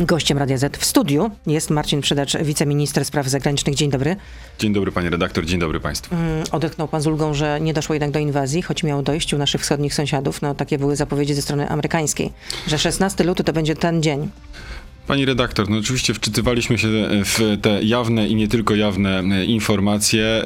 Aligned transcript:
Gościem 0.00 0.38
Radia 0.38 0.58
Z 0.58 0.76
w 0.76 0.84
studiu 0.84 1.30
jest 1.46 1.70
Marcin 1.70 2.00
Przydacz, 2.00 2.36
wiceminister 2.36 3.04
spraw 3.04 3.28
zagranicznych. 3.28 3.74
Dzień 3.74 3.90
dobry. 3.90 4.16
Dzień 4.58 4.72
dobry 4.72 4.92
panie 4.92 5.10
redaktor, 5.10 5.44
dzień 5.44 5.60
dobry 5.60 5.80
państwu. 5.80 6.14
Mm, 6.14 6.44
odetchnął 6.52 6.88
pan 6.88 7.02
z 7.02 7.06
ulgą, 7.06 7.34
że 7.34 7.60
nie 7.60 7.74
doszło 7.74 7.94
jednak 7.94 8.10
do 8.10 8.18
inwazji, 8.18 8.62
choć 8.62 8.82
miało 8.82 9.02
dojść 9.02 9.34
u 9.34 9.38
naszych 9.38 9.60
wschodnich 9.60 9.94
sąsiadów. 9.94 10.42
No 10.42 10.54
takie 10.54 10.78
były 10.78 10.96
zapowiedzi 10.96 11.34
ze 11.34 11.42
strony 11.42 11.68
amerykańskiej, 11.68 12.32
że 12.66 12.78
16 12.78 13.24
luty 13.24 13.44
to 13.44 13.52
będzie 13.52 13.74
ten 13.74 14.02
dzień. 14.02 14.30
Pani 15.06 15.24
redaktor, 15.24 15.70
no 15.70 15.78
oczywiście 15.78 16.14
wczytywaliśmy 16.14 16.78
się 16.78 16.88
w 17.24 17.58
te 17.62 17.82
jawne 17.82 18.28
i 18.28 18.34
nie 18.34 18.48
tylko 18.48 18.74
jawne 18.74 19.18
e, 19.18 19.44
informacje, 19.44 20.42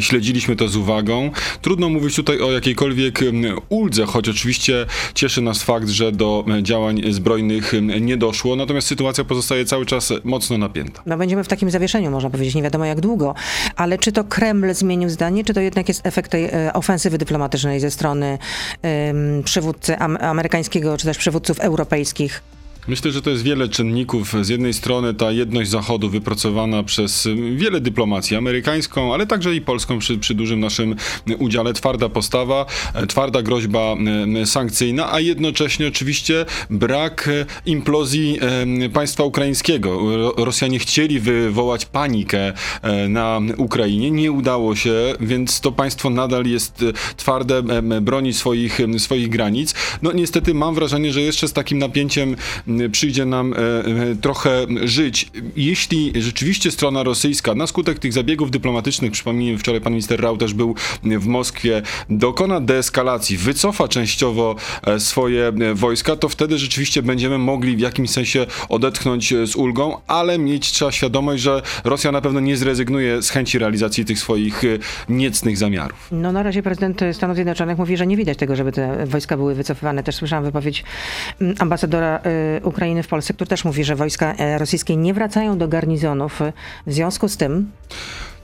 śledziliśmy 0.00 0.56
to 0.56 0.68
z 0.68 0.76
uwagą. 0.76 1.30
Trudno 1.62 1.88
mówić 1.88 2.16
tutaj 2.16 2.40
o 2.40 2.52
jakiejkolwiek 2.52 3.20
uldze, 3.68 4.06
choć 4.06 4.28
oczywiście 4.28 4.86
cieszy 5.14 5.40
nas 5.40 5.62
fakt, 5.62 5.88
że 5.88 6.12
do 6.12 6.44
e, 6.58 6.62
działań 6.62 7.02
zbrojnych 7.10 7.72
nie 8.00 8.16
doszło, 8.16 8.56
natomiast 8.56 8.86
sytuacja 8.86 9.24
pozostaje 9.24 9.64
cały 9.64 9.86
czas 9.86 10.12
mocno 10.24 10.58
napięta. 10.58 11.02
No 11.06 11.16
będziemy 11.16 11.44
w 11.44 11.48
takim 11.48 11.70
zawieszeniu, 11.70 12.10
można 12.10 12.30
powiedzieć, 12.30 12.54
nie 12.54 12.62
wiadomo 12.62 12.84
jak 12.84 13.00
długo, 13.00 13.34
ale 13.76 13.98
czy 13.98 14.12
to 14.12 14.24
Kreml 14.24 14.74
zmienił 14.74 15.10
zdanie, 15.10 15.44
czy 15.44 15.54
to 15.54 15.60
jednak 15.60 15.88
jest 15.88 16.06
efekt 16.06 16.30
tej 16.30 16.44
e, 16.44 16.72
ofensywy 16.72 17.18
dyplomatycznej 17.18 17.80
ze 17.80 17.90
strony 17.90 18.38
um, 18.82 19.42
przywódcy 19.42 19.98
am 19.98 20.18
amerykańskiego, 20.20 20.96
czy 20.96 21.04
też 21.04 21.18
przywódców 21.18 21.60
europejskich? 21.60 22.42
Myślę, 22.88 23.10
że 23.10 23.22
to 23.22 23.30
jest 23.30 23.42
wiele 23.42 23.68
czynników. 23.68 24.34
Z 24.42 24.48
jednej 24.48 24.74
strony 24.74 25.14
ta 25.14 25.32
jedność 25.32 25.70
Zachodu 25.70 26.08
wypracowana 26.08 26.82
przez 26.82 27.28
wiele 27.56 27.80
dyplomacji, 27.80 28.36
amerykańską, 28.36 29.14
ale 29.14 29.26
także 29.26 29.54
i 29.54 29.60
polską 29.60 29.98
przy, 29.98 30.18
przy 30.18 30.34
dużym 30.34 30.60
naszym 30.60 30.96
udziale, 31.38 31.72
twarda 31.72 32.08
postawa, 32.08 32.66
twarda 33.08 33.42
groźba 33.42 33.96
sankcyjna, 34.44 35.12
a 35.12 35.20
jednocześnie 35.20 35.88
oczywiście 35.88 36.46
brak 36.70 37.30
implozji 37.66 38.38
państwa 38.92 39.24
ukraińskiego. 39.24 40.00
Rosjanie 40.36 40.78
chcieli 40.78 41.20
wywołać 41.20 41.86
panikę 41.86 42.52
e, 42.82 43.08
na 43.08 43.40
Ukrainie, 43.56 44.10
nie 44.10 44.32
udało 44.32 44.76
się, 44.76 44.94
więc 45.20 45.60
to 45.60 45.72
państwo 45.72 46.10
nadal 46.10 46.46
jest 46.46 46.84
twarde, 47.16 47.62
broni 48.02 48.32
swoich, 48.32 48.78
swoich 48.98 49.28
granic. 49.28 49.74
No 50.02 50.12
niestety 50.12 50.54
mam 50.54 50.74
wrażenie, 50.74 51.12
że 51.12 51.20
jeszcze 51.20 51.48
z 51.48 51.52
takim 51.52 51.78
napięciem 51.78 52.36
przyjdzie 52.92 53.24
nam 53.24 53.52
e, 53.52 53.56
e, 53.56 54.16
trochę 54.20 54.66
żyć. 54.84 55.30
Jeśli 55.56 56.12
rzeczywiście 56.22 56.70
strona 56.70 57.02
rosyjska 57.02 57.54
na 57.54 57.66
skutek 57.66 57.98
tych 57.98 58.12
zabiegów 58.12 58.50
dyplomatycznych, 58.50 59.12
przypomnijmy, 59.12 59.58
wczoraj 59.58 59.80
pan 59.80 59.92
minister 59.92 60.20
Rau 60.20 60.36
też 60.36 60.54
był 60.54 60.74
w 61.02 61.26
Moskwie, 61.26 61.82
dokona 62.10 62.60
deeskalacji, 62.60 63.36
wycofa 63.36 63.88
częściowo 63.88 64.56
e, 64.86 65.00
swoje 65.00 65.52
wojska, 65.74 66.16
to 66.16 66.28
wtedy 66.28 66.58
rzeczywiście 66.58 67.02
będziemy 67.02 67.38
mogli 67.38 67.76
w 67.76 67.80
jakimś 67.80 68.10
sensie 68.10 68.46
odetchnąć 68.68 69.34
z 69.44 69.56
ulgą, 69.56 69.96
ale 70.06 70.38
mieć 70.38 70.72
trzeba 70.72 70.92
świadomość, 70.92 71.42
że 71.42 71.62
Rosja 71.84 72.12
na 72.12 72.20
pewno 72.20 72.40
nie 72.40 72.56
zrezygnuje 72.56 73.22
z 73.22 73.30
chęci 73.30 73.58
realizacji 73.58 74.04
tych 74.04 74.18
swoich 74.18 74.62
niecnych 75.08 75.58
zamiarów. 75.58 76.08
No 76.12 76.32
na 76.32 76.42
razie 76.42 76.62
prezydent 76.62 77.00
Stanów 77.12 77.36
Zjednoczonych 77.36 77.78
mówi, 77.78 77.96
że 77.96 78.06
nie 78.06 78.16
widać 78.16 78.38
tego, 78.38 78.56
żeby 78.56 78.72
te 78.72 79.06
wojska 79.06 79.36
były 79.36 79.54
wycofywane. 79.54 80.02
Też 80.02 80.14
słyszałam 80.14 80.44
wypowiedź 80.44 80.84
mm, 81.40 81.54
ambasadora 81.58 82.20
Ukrainy 82.64 83.02
w 83.02 83.08
Polsce, 83.08 83.34
który 83.34 83.48
też 83.48 83.64
mówi, 83.64 83.84
że 83.84 83.96
wojska 83.96 84.34
e, 84.34 84.58
rosyjskie 84.58 84.96
nie 84.96 85.14
wracają 85.14 85.58
do 85.58 85.68
garnizonów. 85.68 86.40
W 86.86 86.92
związku 86.92 87.28
z 87.28 87.36
tym 87.36 87.70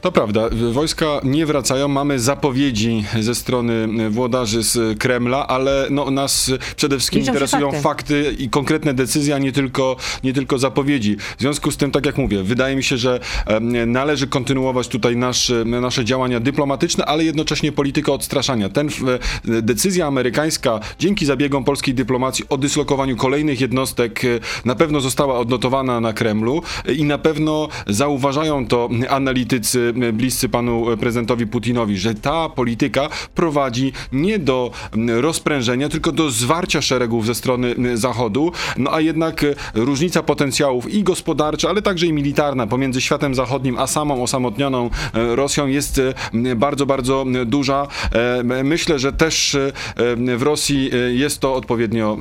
to 0.01 0.13
prawda, 0.13 0.49
wojska 0.73 1.21
nie 1.25 1.47
wracają, 1.47 1.89
mamy 1.89 2.19
zapowiedzi 2.19 3.05
ze 3.21 3.35
strony 3.35 3.89
włodarzy 4.11 4.63
z 4.63 4.99
Kremla, 4.99 5.47
ale 5.47 5.87
no, 5.91 6.11
nas 6.11 6.53
przede 6.77 6.97
wszystkim 6.99 7.21
Liczą 7.21 7.33
interesują 7.33 7.73
fakty. 7.73 7.83
fakty. 7.83 8.43
i 8.43 8.51
konkretne 8.51 8.95
decyzje, 8.95 9.35
a 9.35 9.39
nie 9.39 9.53
tylko, 9.53 9.97
nie 10.25 10.33
tylko 10.33 10.59
zapowiedzi. 10.59 11.17
W 11.17 11.41
związku 11.41 11.71
z 11.71 11.77
tym, 11.77 11.91
tak 11.91 12.07
jak 12.07 12.19
mówię, 12.19 12.43
wydaje 12.43 12.77
mi 12.77 12.83
się, 12.83 12.97
że 12.97 13.21
należy 13.87 14.27
kontynuować 14.27 14.89
tutaj 14.89 15.17
nasz, 15.17 15.53
nasze 15.65 16.05
działania 16.05 16.41
dyplomatyczne, 16.41 17.05
ale 17.05 17.25
jednocześnie 17.25 17.73
politykę 17.73 18.13
odstraszania. 18.13 18.69
Ten, 18.69 18.89
decyzja 19.45 20.07
amerykańska 20.07 20.81
dzięki 20.99 21.27
zabiegom 21.27 21.65
polskiej 21.65 21.95
dyplomacji 21.95 22.45
o 22.49 22.59
dyslokowaniu 22.59 23.17
kolejnych 23.17 23.61
jednostek 23.61 24.25
e, 24.25 24.29
na 24.65 24.75
pewno 24.75 25.01
została 25.01 25.39
odnotowana 25.39 26.01
na 26.01 26.13
Kremlu 26.13 26.63
i 26.97 27.05
na 27.05 27.19
pewno 27.19 27.69
zauważają 27.87 28.67
to 28.67 28.89
analitycy 29.09 29.90
bliscy 30.13 30.49
panu 30.49 30.87
prezydentowi 31.01 31.47
Putinowi, 31.47 31.99
że 31.99 32.15
ta 32.15 32.49
polityka 32.49 33.09
prowadzi 33.35 33.93
nie 34.13 34.39
do 34.39 34.71
rozprężenia, 35.21 35.89
tylko 35.89 36.13
do 36.13 36.31
zwarcia 36.31 36.83
szeregów 36.83 37.27
ze 37.27 37.35
strony 37.35 37.75
Zachodu, 37.95 38.53
no 38.77 38.93
a 38.95 39.01
jednak 39.01 39.45
różnica 39.75 40.23
potencjałów 40.23 40.95
i 40.95 41.03
gospodarcza, 41.03 41.69
ale 41.69 41.83
także 41.83 42.07
i 42.07 42.13
militarna 42.13 42.67
pomiędzy 42.67 43.01
światem 43.01 43.35
zachodnim 43.35 43.79
a 43.79 43.87
samą 43.87 44.23
osamotnioną 44.23 44.91
e, 45.15 45.37
Rosją 45.37 45.67
jest 45.67 46.01
e, 46.35 46.57
bardzo, 46.57 46.87
bardzo 46.87 47.25
duża. 47.47 47.87
E, 48.13 48.65
myślę, 48.65 48.99
że 48.99 49.13
też 49.13 49.57
w 50.37 50.43
Rosji 50.43 50.91
jest 51.09 51.41
to 51.41 51.55
odpowiednio 51.55 52.19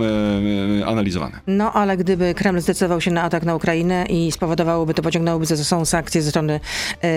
analizowane. 0.85 1.39
No 1.47 1.73
ale 1.73 1.97
gdyby 1.97 2.33
Kreml 2.33 2.59
zdecydował 2.59 3.01
się 3.01 3.11
na 3.11 3.23
atak 3.23 3.43
na 3.43 3.55
Ukrainę 3.55 4.05
i 4.09 4.31
spowodowałoby 4.31 4.93
to, 4.93 5.01
pociągnęłoby 5.01 5.45
za 5.45 5.57
sobą 5.57 5.85
sankcje 5.85 6.21
ze 6.21 6.29
strony 6.29 6.59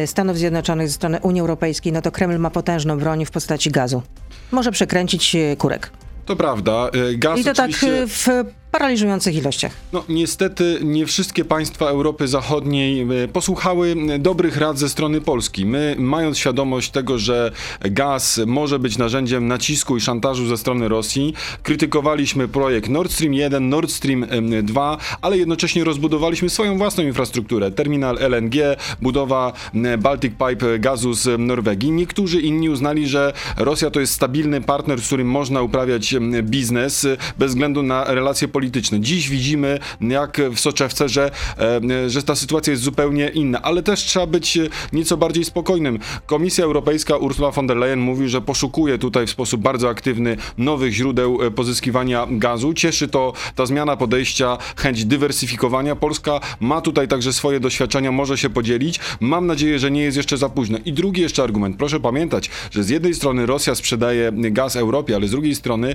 Stanów 0.06 0.38
Zjednoczonych, 0.38 0.41
ze 0.88 0.92
strony 0.92 1.20
Unii 1.20 1.40
Europejskiej, 1.40 1.92
no 1.92 2.02
to 2.02 2.10
Kreml 2.10 2.38
ma 2.38 2.50
potężną 2.50 2.98
broń 2.98 3.24
w 3.24 3.30
postaci 3.30 3.70
gazu. 3.70 4.02
Może 4.50 4.70
przekręcić 4.72 5.36
e, 5.36 5.56
kurek. 5.56 5.90
To 6.26 6.36
prawda. 6.36 6.90
E, 7.12 7.14
gaz 7.14 7.40
I 7.40 7.44
to 7.44 7.54
tak 7.54 7.70
e, 7.70 8.06
w 8.06 8.28
paraliżujących 8.72 9.34
ilościach. 9.36 9.72
No 9.92 10.04
niestety 10.08 10.78
nie 10.82 11.06
wszystkie 11.06 11.44
państwa 11.44 11.88
Europy 11.88 12.28
Zachodniej 12.28 13.00
e, 13.24 13.28
posłuchały 13.28 13.96
dobrych 14.18 14.56
rad 14.56 14.78
ze 14.78 14.88
strony 14.88 15.20
Polski. 15.20 15.66
My, 15.66 15.96
mając 15.98 16.38
świadomość 16.38 16.90
tego, 16.90 17.18
że 17.18 17.52
gaz 17.80 18.40
może 18.46 18.78
być 18.78 18.98
narzędziem 18.98 19.48
nacisku 19.48 19.96
i 19.96 20.00
szantażu 20.00 20.46
ze 20.46 20.56
strony 20.56 20.88
Rosji, 20.88 21.34
krytykowaliśmy 21.62 22.48
projekt 22.48 22.88
Nord 22.88 23.12
Stream 23.12 23.34
1, 23.34 23.68
Nord 23.68 23.90
Stream 23.90 24.26
2, 24.62 24.98
ale 25.20 25.38
jednocześnie 25.38 25.84
rozbudowaliśmy 25.84 26.50
swoją 26.50 26.78
własną 26.78 27.04
infrastrukturę. 27.04 27.70
Terminal 27.70 28.18
LNG, 28.20 28.54
budowa 29.02 29.52
Baltic 29.98 30.32
Pipe 30.32 30.78
gazu 30.78 31.12
z 31.12 31.40
Norwegii. 31.40 31.90
Niektórzy 31.90 32.40
inni 32.40 32.70
uznali, 32.70 33.08
że 33.08 33.32
Rosja 33.56 33.90
to 33.90 34.00
jest 34.00 34.12
stabilny 34.12 34.60
partner, 34.60 35.00
z 35.00 35.06
którym 35.06 35.28
można 35.28 35.62
uprawiać 35.62 36.14
biznes 36.42 37.06
bez 37.38 37.50
względu 37.50 37.82
na 37.82 38.04
relacje 38.04 38.48
polityczne 38.48 38.61
Dziś 39.00 39.28
widzimy, 39.28 39.78
jak 40.00 40.40
w 40.54 40.60
soczewce, 40.60 41.08
że, 41.08 41.30
e, 41.58 42.10
że 42.10 42.22
ta 42.22 42.34
sytuacja 42.34 42.70
jest 42.70 42.82
zupełnie 42.82 43.28
inna, 43.28 43.62
ale 43.62 43.82
też 43.82 44.00
trzeba 44.00 44.26
być 44.26 44.58
nieco 44.92 45.16
bardziej 45.16 45.44
spokojnym. 45.44 45.98
Komisja 46.26 46.64
Europejska 46.64 47.16
Ursula 47.16 47.50
von 47.50 47.66
der 47.66 47.76
Leyen 47.76 48.00
mówi, 48.00 48.28
że 48.28 48.40
poszukuje 48.40 48.98
tutaj 48.98 49.26
w 49.26 49.30
sposób 49.30 49.60
bardzo 49.60 49.88
aktywny 49.88 50.36
nowych 50.58 50.92
źródeł 50.92 51.42
e, 51.42 51.50
pozyskiwania 51.50 52.26
gazu. 52.30 52.74
Cieszy 52.74 53.08
to 53.08 53.32
ta 53.54 53.66
zmiana 53.66 53.96
podejścia, 53.96 54.58
chęć 54.76 55.04
dywersyfikowania. 55.04 55.96
Polska 55.96 56.40
ma 56.60 56.80
tutaj 56.80 57.08
także 57.08 57.32
swoje 57.32 57.60
doświadczenia, 57.60 58.12
może 58.12 58.38
się 58.38 58.50
podzielić. 58.50 59.00
Mam 59.20 59.46
nadzieję, 59.46 59.78
że 59.78 59.90
nie 59.90 60.02
jest 60.02 60.16
jeszcze 60.16 60.36
za 60.36 60.48
późno. 60.48 60.78
I 60.84 60.92
drugi 60.92 61.22
jeszcze 61.22 61.42
argument. 61.42 61.76
Proszę 61.76 62.00
pamiętać, 62.00 62.50
że 62.70 62.84
z 62.84 62.88
jednej 62.88 63.14
strony 63.14 63.46
Rosja 63.46 63.74
sprzedaje 63.74 64.32
gaz 64.32 64.76
Europie, 64.76 65.16
ale 65.16 65.28
z 65.28 65.30
drugiej 65.30 65.54
strony 65.54 65.94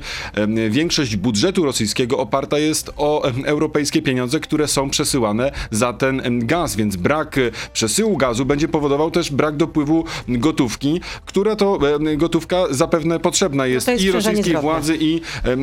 większość 0.69 1.15
budżetu 1.15 1.65
rosyjskiego 1.65 2.17
oparta 2.17 2.56
jest 2.57 2.91
o 2.97 3.31
europejskie 3.45 4.01
pieniądze, 4.01 4.39
które 4.39 4.67
są 4.67 4.89
przesyłane 4.89 5.51
za 5.71 5.93
ten 5.93 6.47
gaz, 6.47 6.75
więc 6.75 6.95
brak 6.95 7.37
e, 7.37 7.51
przesyłu 7.73 8.17
gazu 8.17 8.45
będzie 8.45 8.67
powodował 8.67 9.11
też 9.11 9.31
brak 9.31 9.57
dopływu 9.57 10.05
gotówki, 10.27 11.01
która 11.25 11.55
to 11.55 11.79
gotówka 12.17 12.63
zapewne 12.69 13.19
potrzebna 13.19 13.67
jest, 13.67 13.87
no 13.87 13.93
jest 13.93 14.05
i 14.05 14.11
rosyjskiej 14.11 14.57
władzy, 14.57 14.97
i 14.99 15.21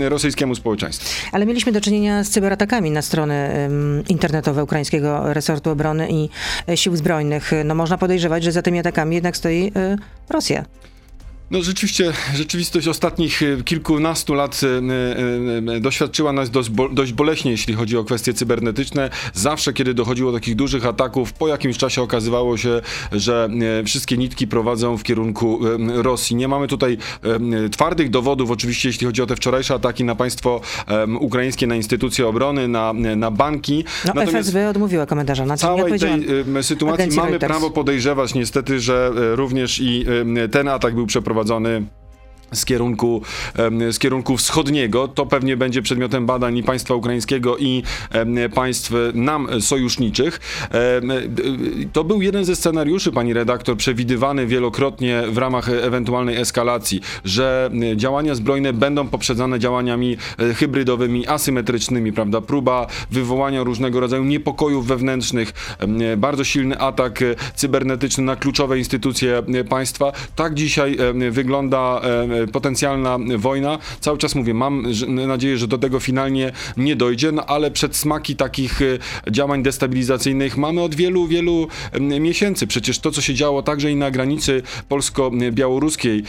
rosyjskiemu 0.08 0.54
społeczeństwu. 0.54 1.08
Ale 1.32 1.46
mieliśmy 1.46 1.72
do 1.72 1.80
czynienia 1.80 2.24
z 2.24 2.30
cyberatakami 2.30 2.90
na 2.90 3.02
strony 3.02 3.68
internetowe 4.08 4.64
ukraińskiego 4.64 5.32
resortu 5.32 5.70
obrony 5.70 6.08
i 6.10 6.28
e, 6.68 6.76
sił 6.76 6.96
zbrojnych. 6.96 7.52
No 7.64 7.74
można 7.74 7.98
podejrzewać, 7.98 8.44
że 8.44 8.52
za 8.52 8.62
tymi 8.62 8.78
atakami 8.78 9.14
jednak 9.14 9.36
stoi 9.36 9.72
e, 9.76 9.96
Rosja. 10.30 10.64
No 11.50 11.62
rzeczywiście, 11.62 12.12
rzeczywistość 12.34 12.88
ostatnich 12.88 13.42
e, 13.42 13.62
kilkunastu 13.64 14.34
lat 14.34 14.60
e, 14.62 15.76
e, 15.76 15.80
doświadczyła 15.80 16.32
nas 16.32 16.50
dość, 16.92 17.12
boleśnie, 17.12 17.50
jeśli 17.50 17.74
chodzi 17.74 17.96
o 17.96 18.04
kwestie 18.04 18.34
cybernetyczne. 18.34 19.10
Zawsze, 19.34 19.72
kiedy 19.72 19.94
dochodziło 19.94 20.32
do 20.32 20.38
takich 20.38 20.56
dużych 20.56 20.86
ataków, 20.86 21.32
po 21.32 21.48
jakimś 21.48 21.78
czasie 21.78 22.02
okazywało 22.02 22.56
się, 22.56 22.80
że 23.12 23.48
wszystkie 23.86 24.16
nitki 24.16 24.46
prowadzą 24.46 24.96
w 24.96 25.02
kierunku 25.02 25.60
Rosji. 25.94 26.36
Nie 26.36 26.48
mamy 26.48 26.68
tutaj 26.68 26.98
twardych 27.70 28.10
dowodów, 28.10 28.50
oczywiście, 28.50 28.88
jeśli 28.88 29.06
chodzi 29.06 29.22
o 29.22 29.26
te 29.26 29.36
wczorajsze 29.36 29.74
ataki 29.74 30.04
na 30.04 30.14
państwo 30.14 30.60
ukraińskie, 31.20 31.66
na 31.66 31.76
instytucje 31.76 32.26
obrony, 32.26 32.68
na, 32.68 32.92
na 33.16 33.30
banki. 33.30 33.84
No 34.04 34.12
Natomiast 34.14 34.48
FSB 34.48 34.68
odmówiła 34.68 35.06
komentarza. 35.06 35.46
Na 35.46 35.56
całej 35.56 35.98
tej 35.98 36.26
sytuacji 36.62 37.10
mamy 37.16 37.30
Reuters. 37.30 37.50
prawo 37.50 37.70
podejrzewać 37.70 38.34
niestety, 38.34 38.80
że 38.80 39.10
również 39.14 39.80
i 39.80 40.06
ten 40.50 40.68
atak 40.68 40.94
był 40.94 41.06
przeprowadzony 41.06 41.33
przeprowadzony 41.34 41.86
z 42.54 42.64
kierunku, 42.64 43.22
z 43.90 43.98
kierunku 43.98 44.36
wschodniego. 44.36 45.08
To 45.08 45.26
pewnie 45.26 45.56
będzie 45.56 45.82
przedmiotem 45.82 46.26
badań 46.26 46.56
i 46.56 46.62
państwa 46.62 46.94
ukraińskiego 46.94 47.58
i 47.58 47.82
państw 48.54 48.92
nam 49.14 49.48
sojuszniczych. 49.60 50.40
Y, 50.74 51.88
To 51.92 52.04
był 52.04 52.22
jeden 52.22 52.44
ze 52.44 52.56
scenariuszy, 52.56 53.12
pani 53.12 53.32
redaktor, 53.32 53.76
przewidywany 53.76 54.46
wielokrotnie 54.46 55.22
w 55.30 55.38
ramach 55.38 55.68
ewentualnej 55.68 56.36
eskalacji, 56.36 57.00
że 57.24 57.70
działania 57.96 58.34
zbrojne 58.34 58.72
będą 58.72 59.08
poprzedzane 59.08 59.58
działaniami 59.58 60.16
e, 60.38 60.54
hybrydowymi, 60.54 61.26
asymetrycznymi, 61.26 62.12
prawda? 62.12 62.40
Próba 62.40 62.86
wywołania 63.10 63.62
różnego 63.62 64.00
rodzaju 64.00 64.24
niepokojów 64.24 64.86
wewnętrznych, 64.86 65.52
e, 65.78 66.16
bardzo 66.16 66.44
silny 66.44 66.78
atak 66.78 67.22
e, 67.22 67.34
cybernetyczny 67.54 68.24
na 68.24 68.36
kluczowe 68.36 68.78
instytucje 68.78 69.42
e, 69.54 69.64
państwa. 69.64 70.12
Tak 70.36 70.54
dzisiaj 70.54 70.96
wygląda 71.30 72.00
potencjalna 72.52 73.18
wojna. 73.38 73.78
Cały 74.00 74.18
czas 74.18 74.34
mówię, 74.34 74.54
mam 74.54 74.86
nadzieję, 75.08 75.58
że 75.58 75.68
do 75.68 75.78
tego 75.78 76.00
finalnie 76.00 76.52
nie 76.76 76.96
dojdzie, 76.96 77.32
no 77.32 77.46
ale 77.46 77.70
przedsmaki 77.70 78.36
takich 78.36 78.82
e, 78.82 78.98
działań 79.30 79.62
destabilizacyjnych 79.62 80.56
mamy 80.56 80.82
od 80.82 80.94
wielu, 80.94 81.26
wielu 81.26 81.68
miesięcy. 82.00 82.66
Przecież 82.66 82.98
to, 82.98 83.10
co 83.10 83.20
się 83.20 83.34
działo 83.34 83.62
także 83.62 83.90
i 83.90 83.96
na 83.96 84.10
granicy 84.10 84.62
polsko-białoruskiej, 84.88 86.22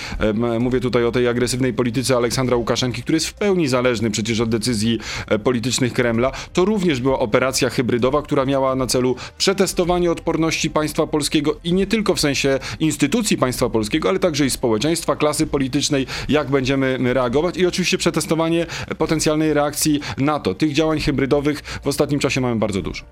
mówię 0.59 0.79
tutaj 0.79 1.05
o 1.05 1.11
tej 1.11 1.27
agresywnej 1.27 1.73
polityce 1.73 2.15
Aleksandra 2.15 2.55
Łukaszenki, 2.57 3.01
który 3.01 3.15
jest 3.15 3.27
w 3.27 3.33
pełni 3.33 3.67
zależny 3.67 4.11
przecież 4.11 4.39
od 4.39 4.49
decyzji 4.49 4.99
e, 5.27 5.39
politycznych 5.39 5.93
Kremla, 5.93 6.31
to 6.53 6.65
również 6.65 7.01
była 7.01 7.19
operacja 7.19 7.69
hybrydowa, 7.69 8.21
która 8.21 8.45
miała 8.45 8.75
na 8.75 8.87
celu 8.87 9.15
przetestowanie 9.37 10.11
odporności 10.11 10.69
państwa 10.69 11.07
polskiego 11.07 11.55
i 11.63 11.73
nie 11.73 11.87
tylko 11.87 12.15
w 12.15 12.19
sensie 12.19 12.59
instytucji 12.79 13.37
państwa 13.37 13.69
polskiego, 13.69 14.09
ale 14.09 14.19
także 14.19 14.45
i 14.45 14.49
społeczeństwa, 14.49 15.15
klasy 15.15 15.47
politycznej, 15.47 16.04
jak 16.29 16.49
będziemy 16.49 17.13
reagować 17.13 17.57
i 17.57 17.65
oczywiście 17.65 17.97
przetestowanie 17.97 18.65
potencjalnej 18.97 19.53
reakcji 19.53 19.99
NATO. 20.17 20.53
Tych 20.53 20.73
działań 20.73 20.99
hybrydowych 20.99 21.59
w 21.59 21.87
ostatnim 21.87 22.19
czasie 22.19 22.41
mamy 22.41 22.55
bardzo 22.55 22.81
dużo. 22.81 23.03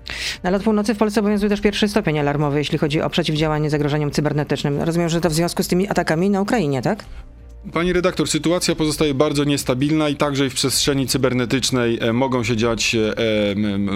Na 0.42 0.50
lot 0.50 0.62
północy 0.62 0.94
w 0.94 0.98
Polsce 0.98 1.20
obowiązuje 1.20 1.50
też 1.50 1.60
pierwszy 1.60 1.88
stopień 1.88 2.18
alarmowy, 2.18 2.58
jeśli 2.58 2.78
chodzi 2.78 3.00
o 3.00 3.10
przeciwdziałanie 3.10 3.70
zagrożeniom 3.70 4.10
cybernetycznym. 4.10 4.82
Rozumiem, 4.82 5.08
że 5.08 5.20
to 5.20 5.30
w 5.30 5.34
związku 5.34 5.62
z 5.62 5.68
tymi 5.68 5.88
atakami 5.88 6.30
na 6.30 6.40
Ukrainie, 6.40 6.82
tak? 6.82 7.04
Pani 7.72 7.92
redaktor, 7.92 8.28
sytuacja 8.28 8.74
pozostaje 8.74 9.14
bardzo 9.14 9.44
niestabilna 9.44 10.08
i 10.08 10.16
także 10.16 10.50
w 10.50 10.54
przestrzeni 10.54 11.06
cybernetycznej 11.06 11.98
e, 12.00 12.12
mogą 12.12 12.44
się 12.44 12.56
dziać 12.56 12.94
e, 12.94 13.14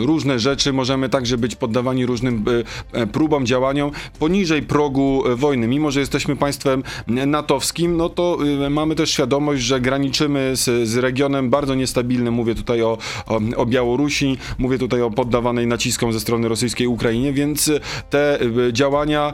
różne 0.06 0.38
rzeczy. 0.38 0.72
Możemy 0.72 1.08
także 1.08 1.38
być 1.38 1.56
poddawani 1.56 2.06
różnym 2.06 2.44
e, 2.92 3.06
próbom, 3.06 3.46
działaniom 3.46 3.90
poniżej 4.18 4.62
progu 4.62 5.22
wojny. 5.36 5.68
Mimo, 5.68 5.90
że 5.90 6.00
jesteśmy 6.00 6.36
państwem 6.36 6.82
natowskim, 7.06 7.96
no 7.96 8.08
to 8.08 8.38
mamy 8.70 8.94
też 8.94 9.10
świadomość, 9.10 9.62
że 9.62 9.80
graniczymy 9.80 10.50
z, 10.56 10.88
z 10.88 10.96
regionem 10.96 11.50
bardzo 11.50 11.74
niestabilnym. 11.74 12.34
Mówię 12.34 12.54
tutaj 12.54 12.82
o, 12.82 12.98
o, 13.26 13.40
o 13.56 13.66
Białorusi, 13.66 14.38
mówię 14.58 14.78
tutaj 14.78 15.02
o 15.02 15.10
poddawanej 15.10 15.66
naciskom 15.66 16.12
ze 16.12 16.20
strony 16.20 16.48
rosyjskiej 16.48 16.86
Ukrainie, 16.86 17.32
więc 17.32 17.70
te 18.10 18.38
działania 18.72 19.32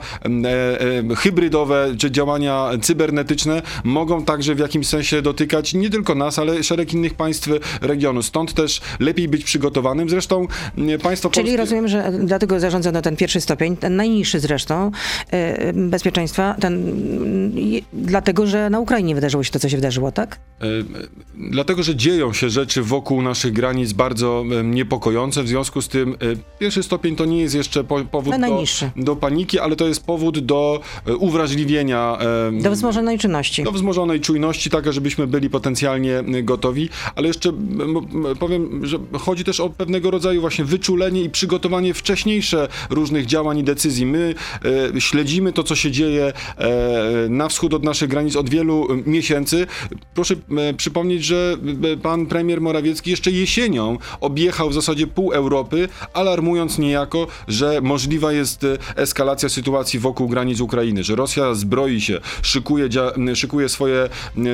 hybrydowe 1.17 1.95
czy 1.99 2.11
działania 2.11 2.71
cybernetyczne 2.83 3.63
mogą 3.85 4.24
także 4.25 4.55
w 4.55 4.59
jakimś 4.59 4.87
sensie 4.87 5.23
dotykać 5.23 5.75
nie 5.75 5.91
tylko 5.91 6.15
nas, 6.15 6.39
ale 6.39 6.63
szereg 6.63 6.93
innych 6.93 7.15
państw 7.15 7.49
regionu. 7.81 8.23
Stąd 8.23 8.55
też 8.55 8.81
lepiej 9.01 9.29
być 9.29 9.45
przygotowanym. 9.45 10.09
Zresztą 10.09 10.47
m, 10.79 11.01
państwo 11.03 11.31
Czyli 11.31 11.45
polskie... 11.45 11.57
rozumiem, 11.57 11.89
że 11.89 12.13
dlatego 12.25 12.61
zarządzono 12.61 13.03
ten 13.03 13.17
pierwszy 13.17 13.41
stopień, 13.41 13.77
ten 13.77 13.97
najniższy 13.97 14.41
zresztą, 14.41 14.91
e, 15.31 15.73
bezpieczeństwa, 15.73 16.57
ten, 16.61 16.95
dlatego, 17.93 18.47
że 18.47 18.71
na 18.71 18.81
Ukrainie 18.81 19.15
wydarzyło 19.15 19.43
się 19.45 19.51
to, 19.51 19.59
co 19.59 19.69
się 19.69 19.77
wydarzyło, 19.77 20.13
tak? 20.13 20.39
E, 20.61 20.65
Dlatego, 21.51 21.83
że 21.83 21.97
dzieją 21.97 22.33
się 22.33 22.51
rzeczy 22.51 22.83
wokół 22.83 23.23
naszych 23.23 23.53
granic 23.53 23.93
bardzo 23.93 24.45
niepokojące, 24.65 25.43
w 25.43 25.49
związku 25.49 25.83
z 25.83 25.89
tym 25.89 26.13
e, 26.13 26.17
pierwszy 26.59 26.83
stopień 26.83 27.17
to 27.17 27.25
nie 27.25 27.41
jest 27.41 27.55
jeszcze 27.55 27.85
po, 27.85 28.05
powód 28.05 28.35
No, 28.39 28.49
do, 28.49 29.03
do 29.05 29.17
paniki, 29.17 29.59
ale 29.59 29.77
to 29.77 29.89
jest 29.89 30.07
powód 30.07 30.39
do 30.39 30.81
uwrażliwienia. 31.19 32.19
Do 32.63 32.71
wzmożonej 32.71 33.19
czynności. 33.19 33.63
do 33.63 33.73
wzmożonej 33.73 34.14
czujności, 34.21 34.71
tak 34.71 34.93
żebyśmy 34.93 35.27
byli 35.27 35.51
potencjalnie 35.51 36.25
gotowi, 36.43 36.89
ale 37.15 37.29
jeszcze 37.29 37.53
powiem, 38.39 38.87
że 38.87 38.99
chodzi 39.13 39.45
też 39.45 39.61
o 39.61 39.71
pewnego 39.71 40.11
rodzaju 40.11 40.41
właśnie 40.41 40.65
wyczulenie 40.65 41.23
i 41.23 41.31
przygotowanie 41.31 41.95
wcześniejsze 41.95 42.69
różnych 42.91 43.27
działań 43.27 43.59
i 43.59 43.65
decyzji. 43.65 44.07
My 44.07 44.35
e, 44.95 45.01
śledzimy 45.01 45.53
to, 45.53 45.63
co 45.63 45.75
się 45.77 45.91
dzieje 45.91 46.33
e, 46.59 47.29
na 47.29 47.49
wschód 47.49 47.75
od 47.75 47.85
naszych 47.85 48.09
granic 48.09 48.37
od 48.37 48.51
wielu 48.51 48.89
miesięcy. 49.07 49.67
Proszę 50.15 50.35
e, 50.35 50.75
przypomnieć, 50.75 51.25
że 51.25 51.57
pan 52.03 52.27
premier 52.27 52.61
Morawiecki 52.61 53.11
jeszcze 53.11 53.31
jesienią 53.31 53.99
objechał 54.21 54.71
w 54.71 54.75
zasadzie 54.75 55.07
pół 55.07 55.33
Europy, 55.33 55.89
alarmując 56.13 56.79
niejako, 56.79 57.27
że 57.49 57.81
możliwa 57.81 58.33
jest 58.33 58.65
e, 58.65 58.79
eskalacja 58.97 59.49
sytuacji 59.49 59.99
wokół 59.99 60.29
granic 60.29 60.61
Ukrainy, 60.61 61.05
że 61.05 61.17
Rosja 61.17 61.55
zbroi 61.55 62.01
się, 62.01 62.21
szykuje, 62.43 62.89
szykuje 63.35 63.69
swoje, 63.69 64.04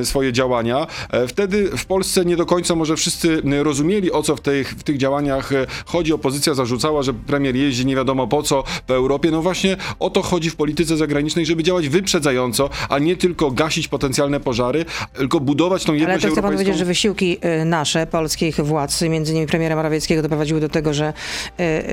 swoje 0.05 0.32
działania. 0.32 0.87
E, 1.11 1.26
Wtedy 1.29 1.70
w 1.76 1.87
Polsce 1.87 2.25
nie 2.25 2.37
do 2.37 2.47
końca 2.47 2.75
może 2.75 2.97
wszyscy 2.97 3.43
rozumieli, 3.62 4.12
o 4.12 4.23
co 4.23 4.37
w 4.37 4.41
tych, 4.41 4.70
w 4.70 4.82
tych 4.82 4.99
działaniach 4.99 5.52
e, 5.52 5.67
chodzi. 5.85 6.12
Opozycja 6.12 6.55
zarzucała, 6.55 7.02
że 7.02 7.14
premier 7.14 7.56
jeździ 7.56 7.87
nie 7.87 7.97
wiadomo 7.97 8.26
po 8.26 8.43
co 8.43 8.64
po 8.87 8.94
Europie. 8.94 9.31
No 9.31 9.43
właśnie 9.43 9.76
o 9.99 10.11
to 10.11 10.23
chodzi 10.23 10.50
w 10.50 10.56
polityce 10.56 10.97
zagranicznej, 10.97 11.47
żeby 11.47 11.62
działać 11.62 11.88
wyprzedzająco, 11.88 12.70
a 12.88 12.99
nie 12.99 13.17
tylko 13.17 13.50
gasić 13.50 13.88
potencjalne 13.88 14.41
pożary, 14.41 14.85
tylko 15.14 15.41
budować 15.41 15.85
tą 15.85 15.93
Ale 15.93 16.00
jedność 16.00 16.23
to 16.23 16.29
chcę 16.29 16.35
pan 16.35 16.44
europejską. 16.44 16.56
powiedzieć, 16.64 16.79
że 16.79 16.85
wysiłki 16.85 17.38
nasze, 17.64 18.06
polskich 18.06 18.56
władz, 18.61 19.03
między 19.03 19.32
innymi 19.32 19.46
premiera 19.46 19.76
Morawieckiego, 19.76 20.23
doprowadziły 20.23 20.61
do 20.61 20.69
tego, 20.69 20.94
że 20.94 21.12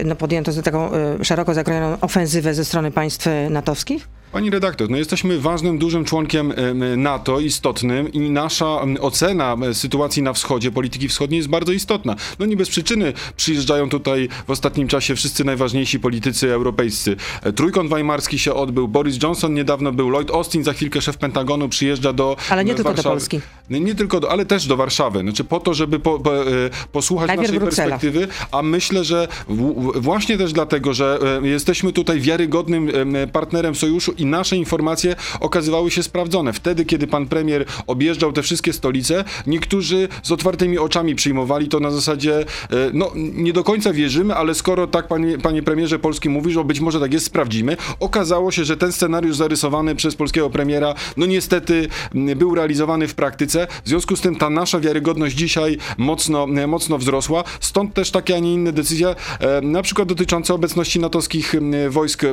no, 0.06 0.15
podjęto 0.15 0.51
taką 0.63 0.89
szeroko 1.24 1.53
zakrojoną 1.53 1.98
ofensywę 2.01 2.53
ze 2.53 2.65
strony 2.65 2.92
państw 2.92 3.27
natowskich? 3.50 4.17
Pani 4.31 4.50
redaktor, 4.50 4.89
no 4.89 4.97
jesteśmy 4.97 5.39
ważnym, 5.39 5.77
dużym 5.77 6.06
członkiem 6.06 6.53
em, 6.56 7.01
NATO, 7.01 7.39
istotnym 7.39 8.12
i 8.13 8.19
nasza 8.19 8.81
ocena 9.01 9.56
sytuacji 9.74 10.24
na 10.24 10.33
wschodzie, 10.33 10.71
polityki 10.71 11.07
wschodniej 11.07 11.38
jest 11.38 11.50
bardzo 11.50 11.71
istotna. 11.71 12.15
No 12.39 12.45
nie 12.45 12.57
bez 12.57 12.69
przyczyny 12.69 13.13
przyjeżdżają 13.38 13.89
tutaj 13.89 14.29
w 14.47 14.51
ostatnim 14.51 14.88
czasie 14.88 15.15
wszyscy 15.15 15.44
najważniejsi 15.44 16.00
politycy 16.00 16.53
europejscy. 16.53 17.15
E, 17.44 17.53
Trójkąt 17.53 17.89
Weimarski 17.89 18.39
się 18.39 18.53
odbył, 18.53 18.88
Boris 18.88 19.24
Johnson 19.24 19.53
niedawno 19.53 19.91
był, 19.91 20.09
Lloyd 20.09 20.31
Austin, 20.31 20.63
za 20.63 20.74
chwilkę 20.74 21.01
szef 21.01 21.18
Pentagonu 21.18 21.69
przyjeżdża 21.69 22.13
do 22.13 22.35
Ale 22.50 22.65
nie 22.65 22.71
do 22.71 22.75
tylko 22.75 22.89
do 22.89 22.95
Warszawy. 22.95 23.15
Polski. 23.15 23.41
Nie, 23.69 23.79
nie 23.79 23.95
tylko, 23.95 24.19
do, 24.19 24.31
ale 24.31 24.45
też 24.45 24.68
do 24.68 24.77
Warszawy. 24.77 25.19
Znaczy 25.19 25.44
po 25.44 25.59
to, 25.59 25.74
żeby 25.74 26.00
po, 26.00 26.19
po, 26.19 26.47
e, 26.47 26.69
posłuchać 26.91 27.27
Najpierw 27.27 27.47
naszej 27.47 27.59
Bruksela. 27.59 27.89
perspektywy, 27.89 28.27
a 28.51 28.62
myślę, 28.62 29.03
że 29.03 29.27
w, 29.50 29.91
właśnie 30.01 30.38
też 30.38 30.53
dlatego, 30.53 30.93
że 30.93 31.19
e, 31.43 31.48
jesteśmy 31.48 31.93
tutaj 31.93 32.19
wiarygodnym 32.22 32.89
em, 32.96 33.29
partnerem 33.29 33.75
sojuszu 33.75 34.13
i 34.17 34.25
nasze 34.25 34.57
informacje 34.57 35.15
okazywały 35.39 35.91
się 35.91 36.03
sprawdzone. 36.03 36.53
Wtedy, 36.53 36.86
kiedy 36.86 37.07
pan 37.07 37.27
premier 37.27 37.65
objeżdżał 37.88 38.33
te 38.33 38.41
wszystkie 38.43 38.74
stolice, 38.74 39.24
niektórzy 39.47 40.07
z 40.24 40.31
otwartymi 40.31 40.77
oczami 40.77 41.15
przyjmowali 41.15 41.67
to 41.67 41.79
na 41.79 41.91
zasadzie, 41.91 42.39
e, 42.39 42.45
no 42.93 43.12
nie 43.15 43.53
do 43.53 43.63
końca 43.63 43.93
wierzymy, 43.93 44.36
ale 44.36 44.55
skoro 44.55 44.88
tak 44.88 45.07
panie, 45.07 45.38
panie 45.38 45.63
premierze 45.63 46.00
Polski 46.00 46.29
mówi, 46.29 46.51
że 46.53 46.63
być 46.63 46.79
może 46.79 47.00
tak 47.00 47.13
jest, 47.13 47.25
sprawdzimy. 47.25 47.77
Okazało 48.00 48.51
się, 48.51 48.65
że 48.65 48.77
ten 48.77 48.91
scenariusz 48.91 49.36
zarysowany 49.38 49.95
przez 49.95 50.15
polskiego 50.15 50.50
premiera, 50.50 50.93
no 51.17 51.25
niestety 51.25 51.88
był 52.36 52.55
realizowany 52.55 53.07
w 53.07 53.15
praktyce. 53.15 53.67
W 53.86 53.89
związku 53.89 54.15
z 54.15 54.21
tym 54.21 54.36
ta 54.36 54.50
nasza 54.50 54.79
wiarygodność 54.79 55.36
dzisiaj 55.36 55.77
mocno, 55.97 56.47
e, 56.57 56.67
mocno 56.67 56.97
wzrosła. 56.97 57.43
Stąd 57.59 57.93
też 57.93 58.12
takie, 58.12 58.36
a 58.36 58.39
nie 58.39 58.53
inne 58.53 58.71
decyzje, 58.71 59.07
e, 59.39 59.62
na 59.62 59.81
przykład 59.81 60.07
dotyczące 60.07 60.53
obecności 60.53 61.00
natowskich 61.00 61.55
wojsk, 61.89 62.24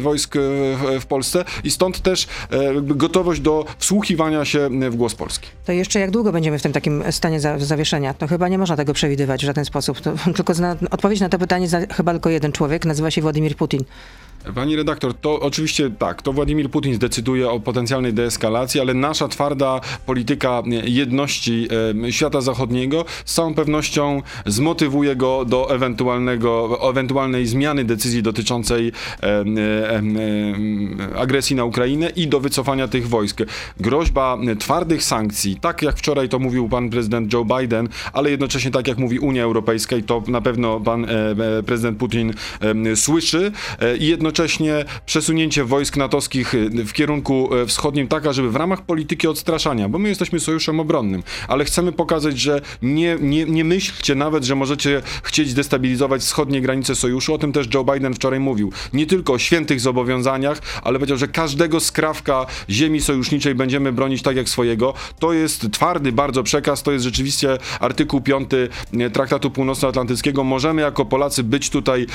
wojsk 0.00 0.34
w- 0.36 1.05
Polsce 1.06 1.44
i 1.64 1.70
stąd 1.70 2.00
też 2.00 2.26
e, 2.50 2.58
gotowość 2.82 3.40
do 3.40 3.64
wsłuchiwania 3.78 4.44
się 4.44 4.68
w 4.90 4.96
głos 4.96 5.14
Polski. 5.14 5.48
To 5.64 5.72
jeszcze 5.72 6.00
jak 6.00 6.10
długo 6.10 6.32
będziemy 6.32 6.58
w 6.58 6.62
tym 6.62 6.72
takim 6.72 7.04
stanie 7.10 7.40
za, 7.40 7.58
zawieszenia? 7.58 8.14
To 8.14 8.26
chyba 8.26 8.48
nie 8.48 8.58
można 8.58 8.76
tego 8.76 8.92
przewidywać 8.92 9.42
w 9.42 9.46
żaden 9.46 9.64
sposób. 9.64 10.00
To, 10.00 10.12
tylko 10.36 10.54
zna, 10.54 10.76
odpowiedź 10.90 11.20
na 11.20 11.28
to 11.28 11.38
pytanie 11.38 11.68
zna 11.68 11.80
chyba 11.86 12.12
tylko 12.12 12.30
jeden 12.30 12.52
człowiek, 12.52 12.84
nazywa 12.84 13.10
się 13.10 13.22
Władimir 13.22 13.56
Putin. 13.56 13.84
Pani 14.54 14.76
redaktor, 14.76 15.14
to 15.14 15.40
oczywiście 15.40 15.90
tak, 15.90 16.22
to 16.22 16.32
Władimir 16.32 16.70
Putin 16.70 16.94
zdecyduje 16.94 17.50
o 17.50 17.60
potencjalnej 17.60 18.12
deeskalacji, 18.12 18.80
ale 18.80 18.94
nasza 18.94 19.28
twarda 19.28 19.80
polityka 20.06 20.62
jedności 20.84 21.68
świata 22.10 22.40
zachodniego 22.40 23.04
z 23.24 23.34
całą 23.34 23.54
pewnością 23.54 24.22
zmotywuje 24.46 25.16
go 25.16 25.44
do 25.44 25.74
ewentualnego, 25.74 26.78
ewentualnej 26.90 27.46
zmiany 27.46 27.84
decyzji 27.84 28.22
dotyczącej 28.22 28.92
agresji 31.16 31.56
na 31.56 31.64
Ukrainę 31.64 32.10
i 32.10 32.28
do 32.28 32.40
wycofania 32.40 32.88
tych 32.88 33.08
wojsk. 33.08 33.40
Groźba 33.80 34.38
twardych 34.58 35.04
sankcji, 35.04 35.56
tak 35.60 35.82
jak 35.82 35.96
wczoraj 35.96 36.28
to 36.28 36.38
mówił 36.38 36.68
pan 36.68 36.90
prezydent 36.90 37.32
Joe 37.32 37.44
Biden, 37.44 37.88
ale 38.12 38.30
jednocześnie 38.30 38.70
tak 38.70 38.88
jak 38.88 38.98
mówi 38.98 39.18
Unia 39.18 39.42
Europejska 39.42 39.96
i 39.96 40.02
to 40.02 40.22
na 40.28 40.40
pewno 40.40 40.80
pan 40.80 41.06
prezydent 41.66 41.98
Putin 41.98 42.32
słyszy 42.94 43.52
e, 43.80 43.96
i 43.96 44.06
jednocześnie 44.06 44.35
jednocześnie 44.42 44.84
przesunięcie 45.06 45.64
wojsk 45.64 45.96
natowskich 45.96 46.54
y, 46.54 46.70
w 46.84 46.92
kierunku 46.92 47.54
e, 47.54 47.66
wschodnim 47.66 48.08
taka, 48.08 48.32
żeby 48.32 48.50
w 48.50 48.56
ramach 48.56 48.82
polityki 48.82 49.28
odstraszania, 49.28 49.88
bo 49.88 49.98
my 49.98 50.08
jesteśmy 50.08 50.40
sojuszem 50.40 50.80
obronnym, 50.80 51.22
ale 51.48 51.64
chcemy 51.64 51.92
pokazać, 51.92 52.38
że 52.38 52.60
nie, 52.82 53.16
nie, 53.20 53.44
nie 53.44 53.64
myślcie 53.64 54.14
nawet, 54.14 54.44
że 54.44 54.54
możecie 54.54 55.02
chcieć 55.22 55.54
destabilizować 55.54 56.22
wschodnie 56.22 56.60
granice 56.60 56.94
sojuszu. 56.94 57.34
O 57.34 57.38
tym 57.38 57.52
też 57.52 57.68
Joe 57.74 57.84
Biden 57.84 58.14
wczoraj 58.14 58.40
mówił. 58.40 58.72
Nie 58.92 59.06
tylko 59.06 59.32
o 59.32 59.38
świętych 59.38 59.80
zobowiązaniach, 59.80 60.60
ale 60.82 60.98
powiedział, 60.98 61.16
że 61.16 61.28
każdego 61.28 61.80
skrawka 61.80 62.46
ziemi 62.70 63.00
sojuszniczej 63.00 63.54
będziemy 63.54 63.92
bronić 63.92 64.22
tak 64.22 64.36
jak 64.36 64.48
swojego. 64.48 64.94
To 65.18 65.32
jest 65.32 65.70
twardy 65.70 66.12
bardzo 66.12 66.42
przekaz, 66.42 66.82
to 66.82 66.92
jest 66.92 67.04
rzeczywiście 67.04 67.58
artykuł 67.80 68.20
5 68.20 68.50
Traktatu 69.12 69.50
Północnoatlantyckiego. 69.50 70.44
Możemy 70.44 70.82
jako 70.82 71.04
Polacy 71.04 71.42
być 71.42 71.70
tutaj 71.70 72.06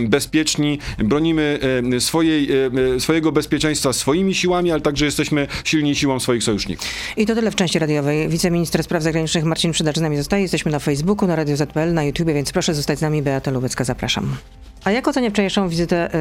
bezpieczni, 0.00 0.78
bronimy 0.98 1.58
swojej, 2.00 2.48
e, 2.96 3.00
swojego 3.00 3.32
bezpieczeństwa 3.32 3.92
swoimi 3.92 4.34
siłami, 4.34 4.72
ale 4.72 4.80
także 4.80 5.04
jesteśmy 5.04 5.46
silni 5.64 5.96
siłą 5.96 6.20
swoich 6.20 6.42
sojuszników. 6.42 6.86
I 7.16 7.26
to 7.26 7.34
tyle 7.34 7.50
w 7.50 7.54
części 7.54 7.78
radiowej. 7.78 8.28
Wiceminister 8.28 8.82
Spraw 8.82 9.02
Zagranicznych 9.02 9.44
Marcin 9.44 9.72
Przydacz 9.72 9.96
z 9.96 10.00
nami 10.00 10.16
zostaje. 10.16 10.42
Jesteśmy 10.42 10.72
na 10.72 10.78
Facebooku, 10.78 11.28
na 11.28 11.36
Radio 11.36 11.56
ZPL, 11.56 11.94
na 11.94 12.04
YouTubie, 12.04 12.34
więc 12.34 12.52
proszę 12.52 12.74
zostać 12.74 12.98
z 12.98 13.02
nami. 13.02 13.22
Beata 13.22 13.50
Lubecka, 13.50 13.84
zapraszam. 13.84 14.36
A 14.84 14.90
jak 14.90 15.08
ocenia 15.08 15.30
wczorajszą 15.30 15.68
wizytę 15.68 16.14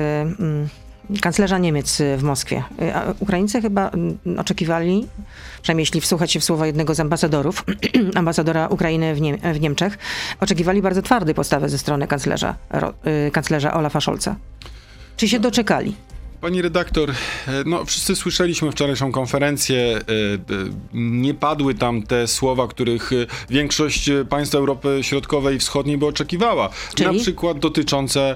y, 1.09 1.15
y, 1.15 1.19
kanclerza 1.21 1.57
Niemiec 1.57 2.01
w 2.17 2.23
Moskwie? 2.23 2.57
Y, 2.57 3.13
Ukraińcy 3.19 3.61
chyba 3.61 3.91
y, 4.27 4.39
oczekiwali, 4.39 5.07
przynajmniej 5.61 5.81
jeśli 5.81 6.01
wsłuchać 6.01 6.31
się 6.31 6.39
w 6.39 6.43
słowa 6.43 6.67
jednego 6.67 6.95
z 6.95 6.99
ambasadorów, 6.99 7.65
ambasadora 8.15 8.67
Ukrainy 8.67 9.15
w, 9.15 9.21
Nie- 9.21 9.37
w 9.37 9.59
Niemczech, 9.59 9.97
oczekiwali 10.39 10.81
bardzo 10.81 11.01
twardej 11.01 11.35
postawy 11.35 11.69
ze 11.69 11.77
strony 11.77 12.07
kanclerza, 12.07 12.55
kanclerza 13.31 13.73
Olafa 13.73 14.01
Scholza. 14.01 14.35
Czy 15.19 15.27
się 15.27 15.39
doczekali? 15.39 15.95
Pani 16.41 16.61
redaktor, 16.61 17.09
e, 17.11 17.15
no 17.65 17.85
wszyscy 17.85 18.15
słyszeliśmy 18.15 18.71
wczorajszą 18.71 19.11
konferencję. 19.11 19.79
e, 19.79 19.99
e, 19.99 19.99
Nie 20.93 21.33
padły 21.33 21.75
tam 21.75 22.03
te 22.03 22.27
słowa, 22.27 22.67
których 22.67 23.11
większość 23.49 24.09
państw 24.29 24.55
Europy 24.55 24.99
Środkowej 25.01 25.55
i 25.55 25.59
Wschodniej 25.59 25.97
by 25.97 26.05
oczekiwała. 26.05 26.69
Czyli? 26.95 27.17
Na 27.17 27.21
przykład 27.21 27.59
dotyczące 27.59 28.35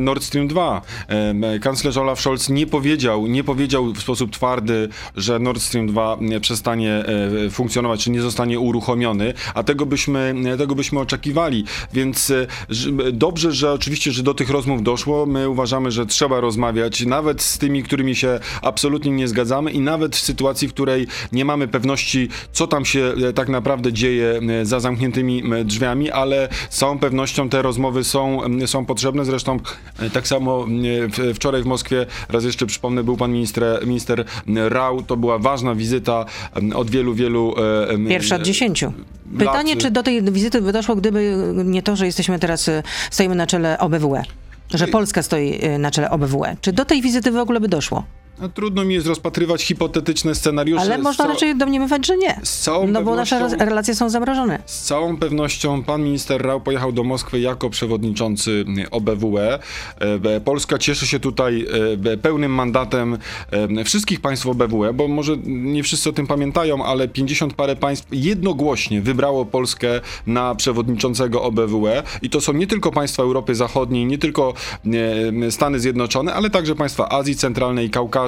Nord 0.00 0.22
Stream 0.22 0.48
2. 0.48 0.82
E, 1.08 1.58
Kanclerz 1.58 1.96
Olaf 1.96 2.20
Scholz 2.20 2.48
nie 2.48 2.66
powiedział, 2.66 3.26
nie 3.26 3.44
powiedział 3.44 3.92
w 3.92 4.00
sposób 4.00 4.30
twardy, 4.30 4.88
że 5.16 5.38
Nord 5.38 5.62
Stream 5.62 5.86
2 5.86 6.16
nie 6.20 6.40
przestanie 6.40 7.04
funkcjonować, 7.50 8.04
czy 8.04 8.10
nie 8.10 8.22
zostanie 8.22 8.60
uruchomiony, 8.60 9.34
a 9.54 9.62
tego 9.62 9.86
byśmy, 9.86 10.34
tego 10.58 10.74
byśmy 10.74 11.00
oczekiwali. 11.00 11.64
Więc 11.92 12.32
dobrze, 13.12 13.52
że 13.52 13.72
oczywiście, 13.72 14.12
że 14.12 14.22
do 14.22 14.34
tych 14.34 14.50
rozmów 14.50 14.82
doszło. 14.82 15.26
My 15.26 15.48
uważamy, 15.48 15.90
że 15.90 16.06
trzeba 16.06 16.40
rozmawiać 16.40 17.06
nawet 17.18 17.42
z 17.42 17.58
tymi, 17.58 17.82
którymi 17.82 18.16
się 18.16 18.40
absolutnie 18.62 19.10
nie 19.12 19.28
zgadzamy 19.28 19.70
i 19.70 19.80
nawet 19.80 20.16
w 20.16 20.20
sytuacji, 20.20 20.68
w 20.68 20.72
której 20.72 21.06
nie 21.32 21.44
mamy 21.44 21.68
pewności, 21.68 22.28
co 22.52 22.66
tam 22.66 22.84
się 22.84 23.14
e, 23.28 23.32
tak 23.32 23.48
naprawdę 23.48 23.92
dzieje 23.92 24.40
e, 24.60 24.66
za 24.66 24.80
zamkniętymi 24.80 25.42
drzwiami, 25.64 26.10
ale 26.10 26.48
z 26.70 26.78
całą 26.78 26.98
pewnością 26.98 27.48
te 27.48 27.62
rozmowy 27.62 28.04
są, 28.04 28.40
są 28.66 28.84
potrzebne. 28.84 29.24
Zresztą 29.24 29.60
e, 29.98 30.10
tak 30.10 30.26
samo 30.28 30.66
wczoraj 31.34 31.62
w 31.62 31.66
Moskwie, 31.66 32.06
raz 32.28 32.44
jeszcze 32.44 32.66
przypomnę, 32.66 33.04
był 33.04 33.16
pan 33.16 33.32
minister, 33.32 33.86
minister 33.86 34.24
Rau. 34.68 35.02
To 35.02 35.16
była 35.16 35.38
ważna 35.38 35.74
wizyta 35.74 36.24
od 36.74 36.90
wielu, 36.90 37.14
wielu 37.14 37.54
Pierwsza 38.08 38.36
od 38.36 38.42
dziesięciu. 38.42 38.92
Pytanie, 39.38 39.76
czy 39.76 39.90
do 39.90 40.02
tej 40.02 40.22
wizyty 40.22 40.62
by 40.62 40.72
doszło, 40.72 40.96
gdyby 40.96 41.36
nie 41.64 41.82
to, 41.82 41.96
że 41.96 42.06
jesteśmy 42.06 42.38
teraz, 42.38 42.70
stoimy 43.10 43.34
na 43.34 43.46
czele 43.46 43.78
OBWE, 43.78 44.22
że 44.74 44.88
Polska 44.88 45.22
stoi 45.22 45.64
y, 45.64 45.78
na 45.78 45.90
czele 45.90 46.10
OBWE. 46.10 46.56
Czy 46.60 46.72
do 46.72 46.84
tej 46.84 47.02
wizyty 47.02 47.30
w 47.30 47.36
ogóle 47.36 47.60
by 47.60 47.68
doszło? 47.68 48.04
No, 48.40 48.48
trudno 48.48 48.84
mi 48.84 48.94
jest 48.94 49.06
rozpatrywać 49.06 49.62
hipotetyczne 49.62 50.34
scenariusze. 50.34 50.82
Ale 50.82 50.98
można 50.98 51.24
cał- 51.24 51.32
raczej 51.32 51.56
domniemywać, 51.56 52.06
że 52.06 52.16
nie. 52.16 52.40
Z 52.42 52.60
całą 52.60 52.88
No 52.88 53.02
bo 53.02 53.16
nasze 53.16 53.48
relacje 53.58 53.94
są 53.94 54.10
zamrożone. 54.10 54.58
Z 54.66 54.82
całą 54.82 55.16
pewnością 55.16 55.82
pan 55.82 56.02
minister 56.02 56.42
Rau 56.42 56.60
pojechał 56.60 56.92
do 56.92 57.04
Moskwy 57.04 57.40
jako 57.40 57.70
przewodniczący 57.70 58.64
OBWE. 58.90 59.58
E, 60.24 60.40
Polska 60.40 60.78
cieszy 60.78 61.06
się 61.06 61.20
tutaj 61.20 61.66
e, 62.12 62.16
pełnym 62.16 62.54
mandatem 62.54 63.18
e, 63.50 63.84
wszystkich 63.84 64.20
państw 64.20 64.46
OBWE, 64.46 64.92
bo 64.92 65.08
może 65.08 65.36
nie 65.46 65.82
wszyscy 65.82 66.10
o 66.10 66.12
tym 66.12 66.26
pamiętają, 66.26 66.84
ale 66.84 67.08
50 67.08 67.54
parę 67.54 67.76
państw 67.76 68.06
jednogłośnie 68.12 69.00
wybrało 69.00 69.44
Polskę 69.44 70.00
na 70.26 70.54
przewodniczącego 70.54 71.42
OBWE 71.42 72.02
i 72.22 72.30
to 72.30 72.40
są 72.40 72.52
nie 72.52 72.66
tylko 72.66 72.92
państwa 72.92 73.22
Europy 73.22 73.54
Zachodniej, 73.54 74.06
nie 74.06 74.18
tylko 74.18 74.54
e, 75.46 75.50
Stany 75.50 75.80
Zjednoczone, 75.80 76.34
ale 76.34 76.50
także 76.50 76.74
państwa 76.74 77.08
Azji 77.08 77.36
Centralnej 77.36 77.86
i 77.86 77.90
Kaukazu 77.90 78.27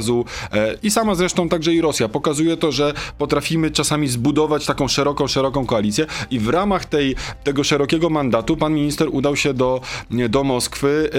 e, 0.52 0.74
i 0.82 0.90
sama 0.90 1.14
zresztą 1.14 1.48
także 1.48 1.74
i 1.74 1.80
Rosja. 1.80 2.08
Pokazuje 2.08 2.56
to, 2.56 2.72
że 2.72 2.94
potrafimy 3.18 3.70
czasami 3.70 4.08
zbudować 4.08 4.66
taką 4.66 4.88
szeroką, 4.88 5.26
szeroką 5.26 5.66
koalicję 5.66 6.06
i 6.30 6.38
w 6.38 6.48
ramach 6.48 6.84
tej, 6.84 7.16
tego 7.44 7.64
szerokiego 7.64 8.10
mandatu 8.10 8.56
pan 8.56 8.74
minister 8.74 9.08
udał 9.12 9.36
się 9.36 9.54
do, 9.54 9.80
do 10.28 10.44
Moskwy, 10.44 11.10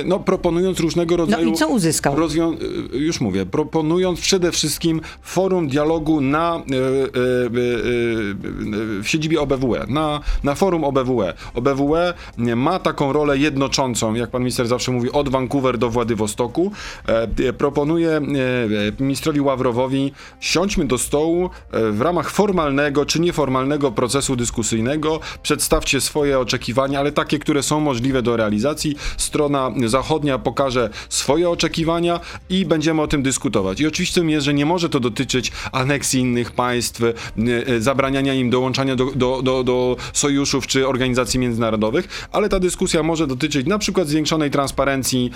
e, 0.00 0.04
no 0.04 0.20
proponując 0.20 0.80
różnego 0.80 1.16
No 1.16 1.24
rodzaju... 1.24 1.50
i 1.50 1.54
co 1.54 1.68
uzyskał? 1.68 2.16
Rozwią- 2.16 2.56
y, 2.94 2.98
już 2.98 3.20
mówię, 3.20 3.46
proponując 3.46 4.20
przede 4.20 4.52
wszystkim 4.52 5.00
forum 5.22 5.68
dialogu 5.68 6.20
na, 6.20 6.62
w 9.02 9.04
siedzibie 9.04 9.40
OBWE, 9.40 9.86
na, 9.88 10.20
na 10.44 10.54
forum 10.54 10.84
OBWE. 10.84 11.34
OBWE 11.54 12.14
ma 12.56 12.78
taką 12.78 13.12
rolę 13.12 13.38
jednoczącą, 13.38 14.14
jak 14.14 14.30
pan 14.30 14.42
minister 14.42 14.66
zawsze 14.66 14.92
mówi, 14.92 15.12
od 15.12 15.28
Vancouver 15.28 15.78
do 15.78 15.90
Władywostoku. 15.90 16.72
E, 17.08 17.22
e, 17.48 17.52
Proponuje 17.52 18.13
e, 18.16 18.20
e, 18.20 18.92
ministrowi 19.00 19.40
Ławrowowi, 19.40 20.12
siądźmy 20.40 20.84
do 20.84 20.98
stołu 20.98 21.50
e, 21.72 21.90
w 21.90 22.00
ramach 22.00 22.30
formalnego 22.30 23.06
czy 23.06 23.20
nieformalnego 23.20 23.92
procesu 23.92 24.36
dyskusyjnego, 24.36 25.20
przedstawcie 25.42 26.00
swoje 26.00 26.38
oczekiwania, 26.38 27.00
ale 27.00 27.12
takie, 27.12 27.38
które 27.38 27.62
są 27.62 27.80
możliwe 27.80 28.22
do 28.22 28.36
realizacji. 28.36 28.96
Strona 29.16 29.70
zachodnia 29.86 30.38
pokaże 30.38 30.90
swoje 31.08 31.50
oczekiwania 31.50 32.20
i 32.48 32.66
będziemy 32.66 33.02
o 33.02 33.06
tym 33.06 33.22
dyskutować. 33.22 33.80
I 33.80 33.86
oczywistym 33.86 34.30
jest, 34.30 34.44
że 34.44 34.54
nie 34.54 34.66
może 34.66 34.88
to 34.88 35.00
dotyczyć 35.00 35.52
aneksji 35.72 36.20
innych 36.20 36.52
państw, 36.52 37.02
zabraniania 37.78 38.34
im 38.34 38.50
dołączania 38.50 38.96
do, 38.96 39.06
do, 39.14 39.42
do, 39.42 39.64
do 39.64 39.96
sojuszów 40.12 40.66
czy 40.66 40.88
organizacji 40.88 41.40
międzynarodowych, 41.40 42.28
ale 42.32 42.48
ta 42.48 42.60
dyskusja 42.60 43.02
może 43.02 43.26
dotyczyć 43.26 43.66
na 43.66 43.78
przykład 43.78 44.08
zwiększonej 44.08 44.50
transparencji 44.50 45.30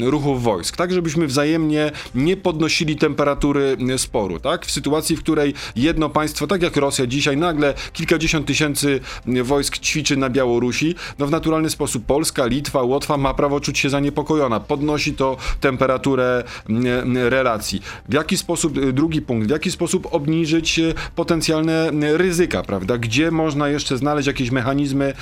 ruchów 0.00 0.42
wojsk, 0.42 0.76
tak 0.76 0.92
żebyśmy 0.92 1.26
wzajemnie 1.26 1.77
nie 2.14 2.36
podnosili 2.36 2.96
temperatury 2.96 3.76
sporu, 3.96 4.40
tak? 4.40 4.66
W 4.66 4.70
sytuacji, 4.70 5.16
w 5.16 5.20
której 5.20 5.54
jedno 5.76 6.08
państwo, 6.08 6.46
tak 6.46 6.62
jak 6.62 6.76
Rosja 6.76 7.06
dzisiaj, 7.06 7.36
nagle 7.36 7.74
kilkadziesiąt 7.92 8.46
tysięcy 8.46 9.00
wojsk 9.44 9.78
ćwiczy 9.78 10.16
na 10.16 10.30
Białorusi, 10.30 10.94
no 11.18 11.26
w 11.26 11.30
naturalny 11.30 11.70
sposób 11.70 12.04
Polska, 12.06 12.46
Litwa, 12.46 12.82
Łotwa 12.82 13.16
ma 13.16 13.34
prawo 13.34 13.60
czuć 13.60 13.78
się 13.78 13.90
zaniepokojona. 13.90 14.60
Podnosi 14.60 15.12
to 15.12 15.36
temperaturę 15.60 16.44
m, 16.68 16.86
m, 16.86 17.16
relacji. 17.16 17.82
W 18.08 18.14
jaki 18.14 18.36
sposób, 18.36 18.78
y, 18.78 18.92
drugi 18.92 19.22
punkt, 19.22 19.46
w 19.46 19.50
jaki 19.50 19.70
sposób 19.70 20.08
obniżyć 20.10 20.78
y, 20.78 20.94
potencjalne 21.16 21.88
m, 21.88 22.04
ryzyka, 22.04 22.62
prawda? 22.62 22.98
Gdzie 22.98 23.30
można 23.30 23.68
jeszcze 23.68 23.98
znaleźć 23.98 24.26
jakieś 24.26 24.50
mechanizmy 24.50 25.14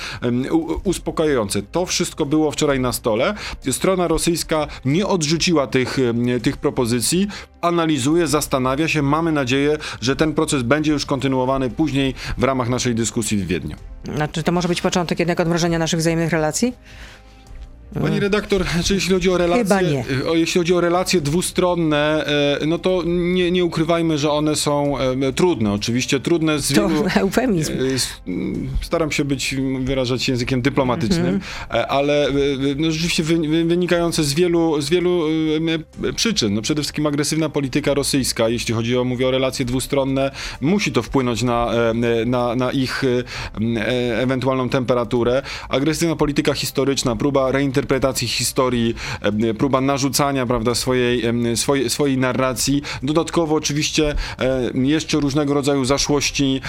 uspokajające. 0.84 1.62
To 1.62 1.86
wszystko 1.86 2.26
było 2.26 2.50
wczoraj 2.50 2.80
na 2.80 2.92
stole. 2.92 3.34
Strona 3.70 4.08
rosyjska 4.08 4.66
nie 4.84 5.06
odrzuciła 5.06 5.66
tych, 5.66 5.98
tych 6.46 6.56
propozycji, 6.56 7.28
analizuje, 7.60 8.26
zastanawia 8.26 8.88
się. 8.88 9.02
Mamy 9.02 9.32
nadzieję, 9.32 9.78
że 10.00 10.16
ten 10.16 10.34
proces 10.34 10.62
będzie 10.62 10.92
już 10.92 11.06
kontynuowany 11.06 11.70
później 11.70 12.14
w 12.38 12.42
ramach 12.42 12.68
naszej 12.68 12.94
dyskusji 12.94 13.38
w 13.38 13.46
Wiedniu. 13.46 13.76
Znaczy, 14.14 14.42
to 14.42 14.52
może 14.52 14.68
być 14.68 14.80
początek 14.80 15.18
jednak 15.18 15.40
odmrożenia 15.40 15.78
naszych 15.78 16.00
wzajemnych 16.00 16.30
relacji? 16.30 16.74
Pani 17.94 18.20
redaktor, 18.20 18.64
czy 18.84 18.94
jeśli 18.94 19.12
chodzi 19.14 19.30
o 19.30 19.38
relacje, 19.38 20.04
o, 20.28 20.34
jeśli 20.34 20.58
chodzi 20.58 20.74
o 20.74 20.80
relacje 20.80 21.20
dwustronne, 21.20 22.26
e, 22.62 22.66
no 22.66 22.78
to 22.78 23.02
nie, 23.06 23.50
nie 23.50 23.64
ukrywajmy, 23.64 24.18
że 24.18 24.30
one 24.30 24.56
są 24.56 24.98
e, 24.98 25.32
trudne. 25.32 25.72
Oczywiście 25.72 26.20
trudne 26.20 26.58
z 26.58 26.72
To 26.74 26.88
wielu... 26.88 27.04
eufemizm. 27.16 27.72
e, 27.72 27.76
Staram 28.82 29.12
się 29.12 29.24
być, 29.24 29.54
wyrażać 29.80 30.28
językiem 30.28 30.62
dyplomatycznym, 30.62 31.26
Mhm. 31.26 31.40
e, 31.70 31.86
ale 31.88 32.28
no, 32.76 32.90
rzeczywiście 32.90 33.22
wy, 33.22 33.38
wy, 33.48 33.64
wynikające 33.64 34.24
z 34.24 34.34
wielu, 34.34 34.80
z 34.80 34.90
wielu 34.90 35.22
przyczyn. 36.16 36.54
No, 36.54 36.62
przede 36.62 36.82
wszystkim 36.82 37.06
agresywna 37.06 37.48
polityka 37.48 37.94
rosyjska, 37.94 38.48
jeśli 38.48 38.74
chodzi 38.74 38.96
o, 38.98 39.04
mówię 39.04 39.28
o 39.28 39.30
relacje 39.30 39.64
dwustronne, 39.64 40.30
musi 40.60 40.92
to 40.92 41.02
wpłynąć 41.02 41.42
na, 41.42 41.70
na, 42.26 42.54
na 42.54 42.72
ich 42.72 43.02
ewentualną 44.18 44.68
temperaturę. 44.68 45.42
Agresywna 45.68 46.16
polityka 46.16 46.52
historyczna, 46.54 47.16
próba 47.16 47.52
reintegracji 47.52 47.75
interpretacji 47.76 48.28
historii, 48.28 48.94
próba 49.58 49.80
narzucania, 49.80 50.46
prawda, 50.46 50.74
swojej, 50.74 51.22
swojej, 51.56 51.90
swojej 51.90 52.18
narracji. 52.18 52.82
Dodatkowo 53.02 53.54
oczywiście 53.54 54.14
jeszcze 54.74 55.20
różnego 55.20 55.54
rodzaju 55.54 55.84
zaszłości 55.84 56.60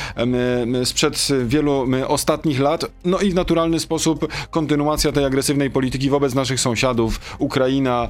sprzed 0.83 1.27
wielu 1.45 1.87
ostatnich 2.07 2.59
lat, 2.59 2.85
no 3.05 3.19
i 3.19 3.31
w 3.31 3.35
naturalny 3.35 3.79
sposób 3.79 4.27
kontynuacja 4.49 5.11
tej 5.11 5.25
agresywnej 5.25 5.71
polityki 5.71 6.09
wobec 6.09 6.33
naszych 6.33 6.59
sąsiadów, 6.59 7.19
Ukraina, 7.39 8.07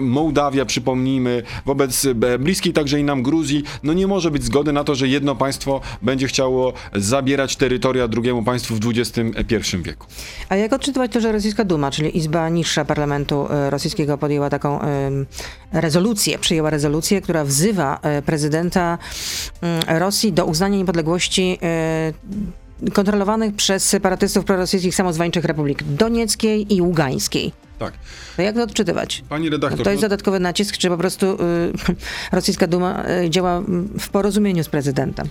Mołdawia, 0.00 0.64
przypomnijmy, 0.64 1.42
wobec 1.66 2.04
e, 2.04 2.38
bliskiej 2.38 2.72
także 2.72 3.00
i 3.00 3.04
nam 3.04 3.22
Gruzji, 3.22 3.62
no 3.82 3.92
nie 3.92 4.06
może 4.06 4.30
być 4.30 4.44
zgody 4.44 4.72
na 4.72 4.84
to, 4.84 4.94
że 4.94 5.08
jedno 5.08 5.36
państwo 5.36 5.80
będzie 6.02 6.26
chciało 6.26 6.72
zabierać 6.94 7.56
terytoria 7.56 8.08
drugiemu 8.08 8.42
państwu 8.42 8.74
w 8.74 8.80
XXI 8.86 9.76
wieku. 9.82 10.06
A 10.48 10.56
jak 10.56 10.72
odczytywać 10.72 11.12
to, 11.12 11.20
że 11.20 11.32
rosyjska 11.32 11.64
Duma, 11.64 11.90
czyli 11.90 12.18
Izba 12.18 12.35
Niższa 12.50 12.84
Parlamentu 12.84 13.46
e, 13.50 13.70
Rosyjskiego 13.70 14.18
podjęła 14.18 14.50
taką 14.50 14.80
rezolucję, 15.72 16.38
przyjęła 16.38 16.70
rezolucję, 16.70 17.20
która 17.20 17.44
wzywa 17.44 17.98
e, 18.02 18.22
prezydenta 18.22 18.98
mm, 19.60 19.98
Rosji 20.00 20.32
do 20.32 20.44
uznania 20.44 20.78
niepodległości 20.78 21.58
e, 21.62 22.12
kontrolowanych 22.92 23.54
przez 23.54 23.88
separatystów 23.88 24.44
prorosyjskich 24.44 24.94
samozwańczych 24.94 25.44
republik 25.44 25.82
Donieckiej 25.82 26.74
i 26.74 26.82
Ługańskiej. 26.82 27.52
Tak. 27.78 27.94
To 28.36 28.42
jak 28.42 28.54
to 28.54 28.62
odczytywać? 28.62 29.24
Pani 29.28 29.50
redaktor, 29.50 29.84
To 29.84 29.90
jest 29.90 30.02
dodatkowy 30.02 30.40
nacisk, 30.40 30.76
czy 30.76 30.88
po 30.88 30.96
prostu 30.96 31.26
y, 31.26 31.36
rosyjska 32.32 32.66
Duma 32.66 33.04
działa 33.30 33.62
w 34.00 34.08
porozumieniu 34.08 34.64
z 34.64 34.68
prezydentem? 34.68 35.28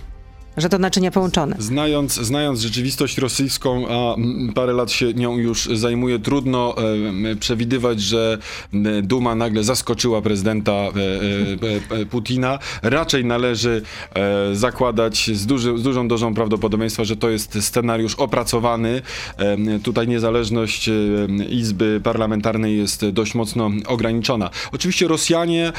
Że 0.56 0.68
to 0.68 0.78
naczynia 0.78 1.10
połączone. 1.10 1.56
Znając, 1.58 2.14
znając 2.14 2.60
rzeczywistość 2.60 3.18
rosyjską, 3.18 3.88
a 3.88 4.16
parę 4.54 4.72
lat 4.72 4.90
się 4.90 5.14
nią 5.14 5.38
już 5.38 5.66
zajmuje, 5.66 6.18
trudno 6.18 6.74
e, 7.32 7.36
przewidywać, 7.36 8.00
że 8.00 8.38
Duma 9.02 9.34
nagle 9.34 9.64
zaskoczyła 9.64 10.22
prezydenta 10.22 10.72
e, 10.72 10.90
e, 12.00 12.06
Putina. 12.06 12.58
Raczej 12.82 13.24
należy 13.24 13.82
zakładać 14.52 15.30
z, 15.34 15.46
duży, 15.46 15.78
z 15.78 15.82
dużą 15.82 16.08
dozą 16.08 16.34
prawdopodobieństwa, 16.34 17.04
że 17.04 17.16
to 17.16 17.30
jest 17.30 17.64
scenariusz 17.64 18.14
opracowany. 18.14 19.02
Tutaj 19.82 20.08
niezależność 20.08 20.90
Izby 21.50 22.00
Parlamentarnej 22.04 22.78
jest 22.78 23.08
dość 23.08 23.34
mocno 23.34 23.70
ograniczona. 23.86 24.50
Oczywiście 24.72 25.08
Rosjanie 25.08 25.72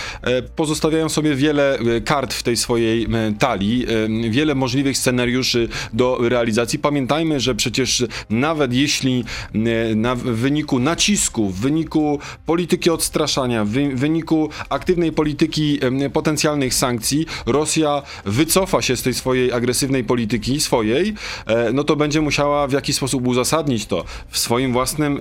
pozostawiają 0.55 1.09
sobie 1.09 1.35
wiele 1.35 1.79
kart 2.05 2.33
w 2.33 2.43
tej 2.43 2.57
swojej 2.57 3.07
talii, 3.39 3.85
wiele 4.29 4.55
możliwych 4.67 4.97
scenariuszy 4.97 5.69
do 5.93 6.17
realizacji. 6.21 6.79
Pamiętajmy, 6.79 7.39
że 7.39 7.55
przecież 7.55 8.05
nawet 8.29 8.73
jeśli 8.73 9.23
e, 9.53 9.95
na, 9.95 10.15
w 10.15 10.21
wyniku 10.21 10.79
nacisku, 10.79 11.49
w 11.49 11.59
wyniku 11.59 12.19
polityki 12.45 12.89
odstraszania, 12.89 13.65
w 13.65 13.69
wy- 13.69 13.95
wyniku 13.95 14.49
aktywnej 14.69 15.11
polityki 15.11 15.79
potencjalnych 16.13 16.73
sankcji, 16.73 17.25
Rosja 17.45 18.01
wycofa 18.25 18.81
się 18.81 18.95
z 18.95 19.01
tej 19.01 19.13
swojej 19.13 19.51
agresywnej 19.51 20.03
polityki, 20.03 20.59
swojej, 20.59 21.13
e, 21.45 21.73
no 21.73 21.83
to 21.83 21.95
będzie 21.95 22.21
musiała 22.21 22.67
w 22.67 22.71
jakiś 22.71 22.95
sposób 22.95 23.27
uzasadnić 23.27 23.85
to 23.85 24.05
swoim 24.31 24.73
własnym 24.73 25.19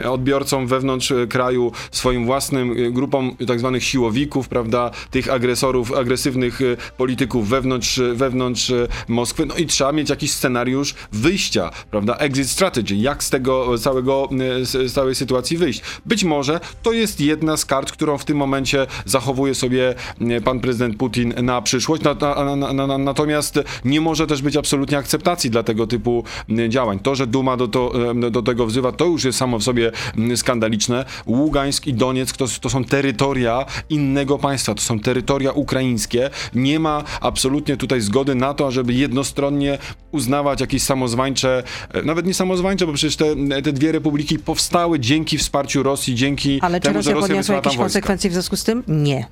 e, 0.00 0.10
odbiorcom 0.10 0.66
wewnątrz 0.66 1.12
kraju, 1.28 1.72
swoim 1.90 2.26
własnym 2.26 2.92
grupom 2.92 3.36
tak 3.46 3.58
zwanych 3.58 3.84
siłowików, 3.84 4.48
prawda, 4.48 4.90
tych 5.10 5.30
agresorów, 5.30 5.92
agresywnych 5.92 6.60
polityków 6.96 7.48
wewnątrz, 7.48 8.00
wewnątrz 8.14 8.72
Moskwy, 9.08 9.46
no 9.46 9.54
i 9.54 9.66
trzeba 9.66 9.92
mieć 9.92 10.10
jakiś 10.10 10.32
scenariusz 10.32 10.94
wyjścia, 11.12 11.70
prawda, 11.90 12.16
exit 12.16 12.50
strategy, 12.50 12.94
jak 12.96 13.24
z 13.24 13.30
tego 13.30 13.78
całego, 13.78 14.28
z 14.62 14.92
całej 14.92 15.14
sytuacji 15.14 15.56
wyjść. 15.56 15.82
Być 16.06 16.24
może 16.24 16.60
to 16.82 16.92
jest 16.92 17.20
jedna 17.20 17.56
z 17.56 17.64
kart, 17.64 17.92
którą 17.92 18.18
w 18.18 18.24
tym 18.24 18.36
momencie 18.36 18.86
zachowuje 19.04 19.54
sobie 19.54 19.94
e, 20.20 20.40
pan 20.40 20.60
prezydent 20.60 20.96
Putin 20.96 21.34
na 21.42 21.62
przyszłość, 21.62 22.02
na, 22.02 22.14
na, 22.14 22.56
na, 22.56 22.72
na, 22.72 22.86
na, 22.86 22.98
natomiast 22.98 23.58
nie 23.84 24.00
może 24.00 24.26
też 24.26 24.42
być 24.42 24.56
absolutnie 24.56 24.98
akceptacji 24.98 25.50
dla 25.50 25.62
tego 25.62 25.86
typu 25.86 26.24
e, 26.58 26.68
działań. 26.68 26.98
To, 26.98 27.14
że 27.14 27.26
Duma 27.26 27.56
do, 27.56 27.68
to, 27.68 28.10
e, 28.10 28.30
do 28.30 28.42
tego 28.42 28.66
wzywa, 28.66 28.92
to 28.92 29.06
już 29.06 29.24
jest 29.24 29.38
samo 29.38 29.58
w 29.58 29.62
sobie 29.62 29.92
skandaliczne. 30.36 31.04
Ługańsk 31.26 31.86
i 31.86 31.94
Donieck 31.94 32.36
to, 32.36 32.46
to 32.60 32.70
są 32.70 32.84
terytoria 32.84 33.64
innego 33.88 34.38
państwa, 34.38 34.74
to 34.74 34.80
są 34.80 35.00
terytoria 35.00 35.52
ukraińskie. 35.52 36.30
Nie 36.54 36.78
ma 36.78 37.04
absolutnie 37.20 37.76
tutaj 37.76 38.00
zgody 38.00 38.34
na 38.34 38.54
to, 38.54 38.69
ażeby 38.70 38.94
jednostronnie 38.94 39.78
uznawać 40.12 40.60
jakieś 40.60 40.82
samozwańcze, 40.82 41.62
e, 41.92 42.02
nawet 42.02 42.26
nie 42.26 42.34
samozwańcze, 42.34 42.86
bo 42.86 42.92
przecież 42.92 43.16
te, 43.16 43.36
te 43.62 43.72
dwie 43.72 43.92
republiki 43.92 44.38
powstały 44.38 45.00
dzięki 45.00 45.38
wsparciu 45.38 45.82
Rosji, 45.82 46.14
dzięki 46.14 46.58
Ale 46.62 46.80
czy 46.80 46.84
temu, 46.84 46.94
Rosja 46.96 47.10
że 47.10 47.14
Rosja 47.14 47.28
podniosła 47.28 47.54
jakieś 47.54 47.76
konsekwencje 47.76 48.30
w 48.30 48.32
związku 48.32 48.56
z 48.56 48.64
tym? 48.64 48.82
Nie. 48.88 49.26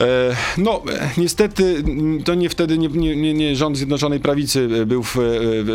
E, 0.00 0.36
No, 0.58 0.82
niestety 1.16 1.84
to 2.24 2.34
nie 2.34 2.48
wtedy 2.48 2.78
nie, 2.78 2.88
nie, 2.88 3.34
nie, 3.34 3.56
rząd 3.56 3.76
Zjednoczonej 3.76 4.20
Prawicy 4.20 4.68
e, 4.82 4.86
był 4.86 5.02
w, 5.02 5.16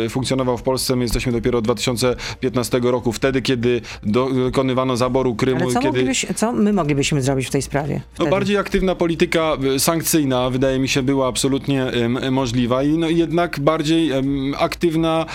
e, 0.04 0.08
funkcjonował 0.08 0.58
w 0.58 0.62
Polsce. 0.62 0.96
My 0.96 1.02
jesteśmy 1.02 1.32
dopiero 1.32 1.58
od 1.58 1.64
2015 1.64 2.80
roku, 2.82 3.12
wtedy, 3.12 3.42
kiedy 3.42 3.80
dokonywano 4.02 4.96
zaboru 4.96 5.34
Krymu. 5.34 5.60
Ale 5.60 5.72
co, 5.72 5.80
kiedy... 5.80 5.88
moglibyś, 5.88 6.26
co 6.36 6.52
my 6.52 6.72
moglibyśmy 6.72 7.22
zrobić 7.22 7.46
w 7.46 7.50
tej 7.50 7.62
sprawie? 7.62 8.00
No, 8.18 8.26
bardziej 8.26 8.56
aktywna 8.56 8.94
polityka 8.94 9.56
sankcyjna, 9.78 10.50
wydaje 10.50 10.78
mi 10.78 10.88
się, 10.88 11.02
była 11.02 11.28
absolutnie 11.28 11.86
możliwa 12.30 12.82
i 12.82 12.88
no, 12.88 13.08
jednak 13.08 13.60
bardziej 13.60 14.10
aktywna 14.58 15.26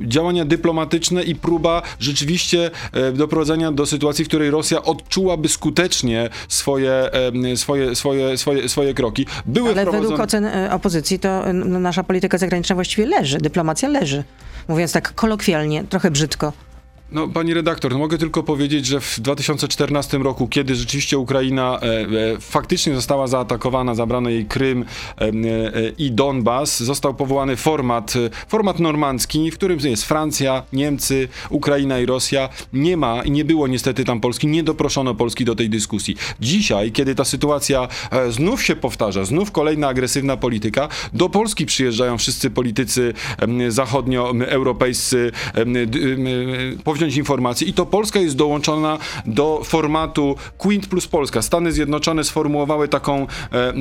działania 0.00 0.44
dyplomatyczne 0.44 1.22
i 1.22 1.34
próba 1.34 1.82
rzeczywiście 2.00 2.70
doprowadzenia 3.14 3.72
do 3.72 3.86
sytuacji, 3.86 4.24
w 4.24 4.28
której 4.28 4.50
Rosja 4.50 4.82
odczułaby 4.82 5.48
skutecznie 5.48 6.28
swoje, 6.48 6.92
em, 7.12 7.56
swoje, 7.66 7.94
swoje, 7.94 8.38
swoje, 8.38 8.68
swoje 8.68 8.94
kroki. 8.94 9.26
Były 9.46 9.70
Ale 9.70 9.84
według 9.84 10.04
wprowadzone... 10.04 10.48
ocen 10.48 10.64
e, 10.64 10.74
opozycji 10.74 11.18
to 11.18 11.48
e, 11.48 11.52
nasza 11.52 12.04
polityka 12.04 12.38
zagraniczna 12.38 12.74
właściwie 12.74 13.06
leży, 13.06 13.38
dyplomacja 13.38 13.88
leży. 13.88 14.24
Mówiąc 14.68 14.92
tak 14.92 15.14
kolokwialnie, 15.14 15.84
trochę 15.84 16.10
brzydko. 16.10 16.52
No, 17.12 17.28
pani 17.28 17.54
redaktor, 17.54 17.92
no 17.92 17.98
mogę 17.98 18.18
tylko 18.18 18.42
powiedzieć, 18.42 18.86
że 18.86 19.00
w 19.00 19.20
2014 19.20 20.18
roku, 20.18 20.48
kiedy 20.48 20.74
rzeczywiście 20.74 21.18
Ukraina 21.18 21.80
e, 21.82 21.84
e, 21.84 22.06
faktycznie 22.40 22.94
została 22.94 23.26
zaatakowana, 23.26 23.94
zabrano 23.94 24.30
jej 24.30 24.46
Krym 24.46 24.84
e, 24.84 25.24
e, 25.24 25.32
i 25.98 26.10
Donbas, 26.10 26.82
został 26.82 27.14
powołany 27.14 27.56
format, 27.56 28.16
e, 28.16 28.30
format 28.48 28.78
normandzki, 28.80 29.50
w 29.50 29.54
którym 29.54 29.78
jest 29.78 30.04
Francja, 30.04 30.62
Niemcy, 30.72 31.28
Ukraina 31.50 31.98
i 32.00 32.06
Rosja. 32.06 32.48
Nie 32.72 32.96
ma 32.96 33.22
i 33.22 33.30
nie 33.30 33.44
było 33.44 33.66
niestety 33.66 34.04
tam 34.04 34.20
Polski, 34.20 34.46
nie 34.46 34.62
doproszono 34.62 35.14
Polski 35.14 35.44
do 35.44 35.54
tej 35.54 35.70
dyskusji. 35.70 36.16
Dzisiaj, 36.40 36.92
kiedy 36.92 37.14
ta 37.14 37.24
sytuacja 37.24 37.88
e, 38.10 38.32
znów 38.32 38.62
się 38.62 38.76
powtarza, 38.76 39.24
znów 39.24 39.50
kolejna 39.50 39.88
agresywna 39.88 40.36
polityka, 40.36 40.88
do 41.12 41.28
Polski 41.28 41.66
przyjeżdżają 41.66 42.18
wszyscy 42.18 42.50
politycy 42.50 43.14
zachodnioeuropejscy 43.68 45.32
e, 45.54 45.64
powziąć 46.96 47.16
informacje 47.16 47.68
i 47.68 47.72
to 47.72 47.86
Polska 47.86 48.20
jest 48.20 48.36
dołączona 48.36 48.98
do 49.26 49.60
formatu 49.64 50.36
Quint 50.58 50.86
plus 50.86 51.06
Polska. 51.06 51.42
Stany 51.42 51.72
Zjednoczone 51.72 52.24
sformułowały 52.24 52.88
taką, 52.88 53.26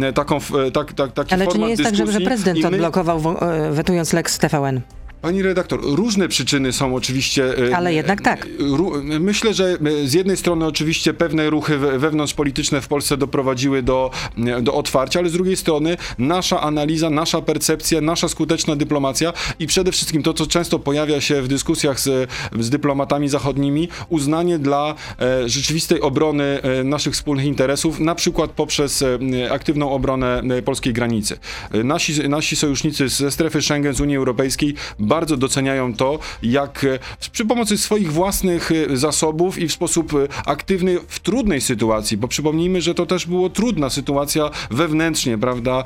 e, 0.02 0.14
taką 0.14 0.38
e, 0.38 0.72
tak, 0.72 0.94
tak, 0.94 1.12
taki 1.12 1.34
Ale 1.34 1.48
czy 1.48 1.60
nie 1.60 1.70
jest 1.70 1.84
tak, 1.84 1.96
że, 1.96 1.98
że 1.98 2.06
dyskusji 2.06 2.26
prezydent 2.26 2.60
my- 2.60 2.68
odblokował, 2.68 3.38
e, 3.42 3.72
wetując 3.72 4.14
Lex 4.14 4.40
TVN? 4.40 4.82
Pani 5.26 5.42
redaktor, 5.42 5.80
różne 5.84 6.28
przyczyny 6.28 6.74
są 6.74 6.96
oczywiście. 6.96 7.68
e, 7.70 7.76
Ale 7.78 7.94
jednak 7.94 8.22
tak. 8.22 8.48
Ró- 8.60 9.20
Myślę, 9.20 9.54
że 9.54 9.78
e, 10.04 10.08
z 10.08 10.14
jednej 10.14 10.38
strony 10.38 10.66
oczywiście 10.66 11.14
pewne 11.14 11.50
ruchy 11.50 11.78
we- 11.78 12.00
wewnątrzpolityczne 12.00 12.82
w 12.82 12.88
Polsce 12.88 13.18
doprowadziły 13.18 13.84
do, 13.84 14.12
e, 14.48 14.62
do 14.62 14.74
otwarcia, 14.74 15.20
ale 15.20 15.30
z 15.30 15.34
drugiej 15.34 15.56
strony 15.56 15.98
nasza 16.18 16.62
analiza, 16.62 17.10
nasza 17.10 17.42
percepcja, 17.42 18.02
nasza 18.02 18.28
skuteczna 18.30 18.76
dyplomacja 18.76 19.34
i 19.60 19.68
przede 19.68 19.92
wszystkim 19.92 20.24
to, 20.24 20.34
co 20.34 20.48
często 20.48 20.80
pojawia 20.80 21.22
się 21.22 21.42
w 21.42 21.48
dyskusjach 21.48 22.00
z, 22.00 22.30
z 22.60 22.70
dyplomatami 22.70 23.30
zachodnimi, 23.30 23.90
uznanie 24.10 24.60
dla 24.60 24.96
e, 25.20 25.50
rzeczywistej 25.50 26.02
obrony 26.02 26.44
e, 26.62 26.84
naszych 26.84 27.14
wspólnych 27.14 27.46
interesów, 27.46 28.00
na 28.00 28.16
przykład 28.16 28.52
poprzez 28.52 29.02
e, 29.02 29.18
aktywną 29.52 29.92
obronę 29.92 30.42
e, 30.58 30.62
polskiej 30.62 30.94
granicy. 30.94 31.38
E, 31.72 31.84
Nasi, 31.84 32.30
nasi 32.30 32.56
sojusznicy 32.56 33.10
ze 33.10 33.32
strefy 33.32 33.62
Schengen, 33.62 33.94
z 33.94 34.02
Unii 34.02 34.18
Europejskiej 34.18 34.74
bardzo 35.00 35.15
doceniają 35.24 35.94
to, 35.94 36.20
jak 36.44 36.84
e, 36.84 37.00
przy 37.32 37.46
pomocy 37.46 37.78
swoich 37.78 38.12
własnych 38.12 38.72
e, 38.72 38.98
zasobów 38.98 39.58
i 39.58 39.68
w 39.68 39.74
sposób 39.74 40.14
e, 40.14 40.28
aktywny 40.46 40.98
w 41.08 41.20
trudnej 41.20 41.62
sytuacji, 41.62 42.18
bo 42.18 42.28
przypomnijmy, 42.28 42.82
że 42.82 42.94
to 42.94 43.06
też 43.06 43.26
była 43.26 43.50
trudna 43.50 43.90
sytuacja 43.90 44.50
wewnętrznie, 44.72 45.38
prawda? 45.38 45.84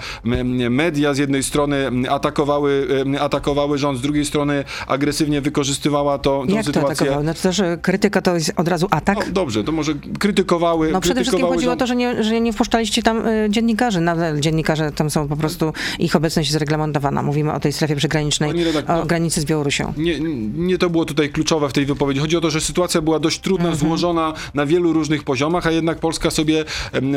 Media 0.70 1.14
z 1.14 1.18
jednej 1.18 1.44
strony 1.44 1.92
atakowały, 2.10 2.88
atakowały 3.20 3.78
rząd, 3.78 4.00
z 4.00 4.02
drugiej 4.02 4.26
strony 4.26 4.64
agresywnie 4.88 5.42
wykorzystywała 5.42 6.18
to, 6.18 6.44
tą 6.48 6.54
Jak 6.54 6.66
to 6.66 6.74
sytuację. 6.74 7.18
No 7.24 7.34
to 7.34 7.42
też 7.42 7.60
e, 7.60 7.78
krytyka 7.82 8.22
to 8.22 8.34
jest 8.34 8.54
od 8.56 8.68
razu 8.68 8.88
atak? 8.92 9.18
No, 9.18 9.34
dobrze, 9.34 9.64
to 9.64 9.72
może 9.72 9.94
krytykowały. 10.20 10.92
No 10.92 11.02
przede 11.02 11.22
wszystkim 11.22 11.32
krytykowały 11.32 11.56
chodziło 11.56 11.74
o 11.74 11.76
rząd- 11.76 11.80
to, 11.80 11.88
że 11.88 11.96
nie, 11.96 12.24
że 12.24 12.42
nie 12.42 12.54
wpuszczaliście 12.54 13.04
tam 13.04 13.28
y, 13.28 13.48
dziennikarzy. 13.50 14.02
Nadal 14.02 14.40
dziennikarze 14.40 14.92
tam 14.92 15.10
są 15.10 15.28
po 15.28 15.36
prostu, 15.36 15.74
ich 16.00 16.16
obecność 16.16 16.50
jest 16.50 16.60
reglamentowana. 16.60 17.24
Mówimy 17.24 17.54
o 17.54 17.60
tej 17.60 17.74
strefie 17.74 17.96
przygranicznej, 17.96 18.64
redaktor, 18.64 19.00
o 19.00 19.06
granicy 19.20 19.42
z 19.42 19.46
Białorusią. 19.46 19.94
Nie, 19.98 20.20
nie 20.54 20.78
to 20.78 20.90
było 20.90 21.06
tutaj 21.06 21.30
kluczowe 21.30 21.70
w 21.70 21.74
tej 21.74 21.86
wypowiedzi. 21.86 22.20
Chodzi 22.20 22.38
o 22.38 22.42
to, 22.42 22.50
że 22.50 22.62
sytuacja 22.62 23.02
była 23.02 23.20
dość 23.20 23.40
trudna, 23.40 23.70
Mhm. 23.70 23.80
złożona 23.88 24.34
na 24.54 24.66
wielu 24.66 24.94
różnych 24.94 25.24
poziomach, 25.24 25.68
a 25.68 25.72
jednak 25.72 26.00
Polska 26.00 26.32
sobie 26.32 26.66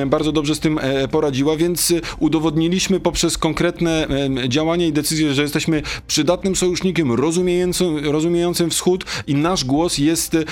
bardzo 0.07 0.33
dobrze 0.33 0.55
z 0.55 0.61
tym 0.61 0.79
e, 0.79 1.09
poradziła, 1.09 1.57
więc 1.57 1.91
e, 1.91 1.95
udowodniliśmy 2.19 3.01
poprzez 3.01 3.39
konkretne 3.39 4.07
działania 4.49 4.87
i 4.87 4.93
decyzje, 4.93 5.35
że 5.35 5.43
jesteśmy 5.43 5.83
przydatnym 6.07 6.57
sojusznikiem, 6.57 7.13
rozumiejącym, 7.13 7.99
rozumiejącym 8.11 8.71
wschód 8.71 9.05
i 9.27 9.35
nasz 9.35 9.65
głos 9.65 9.99
jest 9.99 10.35
e, 10.35 10.45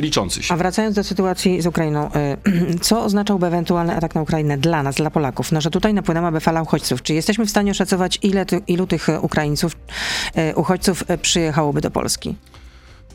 liczący 0.00 0.42
się. 0.42 0.54
A 0.54 0.56
wracając 0.56 0.96
do 0.96 1.04
sytuacji 1.04 1.62
z 1.62 1.66
Ukrainą, 1.66 2.10
co 2.80 3.04
oznaczałby 3.04 3.46
ewentualny 3.46 3.96
atak 3.96 4.14
na 4.14 4.22
Ukrainę 4.22 4.58
dla 4.58 4.82
nas, 4.82 4.94
dla 4.94 5.10
Polaków? 5.10 5.52
No, 5.52 5.60
że 5.60 5.70
tutaj 5.70 5.94
napłynęłaby 5.94 6.40
fala 6.40 6.62
uchodźców. 6.62 7.02
Czy 7.02 7.14
jesteśmy 7.14 7.46
w 7.46 7.50
stanie 7.50 7.70
oszacować, 7.70 8.18
ile 8.22 8.46
ty, 8.46 8.60
ilu 8.66 8.86
tych 8.86 9.08
Ukraińców, 9.22 9.76
y, 10.38 10.54
uchodźców 10.88 11.10
e, 11.10 11.18
przyjechałoby 11.18 11.80
do 11.80 11.90
Polski? 11.90 12.34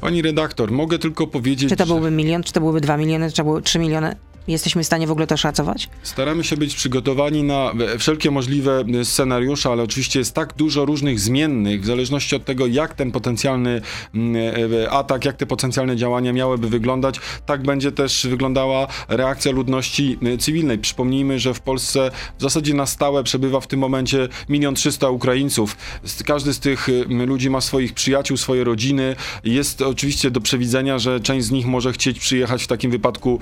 Pani 0.02 0.22
redaktor, 0.22 0.72
mogę 0.72 1.00
tylko 1.00 1.28
powiedzieć, 1.28 1.70
Czy 1.70 1.76
to 1.76 1.86
byłby 1.86 2.12
milion, 2.12 2.44
czy 2.44 2.54
to 2.54 2.60
byłyby 2.60 2.82
dwa 2.82 2.98
miliony, 2.98 3.30
czy 3.30 3.36
to 3.36 3.44
były 3.44 3.62
trzy 3.62 3.80
miliony? 3.80 4.16
Jesteśmy 4.50 4.84
w 4.84 4.86
stanie 4.86 5.08
w 5.08 5.12
ogóle 5.12 5.28
to 5.28 5.38
szacować? 5.38 5.90
staramy 6.04 6.44
się 6.44 6.58
być 6.58 6.76
przygotowani 6.76 7.44
na 7.44 7.72
e, 7.94 7.98
wszelkie 7.98 8.32
możliwe 8.32 8.84
e, 9.02 9.06
scenariusze, 9.06 9.70
ale 9.70 9.84
oczywiście 9.84 10.20
jest 10.20 10.34
tak 10.34 10.54
dużo 10.54 10.86
różnych 10.86 11.20
zmiennych, 11.20 11.82
w 11.82 11.86
zależności 11.86 12.36
od 12.36 12.46
tego, 12.46 12.68
jak 12.68 12.94
ten 12.94 13.12
potencjalny 13.12 13.82
mm, 14.16 14.36
e, 14.84 14.92
atak, 14.92 15.26
jak 15.26 15.38
te 15.38 15.46
potencjalne 15.46 15.96
działania 15.98 16.34
miałyby 16.34 16.70
wyglądać, 16.70 17.20
tak 17.46 17.64
będzie 17.64 17.92
też 17.92 18.28
wyglądała 18.28 18.88
reakcja 19.08 19.52
ludności 19.52 20.18
e, 20.24 20.38
cywilnej. 20.38 20.78
Przypomnijmy, 20.78 21.40
że 21.40 21.54
w 21.54 21.60
Polsce 21.60 22.12
w 22.38 22.42
zasadzie 22.42 22.74
na 22.74 22.86
stałe 22.86 23.24
przebywa 23.24 23.60
w 23.60 23.68
tym 23.68 23.80
momencie 23.80 24.28
milion 24.50 24.76
trzysta 24.76 25.10
Ukraińców. 25.10 25.78
Każdy 26.26 26.54
z 26.54 26.60
tych 26.60 26.90
e, 26.90 27.26
ludzi 27.26 27.50
ma 27.50 27.62
swoich 27.62 27.94
przyjaciół, 27.94 28.38
swoje 28.38 28.64
rodziny. 28.64 29.16
Jest 29.44 29.82
oczywiście 29.82 30.32
do 30.32 30.42
przewidzenia, 30.42 31.00
że 31.00 31.20
część 31.20 31.46
z 31.46 31.52
nich 31.52 31.66
może 31.66 31.92
chcieć 31.92 32.20
przyjechać 32.20 32.64
w 32.64 32.68
takim 32.68 32.92
wypadku 32.92 33.40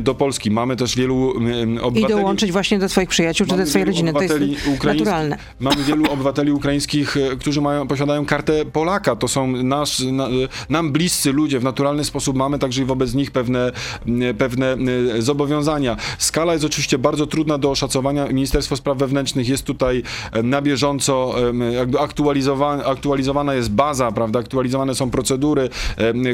do 0.00 0.14
Polski. 0.14 0.37
Mamy 0.46 0.76
też 0.76 0.96
wielu 0.96 1.36
em, 1.36 1.74
I 1.74 1.80
obywateli... 1.80 2.20
dołączyć 2.20 2.52
właśnie 2.52 2.78
do 2.78 2.88
swoich 2.88 3.08
przyjaciół, 3.08 3.46
czy 3.46 3.56
do 3.56 3.66
swojej 3.66 3.84
rodziny. 3.84 4.12
To 4.12 4.22
jest 4.22 4.34
obywateli 4.34 4.56
naturalne. 4.84 5.38
Mamy 5.60 5.84
wielu 5.84 6.04
obywateli 6.14 6.52
ukraińskich, 6.52 7.16
e, 7.16 7.36
którzy 7.36 7.60
mają, 7.60 7.88
posiadają 7.88 8.26
kartę 8.26 8.64
Polaka. 8.64 9.16
To 9.16 9.28
są 9.28 9.46
nasz, 9.46 9.98
na, 10.00 10.26
e, 10.26 10.30
nam 10.68 10.92
bliscy 10.92 11.32
ludzie. 11.32 11.60
W 11.60 11.64
naturalny 11.64 12.04
sposób 12.04 12.36
mamy 12.36 12.58
także 12.58 12.82
i 12.82 12.84
wobec 12.84 13.14
nich 13.14 13.30
pewne, 13.30 13.72
m, 14.06 14.20
pewne 14.38 14.76
e, 15.16 15.22
zobowiązania. 15.22 15.96
Skala 16.18 16.52
jest 16.52 16.64
oczywiście 16.64 16.98
bardzo 16.98 17.26
trudna 17.26 17.58
do 17.58 17.70
oszacowania. 17.70 18.26
Ministerstwo 18.26 18.76
Spraw 18.76 18.98
Wewnętrznych 18.98 19.48
jest 19.48 19.64
tutaj 19.64 20.02
e, 20.32 20.42
na 20.42 20.62
bieżąco 20.62 21.34
jakby 21.72 22.00
aktualizowana, 22.00 22.84
aktualizowana 22.84 23.54
jest 23.54 23.70
baza, 23.70 24.12
prawda? 24.12 24.38
Aktualizowane 24.38 24.94
są 24.94 25.10
procedury. 25.10 25.68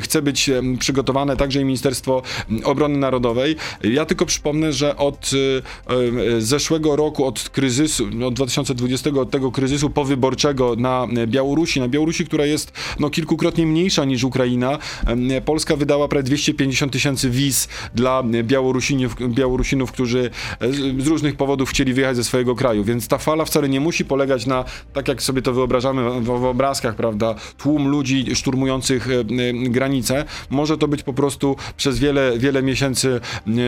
Chce 0.00 0.22
być 0.22 0.50
przygotowane 0.78 1.36
także 1.36 1.60
i 1.60 1.64
Ministerstwo 1.64 2.22
Obrony 2.64 2.98
Narodowej. 2.98 3.56
Ja 3.92 4.04
tylko 4.04 4.26
przypomnę, 4.26 4.72
że 4.72 4.96
od 4.96 5.30
e, 5.86 6.36
e, 6.36 6.40
zeszłego 6.40 6.96
roku, 6.96 7.24
od 7.24 7.48
kryzysu, 7.48 8.06
no, 8.12 8.26
od 8.26 8.34
2020, 8.34 9.10
od 9.10 9.30
tego 9.30 9.52
kryzysu 9.52 9.90
powyborczego 9.90 10.76
na 10.76 11.06
Białorusi, 11.26 11.80
na 11.80 11.88
Białorusi, 11.88 12.24
która 12.24 12.46
jest 12.46 12.72
no, 13.00 13.10
kilkukrotnie 13.10 13.66
mniejsza 13.66 14.04
niż 14.04 14.24
Ukraina, 14.24 14.78
Polska 15.44 15.76
wydała 15.76 16.08
prawie 16.08 16.22
250 16.22 16.92
tysięcy 16.92 17.30
wiz 17.30 17.68
dla 17.94 18.22
Białorusinów, 18.42 19.16
Białorusinów, 19.28 19.92
którzy 19.92 20.30
e, 20.60 20.72
z 20.72 21.06
różnych 21.06 21.36
powodów 21.36 21.70
chcieli 21.70 21.94
wyjechać 21.94 22.16
ze 22.16 22.24
swojego 22.24 22.54
kraju. 22.54 22.84
Więc 22.84 23.08
ta 23.08 23.18
fala 23.18 23.44
wcale 23.44 23.68
nie 23.68 23.80
musi 23.80 24.04
polegać 24.04 24.46
na, 24.46 24.64
tak 24.92 25.08
jak 25.08 25.22
sobie 25.22 25.42
to 25.42 25.52
wyobrażamy 25.52 26.20
w, 26.20 26.24
w 26.24 26.44
obrazkach, 26.44 26.96
prawda, 26.96 27.34
tłum 27.58 27.88
ludzi 27.88 28.36
szturmujących 28.36 29.08
e, 29.10 29.24
granice. 29.52 30.24
Może 30.50 30.78
to 30.78 30.88
być 30.88 31.02
po 31.02 31.12
prostu 31.12 31.56
przez 31.76 31.98
wiele, 31.98 32.38
wiele 32.38 32.62
miesięcy 32.62 33.20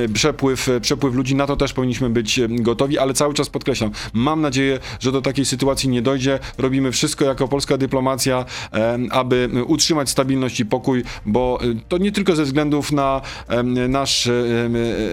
przepływ, 0.08 0.68
przepływ 0.80 1.14
ludzi. 1.14 1.34
Na 1.34 1.46
to 1.46 1.56
też 1.56 1.72
powinniśmy 1.72 2.10
być 2.10 2.38
e, 2.38 2.48
gotowi, 2.48 2.98
ale 2.98 3.14
cały 3.14 3.34
czas 3.34 3.50
podkreślam, 3.50 3.90
mam 4.12 4.40
nadzieję, 4.40 4.78
że 5.00 5.12
do 5.12 5.22
takiej 5.22 5.44
sytuacji 5.44 5.88
nie 5.88 6.02
dojdzie. 6.02 6.38
Robimy 6.58 6.92
wszystko 6.92 7.24
jako 7.24 7.48
polska 7.48 7.78
dyplomacja, 7.78 8.44
e, 8.72 8.98
aby 9.10 9.48
utrzymać 9.66 10.10
stabilność 10.10 10.60
i 10.60 10.66
pokój, 10.66 11.04
bo 11.26 11.58
e, 11.62 11.64
to 11.88 11.98
nie 11.98 12.12
tylko 12.12 12.36
ze 12.36 12.44
względów 12.44 12.92
na 12.92 13.20
nasz, 13.88 14.28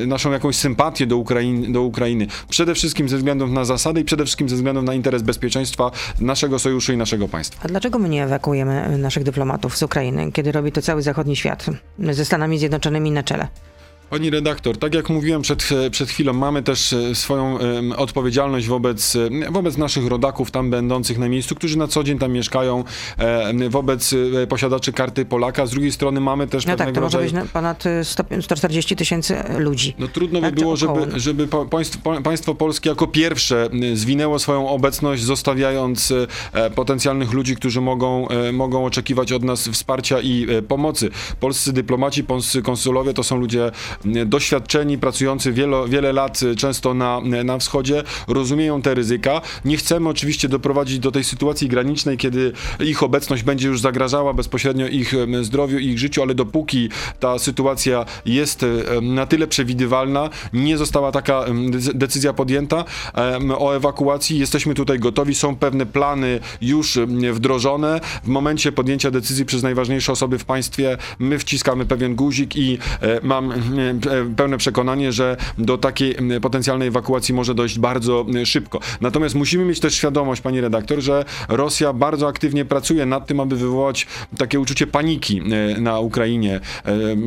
naszą 0.08 0.32
jakąś 0.32 0.56
sympatię 0.56 1.08
do, 1.08 1.18
Ukrain, 1.18 1.74
do 1.74 1.82
Ukrainy, 1.82 2.28
przede 2.50 2.76
wszystkim 2.76 3.10
ze 3.10 3.18
względów 3.18 3.52
na 3.52 3.66
zasady 3.66 4.02
i 4.02 4.04
przede 4.04 4.26
wszystkim 4.26 4.50
ze 4.50 4.56
względów 4.56 4.84
na 4.84 4.94
interes 4.94 5.22
bezpieczeństwa 5.22 5.92
naszego 6.20 6.60
sojuszu 6.60 6.94
i 6.94 6.98
naszego 6.98 7.28
państwa. 7.28 7.62
A 7.64 7.68
dlaczego 7.68 8.00
my 8.00 8.10
nie 8.10 8.24
ewakuujemy 8.24 8.98
naszych 8.98 9.24
dyplomatów 9.24 9.78
z 9.78 9.84
Ukrainy, 9.84 10.32
kiedy 10.32 10.52
robi 10.52 10.72
to 10.72 10.82
cały 10.82 11.02
zachodni 11.02 11.36
świat, 11.36 11.66
ze 12.00 12.26
Stanami 12.26 12.60
Zjednoczonymi 12.60 13.12
na 13.12 13.24
czele? 13.24 13.48
Pani 14.14 14.30
redaktor, 14.30 14.78
tak 14.78 14.94
jak 14.94 15.10
mówiłem 15.10 15.42
przed, 15.42 15.70
przed 15.92 16.10
chwilą, 16.10 16.34
mamy 16.34 16.64
też 16.64 16.94
e, 16.94 17.16
swoją 17.16 17.60
em, 17.60 17.92
odpowiedzialność 17.92 18.68
wobec, 18.68 19.16
e, 19.16 19.52
wobec 19.52 19.78
naszych 19.78 20.08
rodaków 20.08 20.52
tam 20.52 20.70
będących 20.70 21.18
na 21.18 21.30
miejscu, 21.30 21.56
którzy 21.56 21.78
na 21.78 21.88
co 21.88 22.04
dzień 22.04 22.20
tam 22.20 22.32
mieszkają, 22.32 22.84
e, 23.18 23.70
wobec 23.70 24.14
e, 24.44 24.48
posiadaczy 24.48 24.94
karty 24.94 25.26
Polaka. 25.26 25.66
Z 25.66 25.72
drugiej 25.72 25.92
strony 25.92 26.20
mamy 26.22 26.48
też 26.48 26.66
No 26.66 26.76
tak, 26.76 26.92
to 26.92 27.02
może 27.02 27.18
rodzaju... 27.18 27.24
być 27.24 27.34
na- 27.34 27.46
ponad 27.46 27.86
y, 27.86 28.04
100 28.04 28.24
140 28.42 28.96
tysięcy 28.96 29.36
ludzi. 29.58 29.96
No 30.00 30.08
trudno 30.08 30.42
by 30.42 30.48
Tak, 30.48 30.56
czy 30.56 30.62
było, 30.62 30.76
żeby, 30.76 31.20
żeby 31.20 31.48
pa- 31.48 31.66
państwo, 31.66 32.00
pa- 32.04 32.22
państwo 32.22 32.56
polskie 32.56 32.90
jako 32.90 33.08
pierwsze 33.08 33.70
zwinęło 33.94 34.40
swoją 34.40 34.70
obecność, 34.70 35.24
zostawiając 35.24 36.14
e, 36.54 36.70
potencjalnych 36.70 37.34
ludzi, 37.34 37.56
którzy 37.56 37.82
mogą, 37.82 38.28
e, 38.28 38.52
mogą 38.52 38.86
oczekiwać 38.86 39.32
od 39.32 39.44
nas 39.44 39.68
wsparcia 39.68 40.20
i 40.22 40.48
e, 40.50 40.62
pomocy. 40.62 41.10
Polscy 41.40 41.74
dyplomaci, 41.74 42.24
polscy 42.24 42.62
konsulowie 42.62 43.14
to 43.14 43.24
są 43.24 43.38
ludzie 43.38 43.72
doświadczeni, 44.26 44.98
pracujący 44.98 45.54
wielo, 45.54 45.88
wiele 45.88 46.14
lat, 46.14 46.44
y, 46.44 46.56
często 46.56 46.94
na, 46.94 47.22
na 47.44 47.58
wschodzie, 47.58 48.04
rozumieją 48.28 48.82
te 48.82 48.94
ryzyka. 48.94 49.42
Nie 49.66 49.78
chcemy 49.78 50.10
oczywiście 50.10 50.50
doprowadzić 50.50 51.00
do 51.00 51.12
tej 51.12 51.24
sytuacji 51.24 51.68
granicznej, 51.68 52.18
kiedy 52.18 52.52
ich 52.80 53.04
obecność 53.04 53.44
będzie 53.44 53.68
już 53.68 53.82
zagrażała 53.82 54.34
bezpośrednio 54.34 54.88
ich 54.88 55.14
em, 55.14 55.46
zdrowiu 55.46 55.78
i 55.80 55.88
ich 55.88 56.00
życiu, 56.00 56.22
ale 56.22 56.36
dopóki 56.36 56.90
ta 57.20 57.40
sytuacja 57.40 58.06
jest 58.26 58.66
na 59.02 59.26
tyle 59.26 59.48
przewidywalna, 59.48 60.30
nie 60.54 60.78
została 60.78 61.12
taka 61.12 61.46
decyzja 61.94 62.34
podjęta 62.34 62.86
o 63.58 63.76
ewakuacji, 63.76 64.40
jesteśmy 64.40 64.74
tutaj 64.74 65.00
gotowi, 65.00 65.36
są 65.36 65.56
pewne 65.56 65.86
plany 65.86 66.40
już 66.62 67.00
wdrożone. 67.34 68.02
W 68.24 68.28
momencie 68.28 68.72
podjęcia 68.72 69.12
decyzji 69.12 69.46
przez 69.46 69.64
najważniejsze 69.64 70.12
osoby 70.12 70.40
w 70.40 70.46
państwie, 70.46 70.98
my 71.20 71.40
wciskamy 71.40 71.86
pewien 71.86 72.16
guzik 72.16 72.56
i 72.56 72.78
mam 73.24 73.54
e, 73.94 74.36
pełne 74.36 74.58
przekonanie, 74.58 75.12
że 75.12 75.38
do 75.58 75.78
takiej 75.78 76.16
potencjalnej 76.42 76.88
ewakuacji 76.88 77.34
może 77.34 77.56
dojść 77.56 77.80
bardzo 77.80 78.26
szybko. 78.46 78.80
Natomiast 79.02 79.36
musimy 79.36 79.66
mieć 79.66 79.80
też 79.80 79.94
świadomość, 79.96 80.42
pani 80.42 80.62
redaktor, 80.62 81.02
że 81.02 81.26
Rosja 81.50 81.94
bardzo 81.94 82.28
aktywnie 82.28 82.66
pracuje 82.66 83.06
nad 83.06 83.28
tym, 83.28 83.40
aby 83.40 83.56
wywołać 83.56 84.08
takie 84.38 84.60
uczucie 84.60 84.88
paniki 84.88 85.42
e, 85.76 85.82
na 85.82 86.00
Ukrainie, 86.00 86.60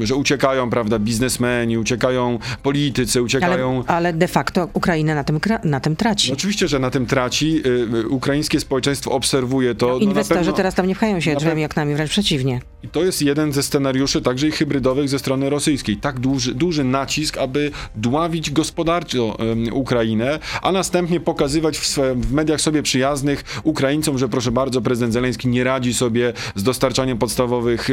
e, 0.02 0.06
że 0.06 0.14
uciekają, 0.14 0.70
prawda, 0.70 0.98
biznesmeni, 0.98 1.78
uciekają 1.78 2.38
politycy, 2.62 3.18
Ale, 3.18 3.24
uciekają... 3.26 3.84
ale 3.86 4.12
de 4.12 4.28
facto 4.28 4.68
Ukraina 4.72 5.14
na 5.14 5.24
tym, 5.24 5.40
na 5.64 5.80
tym 5.80 5.96
traci. 5.96 6.28
No 6.28 6.34
Oczywiście, 6.34 6.68
że 6.68 6.78
na 6.78 6.90
tym 6.90 7.06
traci. 7.06 7.62
Ukraińskie 8.08 8.60
społeczeństwo 8.60 9.10
obserwuje 9.10 9.74
to. 9.74 9.86
No, 9.88 9.98
Inwestorzy 9.98 10.38
pewno- 10.40 10.52
teraz 10.52 10.74
tam 10.74 10.86
nie 10.86 10.94
pchają 10.94 11.20
się 11.20 11.36
drzwiami, 11.36 11.62
pe- 11.62 11.66
oknami, 11.66 11.94
wręcz 11.94 12.10
przeciwnie. 12.10 12.60
I 12.82 12.88
to 12.88 13.04
jest 13.04 13.22
jeden 13.22 13.52
ze 13.52 13.62
scenariuszy, 13.62 14.22
także 14.22 14.48
i 14.48 14.50
hybrydowych 14.50 15.08
ze 15.08 15.18
strony 15.18 15.50
rosyjskiej. 15.50 15.96
Tak 15.96 16.20
duży, 16.20 16.45
duży 16.54 16.84
nacisk, 16.84 17.38
aby 17.38 17.70
dławić 17.94 18.50
gospodarczo 18.50 19.36
Ukrainę, 19.72 20.38
a 20.62 20.72
następnie 20.72 21.20
pokazywać 21.20 21.78
w, 21.78 21.86
swe, 21.86 22.14
w 22.14 22.32
mediach 22.32 22.60
sobie 22.60 22.82
przyjaznych 22.82 23.60
Ukraińcom, 23.62 24.18
że 24.18 24.28
proszę 24.28 24.52
bardzo, 24.52 24.80
prezydent 24.80 25.12
Zeleński 25.12 25.48
nie 25.48 25.64
radzi 25.64 25.94
sobie 25.94 26.32
z 26.54 26.62
dostarczaniem 26.62 27.18
podstawowych 27.18 27.88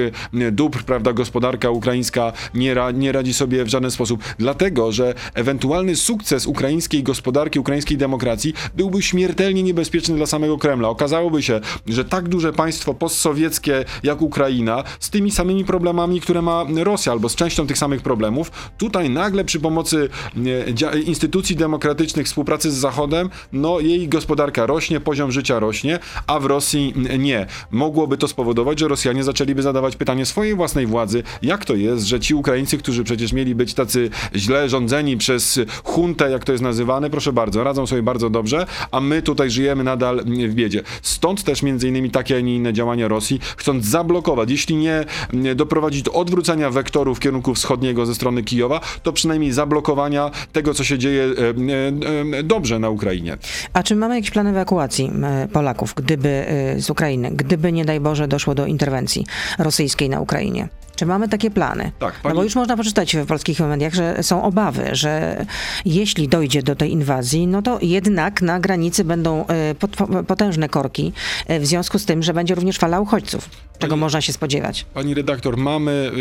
dóbr, 0.52 0.84
prawda, 0.84 1.14
gospodarka 1.14 1.70
ukraińska 1.70 2.34
nie, 2.54 2.74
ra, 2.74 2.92
nie 2.92 3.12
radzi 3.12 3.34
sobie 3.34 3.64
w 3.64 3.68
żaden 3.68 3.92
sposób. 3.92 4.24
Dlatego, 4.40 4.92
że 4.92 5.14
ewentualny 5.34 5.96
sukces 5.96 6.48
ukraińskiej 6.48 7.04
gospodarki, 7.04 7.60
ukraińskiej 7.60 7.98
demokracji 7.98 8.54
byłby 8.76 9.02
śmiertelnie 9.02 9.64
niebezpieczny 9.64 10.16
dla 10.16 10.26
samego 10.26 10.58
Kremla. 10.58 10.90
Okazałoby 10.90 11.44
się, 11.44 11.60
że 11.88 12.06
tak 12.06 12.30
duże 12.30 12.54
państwo 12.54 12.94
postsowieckie 12.94 13.86
jak 14.04 14.22
Ukraina 14.22 14.84
z 15.00 15.10
tymi 15.10 15.32
samymi 15.32 15.66
problemami, 15.66 16.22
które 16.22 16.42
ma 16.42 16.66
Rosja, 16.76 17.12
albo 17.12 17.30
z 17.30 17.36
częścią 17.36 17.68
tych 17.68 17.78
samych 17.78 18.02
problemów. 18.02 18.43
Tutaj 18.78 19.10
nagle 19.10 19.46
przy 19.46 19.60
pomocy 19.60 20.10
e, 20.92 21.00
instytucji 21.00 21.56
demokratycznych, 21.56 22.26
współpracy 22.26 22.72
z 22.72 22.76
Zachodem, 22.76 23.30
no 23.54 23.80
jej 23.80 24.08
gospodarka 24.08 24.66
rośnie, 24.66 25.00
poziom 25.00 25.32
życia 25.32 25.60
rośnie, 25.60 26.00
a 26.28 26.40
w 26.40 26.46
Rosji 26.46 26.94
nie. 27.20 27.46
Mogłoby 27.72 28.18
to 28.18 28.28
spowodować, 28.28 28.80
że 28.80 28.88
Rosjanie 28.88 29.24
zaczęliby 29.24 29.62
zadawać 29.62 29.96
pytanie 29.96 30.26
swojej 30.26 30.56
własnej 30.56 30.86
władzy, 30.86 31.24
jak 31.42 31.66
to 31.66 31.76
jest, 31.76 32.06
że 32.06 32.20
ci 32.20 32.36
Ukraińcy, 32.36 32.78
którzy 32.78 33.04
przecież 33.04 33.34
mieli 33.34 33.56
być 33.56 33.74
tacy 33.74 34.10
źle 34.36 34.70
rządzeni 34.70 35.18
przez 35.18 35.60
huntę, 35.84 36.30
jak 36.32 36.44
to 36.44 36.52
jest 36.52 36.64
nazywane, 36.64 37.10
proszę 37.10 37.34
bardzo, 37.34 37.64
radzą 37.64 37.88
sobie 37.88 38.04
bardzo 38.04 38.30
dobrze, 38.30 38.66
a 38.92 39.02
my 39.02 39.22
tutaj 39.22 39.50
żyjemy 39.50 39.84
nadal 39.84 40.24
w 40.26 40.54
biedzie. 40.54 40.82
Stąd 41.02 41.44
też 41.44 41.64
między 41.64 41.88
innymi 41.88 42.12
takie, 42.12 42.38
a 42.38 42.40
nie 42.40 42.56
inne 42.56 42.74
działania 42.74 43.08
Rosji, 43.08 43.40
chcąc 43.58 43.86
zablokować, 43.86 44.52
jeśli 44.52 44.76
nie 44.76 45.06
doprowadzić 45.56 46.04
do 46.04 46.14
odwrócenia 46.14 46.70
wektoru 46.70 47.16
w 47.16 47.20
kierunku 47.20 47.54
wschodniego 47.54 48.06
ze 48.06 48.16
strony 48.16 48.33
Kijowa, 48.42 48.80
to 49.04 49.14
przynajmniej 49.14 49.52
zablokowania 49.52 50.32
tego, 50.52 50.74
co 50.74 50.84
się 50.84 50.98
dzieje 50.98 51.24
e, 51.24 52.38
e, 52.38 52.44
dobrze 52.44 52.80
na 52.80 52.90
Ukrainie. 52.90 53.38
A 53.74 53.84
czy 53.84 53.96
mamy 53.96 54.16
jakiś 54.16 54.32
plan 54.32 54.48
ewakuacji 54.48 55.12
Polaków, 55.54 55.94
gdyby 55.96 56.46
z 56.78 56.90
Ukrainy, 56.90 57.32
gdyby 57.32 57.72
nie 57.72 57.86
daj 57.86 58.00
Boże 58.00 58.28
doszło 58.28 58.56
do 58.56 58.66
interwencji 58.66 59.26
rosyjskiej 59.58 60.10
na 60.10 60.20
Ukrainie? 60.20 60.68
Czy 60.96 61.06
mamy 61.06 61.30
takie 61.30 61.52
plany? 61.52 61.92
Tak, 62.00 62.14
pani... 62.14 62.34
No 62.34 62.36
bo 62.36 62.44
już 62.44 62.56
można 62.56 62.78
poczytać 62.78 63.16
w 63.16 63.26
polskich 63.26 63.60
mediach, 63.60 63.94
że 63.94 64.24
są 64.24 64.44
obawy, 64.44 64.90
że 64.92 65.46
jeśli 65.86 66.28
dojdzie 66.28 66.64
do 66.64 66.76
tej 66.76 66.92
inwazji, 66.92 67.48
no 67.48 67.62
to 67.62 67.80
jednak 67.82 68.42
na 68.42 68.60
granicy 68.60 69.04
będą 69.04 69.46
e, 69.48 69.76
potężne 70.28 70.70
korki 70.70 71.14
e, 71.48 71.60
w 71.60 71.66
związku 71.66 72.00
z 72.00 72.06
tym, 72.06 72.24
że 72.24 72.34
będzie 72.34 72.56
również 72.56 72.78
fala 72.78 73.00
uchodźców. 73.00 73.50
Czego 73.80 73.92
pani, 73.92 74.00
można 74.00 74.22
się 74.22 74.34
spodziewać? 74.34 74.86
Pani 74.94 75.14
redaktor, 75.14 75.58
mamy... 75.58 76.12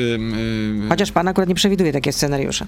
Yy, 0.80 0.88
Chociaż 0.88 1.12
pan 1.12 1.28
akurat 1.28 1.48
nie 1.48 1.54
przewiduje 1.54 1.92
takie 1.92 2.12
scenariusze. 2.12 2.66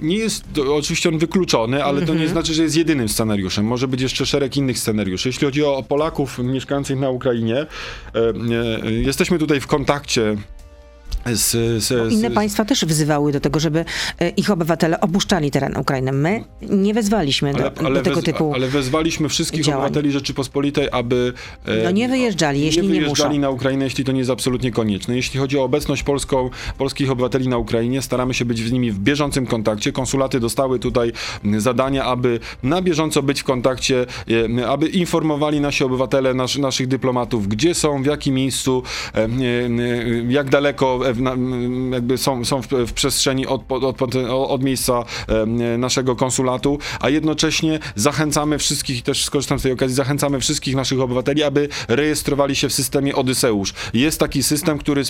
Nie 0.00 0.16
jest 0.16 0.44
oczywiście 0.58 1.08
on 1.08 1.18
wykluczony, 1.18 1.84
ale 1.84 2.00
to 2.00 2.06
nie 2.06 2.12
mhm. 2.12 2.30
znaczy, 2.30 2.54
że 2.54 2.62
jest 2.62 2.76
jedynym 2.76 3.08
scenariuszem. 3.08 3.64
Może 3.64 3.88
być 3.88 4.00
jeszcze 4.00 4.26
szereg 4.26 4.56
innych 4.56 4.78
scenariuszy. 4.78 5.28
Jeśli 5.28 5.44
chodzi 5.44 5.64
o 5.64 5.82
Polaków 5.88 6.38
mieszkających 6.38 6.98
na 6.98 7.10
Ukrainie, 7.10 7.56
e, 7.56 7.66
e, 8.84 8.92
jesteśmy 8.92 9.38
tutaj 9.38 9.60
w 9.60 9.66
kontakcie 9.66 10.36
z, 11.32 11.50
z, 11.84 12.12
inne 12.12 12.30
z, 12.30 12.34
państwa 12.34 12.64
też 12.64 12.84
wzywały 12.84 13.32
do 13.32 13.40
tego, 13.40 13.60
żeby 13.60 13.84
e, 14.18 14.28
ich 14.28 14.50
obywatele 14.50 15.00
opuszczali 15.00 15.50
teren 15.50 15.76
Ukrainy. 15.76 16.12
My 16.12 16.44
nie 16.62 16.94
wezwaliśmy 16.94 17.54
do, 17.54 17.78
ale 17.86 17.94
do 17.94 18.02
tego 18.02 18.16
wez, 18.16 18.24
typu 18.24 18.52
Ale 18.54 18.68
wezwaliśmy 18.68 19.28
wszystkich 19.28 19.64
działań. 19.64 19.84
obywateli 19.84 20.12
Rzeczypospolitej, 20.12 20.88
aby 20.92 21.32
e, 21.66 21.84
no 21.84 21.90
nie 21.90 22.08
wyjeżdżali, 22.08 22.60
jeśli 22.60 22.88
nie, 22.88 23.00
wyjeżdżali 23.00 23.34
nie 23.34 23.40
na 23.40 23.50
Ukrainę, 23.50 23.84
jeśli 23.84 24.04
to 24.04 24.12
nie 24.12 24.18
jest 24.18 24.30
absolutnie 24.30 24.72
konieczne. 24.72 25.16
Jeśli 25.16 25.40
chodzi 25.40 25.58
o 25.58 25.64
obecność 25.64 26.02
polską, 26.02 26.50
polskich 26.78 27.10
obywateli 27.10 27.48
na 27.48 27.58
Ukrainie, 27.58 28.02
staramy 28.02 28.34
się 28.34 28.44
być 28.44 28.58
z 28.58 28.72
nimi 28.72 28.92
w 28.92 28.98
bieżącym 28.98 29.46
kontakcie. 29.46 29.92
Konsulaty 29.92 30.40
dostały 30.40 30.78
tutaj 30.78 31.12
zadania, 31.58 32.04
aby 32.04 32.40
na 32.62 32.82
bieżąco 32.82 33.22
być 33.22 33.40
w 33.40 33.44
kontakcie, 33.44 34.06
e, 34.58 34.68
aby 34.68 34.88
informowali 34.88 35.60
nasi 35.60 35.84
obywatele, 35.84 36.34
nas, 36.34 36.58
naszych 36.58 36.86
dyplomatów, 36.88 37.48
gdzie 37.48 37.74
są, 37.74 38.02
w 38.02 38.06
jakim 38.06 38.34
miejscu, 38.34 38.82
jak 40.28 40.50
daleko 40.50 41.00
jakby 41.92 42.18
są, 42.18 42.44
są 42.44 42.62
w, 42.62 42.66
w 42.66 42.92
przestrzeni 42.92 43.46
od, 43.46 43.72
od, 43.72 44.02
od, 44.02 44.14
od, 44.30 44.62
miejsca 44.62 45.04
naszego 45.78 46.16
konsulatu, 46.16 46.78
a 47.00 47.08
jednocześnie 47.08 47.78
zachęcamy 47.94 48.58
wszystkich, 48.58 49.02
też 49.02 49.24
skorzystam 49.24 49.58
z 49.58 49.62
tej 49.62 49.72
okazji, 49.72 49.96
zachęcamy 49.96 50.40
wszystkich 50.40 50.76
naszych 50.76 51.00
obywateli, 51.00 51.42
aby 51.42 51.68
rejestrowali 51.88 52.56
się 52.56 52.68
w 52.68 52.72
systemie 52.72 53.14
Odyseusz. 53.14 53.74
Jest 53.94 54.20
taki 54.20 54.42
system, 54.42 54.78
który, 54.78 55.02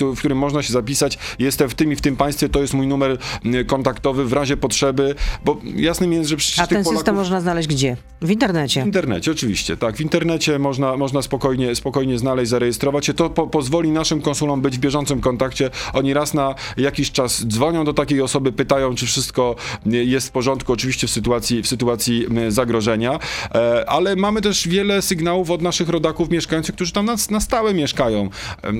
w 0.00 0.18
którym 0.18 0.38
można 0.38 0.62
się 0.62 0.72
zapisać, 0.72 1.18
jestem 1.38 1.68
w 1.68 1.74
tym 1.74 1.92
i 1.92 1.96
w 1.96 2.00
tym 2.00 2.16
państwie, 2.16 2.48
to 2.48 2.60
jest 2.60 2.74
mój 2.74 2.86
numer 2.86 3.18
kontaktowy 3.66 4.24
w 4.24 4.32
razie 4.32 4.56
potrzeby, 4.56 5.14
bo 5.44 5.60
jasnym 5.76 6.12
jest, 6.12 6.28
że 6.28 6.36
przecież 6.36 6.58
A 6.58 6.66
ten 6.66 6.84
Polaków... 6.84 6.98
system 6.98 7.16
można 7.16 7.40
znaleźć 7.40 7.68
gdzie? 7.68 7.96
W 8.22 8.30
internecie? 8.30 8.82
W 8.82 8.86
internecie, 8.86 9.30
oczywiście, 9.30 9.76
tak. 9.76 9.96
W 9.96 10.00
internecie 10.00 10.58
można, 10.58 10.96
można 10.96 11.22
spokojnie, 11.22 11.74
spokojnie 11.74 12.18
znaleźć, 12.18 12.50
zarejestrować 12.50 13.06
się. 13.06 13.14
To 13.14 13.30
po, 13.30 13.46
pozwoli 13.46 13.90
naszym 13.90 14.22
konsulom 14.22 14.60
być 14.60 14.76
w 14.76 14.80
bieżącym 14.80 15.20
kontakcie 15.20 15.47
oni 15.92 16.14
raz 16.14 16.34
na 16.34 16.54
jakiś 16.76 17.12
czas 17.12 17.46
dzwonią 17.46 17.84
do 17.84 17.94
takiej 17.94 18.22
osoby, 18.22 18.52
pytają, 18.52 18.94
czy 18.94 19.06
wszystko 19.06 19.56
jest 19.86 20.28
w 20.28 20.30
porządku, 20.30 20.72
oczywiście 20.72 21.06
w 21.06 21.10
sytuacji, 21.10 21.62
w 21.62 21.68
sytuacji 21.68 22.26
zagrożenia, 22.48 23.18
e, 23.54 23.90
ale 23.90 24.16
mamy 24.16 24.40
też 24.40 24.68
wiele 24.68 25.02
sygnałów 25.02 25.50
od 25.50 25.62
naszych 25.62 25.88
rodaków 25.88 26.30
mieszkających, 26.30 26.74
którzy 26.74 26.92
tam 26.92 27.06
na, 27.06 27.16
na 27.30 27.40
stałe 27.40 27.74
mieszkają. 27.74 28.30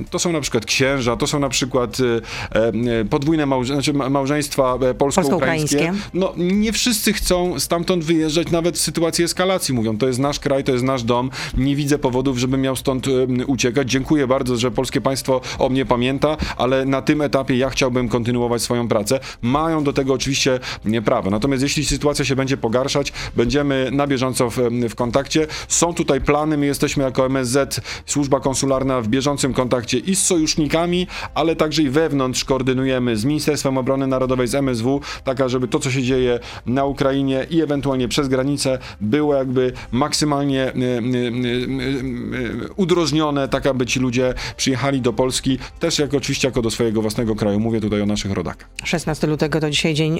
To 0.09 0.19
są 0.19 0.31
na 0.31 0.41
przykład 0.41 0.65
księża, 0.65 1.15
to 1.15 1.27
są 1.27 1.39
na 1.39 1.49
przykład 1.49 1.97
e, 1.99 2.67
e, 3.01 3.05
podwójne 3.05 3.45
małże 3.45 3.73
znaczy 3.73 3.93
małżeństwa 3.93 4.77
polsko-ukraińskie. 4.97 5.93
No, 6.13 6.33
nie 6.37 6.73
wszyscy 6.73 7.13
chcą 7.13 7.59
stamtąd 7.59 8.03
wyjeżdżać, 8.03 8.51
nawet 8.51 8.77
w 8.77 8.81
sytuacji 8.81 9.23
eskalacji. 9.23 9.73
Mówią, 9.73 9.97
to 9.97 10.07
jest 10.07 10.19
nasz 10.19 10.39
kraj, 10.39 10.63
to 10.63 10.71
jest 10.71 10.83
nasz 10.83 11.03
dom, 11.03 11.29
nie 11.57 11.75
widzę 11.75 11.99
powodów, 11.99 12.37
żeby 12.37 12.57
miał 12.57 12.75
stąd 12.75 13.05
uciekać. 13.47 13.91
Dziękuję 13.91 14.27
bardzo, 14.27 14.57
że 14.57 14.71
polskie 14.71 15.01
państwo 15.01 15.41
o 15.59 15.69
mnie 15.69 15.85
pamięta, 15.85 16.37
ale 16.57 16.85
na 16.85 17.01
tym 17.01 17.21
etapie 17.21 17.57
ja 17.57 17.69
chciałbym 17.69 18.09
kontynuować 18.09 18.61
swoją 18.61 18.87
pracę. 18.87 19.19
Mają 19.41 19.83
do 19.83 19.93
tego 19.93 20.13
oczywiście 20.13 20.59
prawo. 21.05 21.29
Natomiast 21.29 21.63
jeśli 21.63 21.85
sytuacja 21.85 22.25
się 22.25 22.35
będzie 22.35 22.57
pogarszać, 22.57 23.13
będziemy 23.35 23.89
na 23.91 24.07
bieżąco 24.07 24.49
w, 24.49 24.57
w 24.89 24.95
kontakcie. 24.95 25.47
Są 25.67 25.93
tutaj 25.93 26.21
plany, 26.21 26.57
my 26.57 26.65
jesteśmy 26.65 27.03
jako 27.03 27.25
MSZ, 27.25 27.81
służba 28.05 28.39
konsularna 28.39 29.01
w 29.01 29.07
bieżącym 29.07 29.53
kontakcie 29.53 29.97
i 29.97 30.15
z 30.15 30.25
sojusznikami, 30.25 31.07
ale 31.35 31.55
także 31.55 31.83
i 31.83 31.89
wewnątrz 31.89 32.45
koordynujemy 32.45 33.17
z 33.17 33.25
Ministerstwem 33.25 33.77
Obrony 33.77 34.07
Narodowej, 34.07 34.47
z 34.47 34.55
MSW, 34.55 35.01
taka, 35.23 35.49
żeby 35.49 35.67
to, 35.67 35.79
co 35.79 35.91
się 35.91 36.03
dzieje 36.03 36.39
na 36.65 36.85
Ukrainie 36.85 37.45
i 37.49 37.61
ewentualnie 37.61 38.07
przez 38.07 38.27
granicę, 38.27 38.79
było 39.01 39.35
jakby 39.35 39.71
maksymalnie 39.91 40.71
y, 40.75 42.73
udrożnione, 42.75 43.47
tak 43.47 43.65
aby 43.65 43.85
ci 43.85 43.99
ludzie 43.99 44.33
przyjechali 44.57 45.01
do 45.01 45.13
Polski, 45.13 45.59
też 45.79 45.99
jako 45.99 46.17
oczywiście 46.17 46.38
jako 46.43 46.61
do 46.61 46.71
swojego 46.71 47.01
własnego 47.01 47.35
kraju. 47.35 47.59
Mówię 47.59 47.81
tutaj 47.81 48.01
o 48.01 48.05
naszych 48.05 48.31
rodakach. 48.31 48.69
16 48.83 49.27
lutego 49.27 49.59
to 49.59 49.69
dzisiaj 49.69 49.93
dzień 49.93 50.19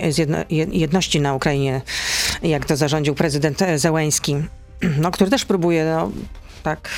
jedności 0.71 1.21
na 1.21 1.35
Ukrainie, 1.35 1.81
jak 2.43 2.65
to 2.65 2.75
zarządził 2.75 3.15
prezydent 3.15 3.59
Zełański, 3.75 4.35
no, 5.01 5.11
który 5.11 5.29
też 5.29 5.45
próbuje 5.45 5.85
no, 5.85 6.11
tak 6.63 6.89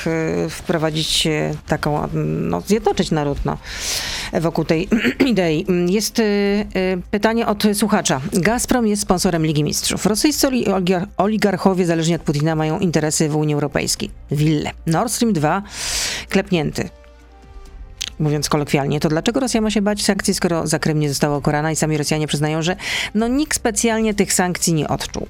y, 0.46 0.50
wprowadzić 0.50 1.28
taką, 1.68 2.08
no, 2.14 2.62
zjednoczyć 2.62 3.12
naród 3.12 3.38
no, 3.46 3.58
wokół 4.42 4.66
tej 4.66 4.88
idei. 5.32 5.66
Jest 5.88 6.20
y, 6.20 6.24
y, 6.24 7.02
pytanie 7.12 7.48
od 7.48 7.64
słuchacza. 7.74 8.22
Gazprom 8.34 8.88
jest 8.88 9.02
sponsorem 9.02 9.46
Ligi 9.46 9.64
Mistrzów. 9.64 10.06
Rosyjscy 10.06 10.48
oligarchowie, 11.18 11.86
zależnie 11.86 12.16
od 12.16 12.22
Putina, 12.22 12.56
mają 12.56 12.80
interesy 12.80 13.30
w 13.30 13.36
Unii 13.36 13.54
Europejskiej. 13.54 14.10
Wille. 14.32 14.72
Nord 14.86 15.12
Stream 15.12 15.34
2 15.34 15.62
klepnięty 16.30 16.90
mówiąc 18.22 18.50
kolokwialnie, 18.50 19.00
to 19.00 19.10
dlaczego 19.10 19.40
Rosja 19.40 19.62
ma 19.62 19.72
się 19.72 19.82
bać 19.82 20.04
sankcji, 20.04 20.34
skoro 20.34 20.68
za 20.68 20.80
Krym 20.80 21.00
nie 21.00 21.10
została 21.10 21.38
ukarana 21.38 21.72
i 21.72 21.76
sami 21.76 21.98
Rosjanie 21.98 22.28
przyznają, 22.28 22.62
że 22.62 22.76
no 23.16 23.28
nikt 23.28 23.56
specjalnie 23.56 24.14
tych 24.14 24.34
sankcji 24.34 24.74
nie 24.74 24.88
odczuł? 24.88 25.28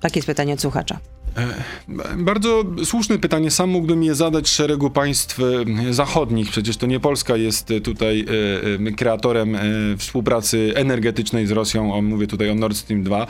Takie 0.00 0.18
jest 0.18 0.26
pytanie 0.26 0.54
od 0.54 0.60
słuchacza. 0.60 0.98
E, 1.36 2.16
bardzo 2.16 2.64
słuszne 2.84 3.18
pytanie. 3.18 3.50
Sam 3.50 3.70
mógłbym 3.70 4.02
je 4.02 4.14
zadać 4.14 4.48
szeregu 4.48 4.90
państw 4.90 5.40
e, 5.40 5.92
zachodnich. 5.94 6.50
Przecież 6.50 6.76
to 6.76 6.86
nie 6.86 7.00
Polska 7.00 7.36
jest 7.36 7.72
tutaj 7.84 8.26
e, 8.86 8.92
kreatorem 8.92 9.56
współpracy 9.98 10.72
energetycznej 10.74 11.46
z 11.46 11.50
Rosją. 11.50 12.02
Mówię 12.02 12.26
tutaj 12.26 12.50
o 12.50 12.54
Nord 12.54 12.76
Stream 12.76 13.02
2. 13.02 13.26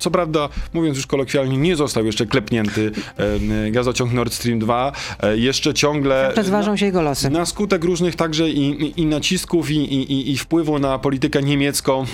Co 0.00 0.10
prawda, 0.10 0.48
mówiąc 0.74 0.96
już 0.96 1.06
kolokwialnie, 1.06 1.56
nie 1.56 1.76
został 1.76 2.06
jeszcze 2.06 2.26
klepnięty 2.26 2.92
e, 3.16 3.70
gazociąg 3.70 4.12
Nord 4.12 4.32
Stream 4.32 4.58
2. 4.58 4.92
E, 5.22 5.36
jeszcze 5.38 5.74
ciągle... 5.74 6.32
Zważą 6.42 6.76
się 6.76 6.86
jego 6.86 7.02
losy. 7.02 7.30
Na 7.30 7.46
skutek 7.46 7.84
różnych 7.84 8.16
także 8.16 8.50
i, 8.50 9.00
i 9.00 9.06
nacisków, 9.06 9.70
i, 9.70 9.74
i, 9.76 10.32
i, 10.32 10.38
wpływu 10.38 10.78
na 10.78 10.98
politykę 10.98 11.42
niemiecką, 11.42 12.02
e, 12.02 12.04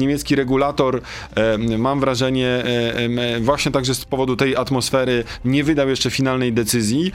niemiecki 0.00 0.36
regulator, 0.36 1.00
mam 1.78 2.00
wrażenie, 2.00 2.64
właśnie 3.40 3.72
także 3.72 3.94
z 3.94 4.04
powodu 4.04 4.36
tej 4.36 4.56
atmosfery 4.56 5.24
nie 5.44 5.64
wydał 5.64 5.88
jeszcze 5.88 6.10
finalnej 6.10 6.52
decyzji. 6.52 7.12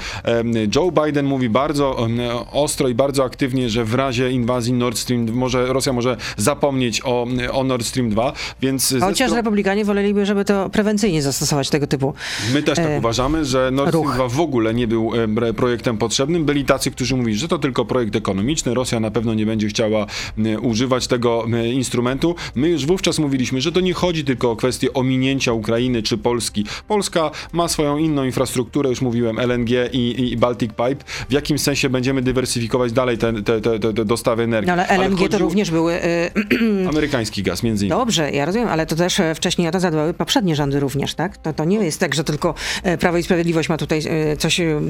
Joe 0.75 0.91
Biden 0.91 1.25
mówi 1.25 1.49
bardzo 1.49 2.07
ostro 2.51 2.87
i 2.87 2.95
bardzo 2.95 3.23
aktywnie, 3.23 3.69
że 3.69 3.85
w 3.85 3.93
razie 3.93 4.31
inwazji 4.31 4.73
Nord 4.73 4.97
Stream 4.97 5.31
może, 5.31 5.73
Rosja 5.73 5.93
może 5.93 6.17
zapomnieć 6.37 7.01
o, 7.05 7.27
o 7.51 7.63
Nord 7.63 7.85
Stream 7.85 8.09
2, 8.09 8.33
więc... 8.61 8.95
Chociaż 9.01 9.31
Republikanie 9.31 9.80
Rosjanie 9.81 9.85
woleliby, 9.85 10.25
żeby 10.25 10.45
to 10.45 10.69
prewencyjnie 10.69 11.21
zastosować 11.21 11.69
tego 11.69 11.87
typu. 11.87 12.13
My 12.53 12.63
też 12.63 12.75
tak 12.75 12.85
e, 12.85 12.97
uważamy, 12.97 13.45
że 13.45 13.71
Nord 13.71 13.89
Stream 13.89 14.05
ruch. 14.05 14.15
2 14.15 14.27
w 14.27 14.39
ogóle 14.39 14.73
nie 14.73 14.87
był 14.87 15.11
e, 15.41 15.53
projektem 15.53 15.97
potrzebnym. 15.97 16.45
Byli 16.45 16.65
tacy, 16.65 16.91
którzy 16.91 17.15
mówili, 17.15 17.37
że 17.37 17.47
to 17.47 17.59
tylko 17.59 17.85
projekt 17.85 18.15
ekonomiczny. 18.15 18.73
Rosja 18.73 18.99
na 18.99 19.11
pewno 19.11 19.33
nie 19.33 19.45
będzie 19.45 19.67
chciała 19.67 20.05
e, 20.37 20.59
używać 20.59 21.07
tego 21.07 21.45
e, 21.53 21.67
instrumentu. 21.67 22.35
My 22.55 22.69
już 22.69 22.85
wówczas 22.85 23.19
mówiliśmy, 23.19 23.61
że 23.61 23.71
to 23.71 23.79
nie 23.79 23.93
chodzi 23.93 24.23
tylko 24.23 24.51
o 24.51 24.55
kwestię 24.55 24.93
ominięcia 24.93 25.53
Ukrainy 25.53 26.03
czy 26.03 26.17
Polski. 26.17 26.65
Polska 26.87 27.31
ma 27.53 27.67
swoją 27.67 27.97
inną 27.97 28.23
infrastrukturę, 28.23 28.89
już 28.89 29.01
mówiłem, 29.01 29.39
LNG 29.39 29.69
i, 29.93 30.31
i 30.31 30.37
Baltic 30.37 30.71
Pipe. 30.71 31.05
W 31.29 31.33
jakim 31.33 31.59
sensie 31.59 31.89
będziemy 31.89 32.21
dywersyfikować 32.21 32.91
dalej 32.91 33.17
te, 33.17 33.43
te, 33.43 33.61
te, 33.61 33.79
te 33.79 34.05
dostawy 34.05 34.43
energii? 34.43 34.67
No 34.67 34.73
ale 34.73 34.87
LNG 34.87 35.29
to 35.29 35.37
również 35.37 35.71
były... 35.71 35.93
y, 35.93 36.87
Amerykański 36.89 37.43
gaz, 37.43 37.63
między 37.63 37.85
innymi. 37.85 37.99
Dobrze, 37.99 38.31
ja 38.31 38.45
rozumiem, 38.45 38.67
ale 38.67 38.85
to 38.85 38.95
też 38.95 39.19
e, 39.19 39.35
wcześniej 39.35 39.67
to 39.71 39.79
zadbały 39.79 40.13
poprzednie 40.13 40.55
rządy 40.55 40.79
również, 40.79 41.15
tak? 41.15 41.37
To, 41.37 41.53
to 41.53 41.65
nie 41.65 41.77
jest 41.77 41.99
tak, 41.99 42.15
że 42.15 42.23
tylko 42.23 42.53
e, 42.83 42.97
Prawo 42.97 43.17
i 43.17 43.23
Sprawiedliwość 43.23 43.69
ma 43.69 43.77
tutaj 43.77 44.01
e, 44.07 44.37
coś, 44.37 44.59
e, 44.59 44.81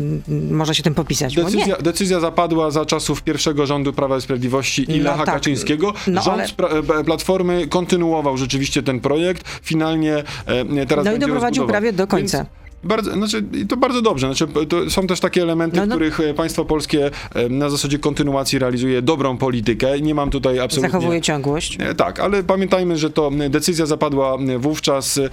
może 0.51 0.75
się 0.75 0.83
tym 0.83 0.95
popisać. 0.95 1.35
Decyzja, 1.35 1.77
decyzja 1.77 2.19
zapadła 2.19 2.71
za 2.71 2.85
czasów 2.85 3.21
pierwszego 3.23 3.65
rządu 3.65 3.93
Prawa 3.93 4.17
i 4.17 4.21
Sprawiedliwości 4.21 4.91
i 4.91 4.97
No 4.97 5.03
Lecha 5.03 5.25
tak. 5.25 5.35
Kaczyńskiego. 5.35 5.93
No 6.07 6.21
Rząd 6.21 6.41
ale- 6.57 7.03
Platformy 7.03 7.67
kontynuował 7.67 8.37
rzeczywiście 8.37 8.83
ten 8.83 8.99
projekt. 8.99 9.49
Finalnie 9.63 10.23
e, 10.45 10.85
teraz 10.85 11.05
No 11.05 11.13
i 11.13 11.19
doprowadził 11.19 11.67
prawie 11.67 11.93
do 11.93 12.07
końca. 12.07 12.37
Więc 12.37 12.49
Bardzo, 12.83 13.11
znaczy, 13.13 13.43
to 13.69 13.77
bardzo 13.77 14.01
dobrze. 14.01 14.27
Znaczy, 14.35 14.53
to 14.69 14.89
są 14.89 15.07
też 15.07 15.19
takie 15.19 15.41
elementy, 15.41 15.77
No, 15.77 15.85
w 15.85 15.87
no. 15.87 15.95
których 15.95 16.19
e, 16.19 16.33
państwo 16.33 16.65
polskie 16.65 17.11
na 17.49 17.69
zasadzie 17.69 17.99
kontynuacji 17.99 18.59
realizuje 18.59 19.01
dobrą 19.01 19.37
politykę. 19.37 20.01
Nie 20.01 20.15
mam 20.15 20.29
tutaj 20.29 20.59
absolutnie... 20.59 20.91
Zachowuje 20.91 21.21
ciągłość. 21.21 21.77
E, 21.79 21.95
Tak, 21.95 22.19
ale 22.19 22.43
pamiętajmy, 22.43 22.97
że 22.97 23.09
to 23.09 23.31
decyzja 23.49 23.85
zapadła 23.85 24.37
wówczas. 24.59 25.17
e, 25.17 25.29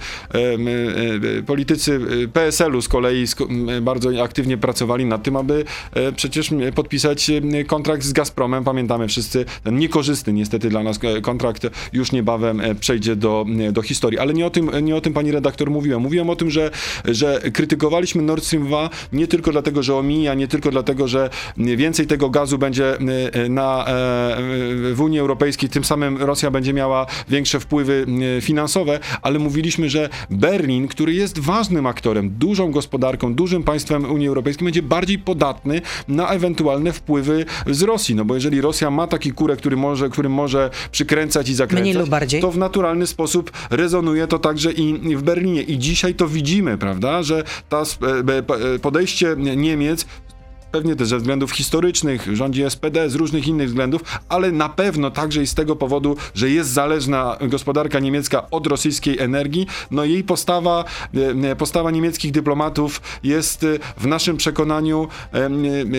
Politycy 1.45 1.99
PSL-u 2.33 2.81
z 2.81 2.87
kolei 2.87 3.25
bardzo 3.81 4.23
aktywnie 4.23 4.57
pracowali 4.57 5.05
nad 5.05 5.23
tym, 5.23 5.35
aby 5.35 5.65
przecież 6.15 6.49
podpisać 6.75 7.31
kontrakt 7.67 8.03
z 8.03 8.13
Gazpromem. 8.13 8.63
Pamiętamy 8.63 9.07
wszyscy, 9.07 9.45
ten 9.63 9.77
niekorzystny 9.77 10.33
niestety 10.33 10.69
dla 10.69 10.83
nas 10.83 10.99
kontrakt 11.21 11.67
już 11.93 12.11
niebawem 12.11 12.61
przejdzie 12.79 13.15
do, 13.15 13.45
do 13.71 13.81
historii. 13.81 14.19
Ale 14.19 14.33
nie 14.33 14.45
o 14.45 14.49
tym, 14.49 14.71
nie 14.81 14.95
o 14.95 15.01
tym 15.01 15.13
pani 15.13 15.31
redaktor 15.31 15.71
mówiłem. 15.71 16.01
Mówiłem 16.01 16.29
o 16.29 16.35
tym, 16.35 16.49
że, 16.49 16.71
że 17.05 17.38
krytykowaliśmy 17.53 18.21
Nord 18.21 18.43
Stream 18.43 18.65
2 18.65 18.89
nie 19.13 19.27
tylko 19.27 19.51
dlatego, 19.51 19.83
że 19.83 19.95
omija, 19.95 20.33
nie 20.33 20.47
tylko 20.47 20.71
dlatego, 20.71 21.07
że 21.07 21.29
więcej 21.57 22.07
tego 22.07 22.29
gazu 22.29 22.57
będzie 22.57 22.97
e, 22.97 23.49
na, 23.49 23.85
e, 23.87 23.93
w 24.93 25.01
Unii 25.01 25.19
Europejskiej, 25.19 25.69
tym 25.69 25.83
samym 25.83 26.17
Rosja 26.17 26.51
będzie 26.51 26.73
miała 26.73 27.05
większe 27.29 27.59
wpływy 27.59 28.05
e, 28.37 28.41
finansowe, 28.41 28.99
ale 29.21 29.39
mówiliśmy, 29.39 29.89
że 29.89 30.09
Berlin, 30.29 30.87
który 30.87 31.13
jest 31.13 31.39
ważnym 31.39 31.85
aktorem, 31.85 32.29
dużą 32.29 32.71
gospodarką, 32.71 33.33
dużym 33.33 33.63
państwem 33.63 34.11
Unii 34.11 34.27
Europejskiej, 34.27 34.65
będzie 34.65 34.81
bardziej 34.81 35.19
podatny 35.19 35.81
na 36.07 36.29
ewentualne 36.29 36.93
wpływy 36.93 37.45
z 37.67 37.81
Rosji. 37.81 38.15
No 38.15 38.25
bo 38.25 38.35
jeżeli 38.35 38.61
Rosja 38.61 38.91
ma 38.91 39.07
taki 39.07 39.31
kurek, 39.31 39.59
który 39.59 39.77
może, 39.77 40.09
którym 40.09 40.31
może 40.31 40.69
przykręcać 40.91 41.49
i 41.49 41.55
zakręcać, 41.55 41.85
to 42.41 42.51
w 42.51 42.57
naturalny 42.57 43.07
sposób 43.07 43.51
rezonuje 43.69 44.27
to 44.27 44.39
także 44.39 44.71
i 44.71 45.15
w 45.15 45.23
Berlinie. 45.23 45.61
I 45.61 45.77
dzisiaj 45.77 46.15
to 46.15 46.27
widzimy, 46.27 46.77
prawda, 46.77 47.23
że 47.29 47.43
ta 47.69 47.81
e, 47.81 48.73
e, 48.75 48.79
podejście 48.79 49.35
Niemiec 49.37 50.05
Pewnie 50.71 50.95
też 50.95 51.07
ze 51.07 51.17
względów 51.17 51.51
historycznych, 51.51 52.35
rządzi 52.35 52.63
SPD, 52.69 53.09
z 53.09 53.15
różnych 53.15 53.47
innych 53.47 53.67
względów, 53.67 54.01
ale 54.29 54.51
na 54.51 54.69
pewno 54.69 55.11
także 55.11 55.41
i 55.41 55.47
z 55.47 55.53
tego 55.53 55.75
powodu, 55.75 56.17
że 56.35 56.49
jest 56.49 56.69
zależna 56.69 57.37
gospodarka 57.41 57.99
niemiecka 57.99 58.49
od 58.51 58.67
rosyjskiej 58.67 59.19
energii, 59.19 59.67
no 59.91 60.05
jej 60.05 60.23
postawa, 60.23 60.85
e, 61.43 61.55
postawa 61.55 61.91
niemieckich 61.91 62.31
dyplomatów 62.31 63.01
jest 63.23 63.65
w 63.97 64.07
naszym 64.07 64.37
przekonaniu 64.37 65.07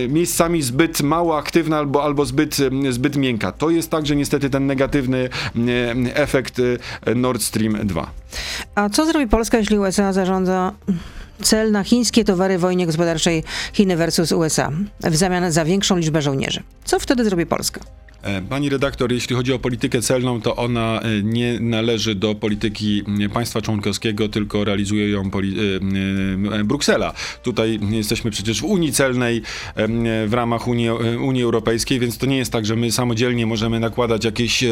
miejscami 0.08 0.62
zbyt 0.62 1.02
mało 1.02 1.38
aktywna 1.38 1.78
albo, 1.78 2.04
albo 2.04 2.24
zbyt, 2.24 2.56
zbyt 2.90 3.16
miękka. 3.16 3.52
To 3.52 3.70
jest 3.70 3.90
także 3.90 4.16
niestety 4.16 4.50
ten 4.50 4.66
negatywny 4.66 5.28
efekt 6.14 6.60
Nord 7.16 7.42
Stream 7.42 7.78
2. 7.84 8.10
A 8.74 8.88
co 8.88 9.06
zrobi 9.06 9.26
Polska, 9.26 9.58
jeśli 9.58 9.78
USA 9.78 10.12
zarządza 10.12 10.72
cel 11.42 11.72
na 11.72 11.84
chińskie 11.84 12.24
towary 12.24 12.58
wojnie 12.58 12.86
gospodarczej 12.86 13.44
Chiny 13.72 13.96
versus 13.96 14.32
USA 14.32 14.70
w 15.00 15.16
zamian 15.16 15.52
za 15.52 15.64
większą 15.64 15.96
liczbę 15.96 16.22
żołnierzy? 16.22 16.62
Co 16.84 16.98
wtedy 16.98 17.24
zrobi 17.24 17.46
Polska? 17.46 17.80
E, 18.22 18.42
Pani 18.42 18.68
redaktor, 18.68 19.12
jeśli 19.12 19.36
chodzi 19.36 19.52
o 19.52 19.58
politykę 19.58 20.02
celną, 20.02 20.40
to 20.40 20.56
ona 20.56 21.00
e, 21.00 21.22
nie 21.22 21.60
należy 21.60 22.14
do 22.14 22.34
polityki 22.34 23.02
państwa 23.32 23.62
członkowskiego, 23.62 24.28
tylko 24.28 24.64
realizuje 24.64 25.10
ją 25.10 25.30
e, 26.60 26.64
Bruksela. 26.64 27.12
Tutaj 27.42 27.80
jesteśmy 27.90 28.30
przecież 28.30 28.60
w 28.60 28.64
Unii 28.64 28.92
Celnej 28.92 29.42
w 30.26 30.32
ramach 30.32 30.68
Unii, 30.68 30.90
Unii 31.20 31.42
Europejskiej, 31.42 32.00
więc 32.00 32.18
to 32.18 32.26
nie 32.26 32.36
jest 32.36 32.52
tak, 32.52 32.66
że 32.66 32.76
my 32.76 32.92
samodzielnie 32.92 33.46
możemy 33.46 33.80
nakładać 33.80 34.24
jakieś 34.24 34.64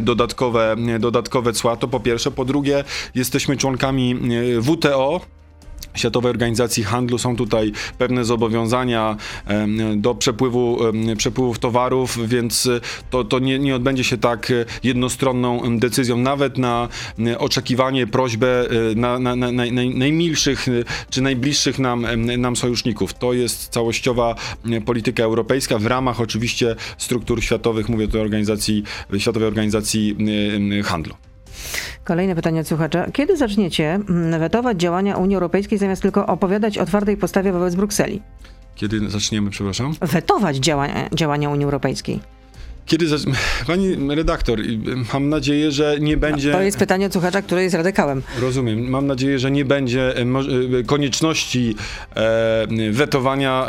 dodatkowe, 0.00 0.76
dodatkowe 1.00 1.52
cła. 1.52 1.76
To 1.76 1.88
po 1.88 2.00
pierwsze. 2.00 2.30
Po 2.30 2.44
drugie, 2.44 2.84
jesteśmy 3.14 3.56
członkami 3.56 4.16
WTO, 4.60 5.20
Światowej 5.98 6.30
Organizacji 6.30 6.84
Handlu 6.84 7.18
są 7.18 7.36
tutaj 7.36 7.72
pewne 7.98 8.24
zobowiązania 8.24 9.16
do 9.96 10.14
przepływu, 10.14 10.78
przepływów 11.16 11.58
towarów, 11.58 12.28
więc 12.28 12.66
e, 12.66 12.80
to, 13.10 13.24
to 13.24 13.38
nie, 13.38 13.58
nie 13.58 13.74
odbędzie 13.74 14.04
się 14.04 14.18
tak 14.18 14.50
e, 14.50 14.64
jednostronną 14.82 15.78
decyzją, 15.78 16.16
nawet 16.16 16.58
na 16.58 16.88
e, 17.26 17.38
oczekiwanie, 17.38 18.06
prośbę 18.06 18.66
na, 18.96 19.18
na, 19.18 19.36
na, 19.36 19.52
naj, 19.52 19.72
najmilszych 19.94 20.66
czy 21.10 21.22
najbliższych 21.22 21.78
nam, 21.78 22.06
nam 22.38 22.56
sojuszników. 22.56 23.14
To 23.14 23.32
jest 23.32 23.68
całościowa 23.68 24.34
polityka 24.86 25.22
europejska 25.22 25.78
w 25.78 25.86
ramach 25.86 26.20
oczywiście 26.20 26.76
struktur 26.98 27.42
światowych, 27.42 27.88
mówię 27.88 28.08
tu 28.08 28.18
o 28.18 28.20
organizacji, 28.20 28.82
Światowej 29.18 29.48
Organizacji 29.48 30.16
Handlu. 30.84 31.27
Kolejne 32.04 32.34
pytanie 32.34 32.60
od 32.60 32.68
słuchacza. 32.68 33.10
Kiedy 33.12 33.36
zaczniecie 33.36 33.94
mm, 33.94 34.40
wetować 34.40 34.80
działania 34.80 35.16
Unii 35.16 35.34
Europejskiej 35.36 35.78
zamiast 35.78 36.02
tylko 36.02 36.26
opowiadać 36.26 36.78
o 36.78 36.86
twardej 36.86 37.16
postawie 37.16 37.52
wobec 37.52 37.74
Brukseli? 37.74 38.22
Kiedy 38.74 39.10
zaczniemy, 39.10 39.50
przepraszam? 39.50 39.94
Wetować 40.00 40.56
działania, 40.56 41.08
działania 41.12 41.50
Unii 41.50 41.64
Europejskiej. 41.64 42.20
Kiedy 42.88 43.06
zac- 43.08 43.26
Pani 43.66 44.14
redaktor, 44.14 44.58
mam 45.12 45.28
nadzieję, 45.28 45.70
że 45.72 45.96
nie 46.00 46.16
będzie. 46.16 46.52
To 46.52 46.60
jest 46.62 46.78
pytanie 46.78 47.06
od 47.06 47.12
słuchacza, 47.12 47.42
który 47.42 47.62
jest 47.62 47.74
radykałem. 47.74 48.22
Rozumiem. 48.40 48.88
Mam 48.90 49.06
nadzieję, 49.06 49.38
że 49.38 49.50
nie 49.50 49.64
będzie 49.64 50.16
e, 50.16 50.20
e, 50.20 50.82
konieczności 50.86 51.74
e, 52.16 52.66
wetowania 52.92 53.66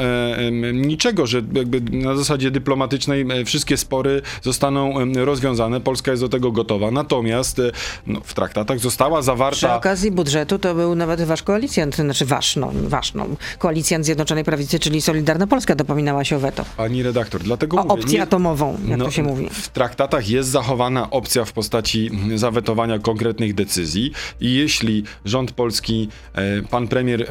niczego, 0.74 1.28
że 1.28 1.42
jakby 1.54 1.82
na 1.98 2.16
zasadzie 2.16 2.52
dyplomatycznej 2.52 3.26
wszystkie 3.46 3.78
spory 3.78 4.22
zostaną 4.42 4.94
rozwiązane. 5.16 5.82
Polska 5.82 6.12
jest 6.12 6.24
do 6.24 6.30
tego 6.30 6.52
gotowa. 6.52 6.92
Natomiast 6.92 7.62
no, 8.08 8.22
w 8.24 8.34
traktatach 8.34 8.80
została 8.80 9.20
Przy 9.20 9.26
zawarta. 9.26 9.78
okazji 9.78 10.12
budżetu 10.12 10.60
to 10.60 10.76
był 10.76 10.96
nawet 10.96 11.22
wasz 11.22 11.44
koalicjant, 11.44 11.96
znaczy 11.96 12.26
wasz, 12.26 12.56
no, 12.56 12.72
wasz, 12.74 13.14
no, 13.14 13.26
koalicjant 13.58 14.06
Zjednoczonej 14.06 14.44
Prawicy, 14.44 14.80
czyli 14.80 15.02
Solidarna 15.02 15.48
Polska 15.48 15.76
dopominała 15.76 16.24
się 16.24 16.36
o 16.36 16.40
weto. 16.40 16.66
Pani 16.78 17.04
redaktor, 17.04 17.42
dlatego 17.44 17.78
O 17.78 17.84
mówię, 17.84 18.02
opcję 18.02 18.18
nie- 18.18 18.24
atomową, 18.24 18.78
No, 18.98 19.09
to 19.10 19.16
się 19.16 19.24
mówi. 19.24 19.50
W 19.52 19.70
traktatach 19.70 20.30
jest 20.30 20.50
zachowana 20.50 21.10
opcja 21.10 21.46
w 21.46 21.54
postaci 21.54 22.12
zawetowania 22.36 23.00
konkretnych 23.00 23.54
decyzji 23.54 24.12
i 24.42 24.54
jeśli 24.54 25.04
rząd 25.26 25.52
polski, 25.52 26.10
e, 26.34 26.62
pan 26.62 26.88
premier 26.88 27.22
e, 27.22 27.26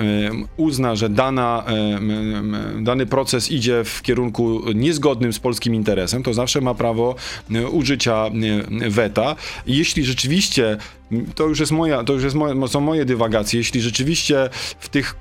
uzna, 0.57 0.97
że 0.97 1.09
dana, 1.09 1.65
e, 1.67 2.83
dany 2.83 3.07
proces 3.07 3.51
idzie 3.51 3.85
w 3.85 4.03
kierunku 4.03 4.61
niezgodnym 4.75 5.33
z 5.33 5.39
polskim 5.39 5.75
interesem, 5.75 6.23
to 6.23 6.35
zawsze 6.35 6.61
ma 6.61 6.75
prawo 6.75 7.15
użycia 7.73 8.31
weta. 8.89 9.37
Jeśli 9.67 10.05
rzeczywiście 10.05 10.77
to 11.35 11.47
już 11.47 11.61
jest 11.61 11.73
moja, 11.73 12.05
to 12.05 12.13
już 12.13 12.25
jest 12.25 12.37
moje, 12.37 12.69
są 12.69 12.81
moje 12.81 13.05
dywagacje. 13.05 13.59
Jeśli 13.59 13.81
rzeczywiście 13.81 14.49
w 14.79 14.89
tych 14.89 15.17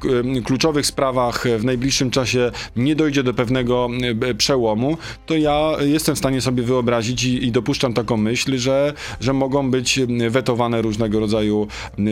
kluczowych 0.45 0.85
sprawach 0.85 1.43
w 1.57 1.65
najbliższym 1.65 2.11
czasie 2.11 2.51
nie 2.75 2.95
dojdzie 2.95 3.23
do 3.23 3.33
pewnego 3.33 3.89
e, 4.21 4.33
przełomu, 4.33 4.97
to 5.25 5.35
ja 5.35 5.71
jestem 5.79 6.15
w 6.15 6.17
stanie 6.17 6.41
sobie 6.41 6.63
wyobrazić 6.63 7.23
i, 7.23 7.45
i 7.45 7.51
dopuszczam 7.51 7.93
taką 7.93 8.17
myśl, 8.17 8.57
że, 8.57 8.93
że 9.19 9.33
mogą 9.33 9.71
być 9.71 9.99
wetowane 10.29 10.81
różnego 10.81 11.19
rodzaju 11.19 11.67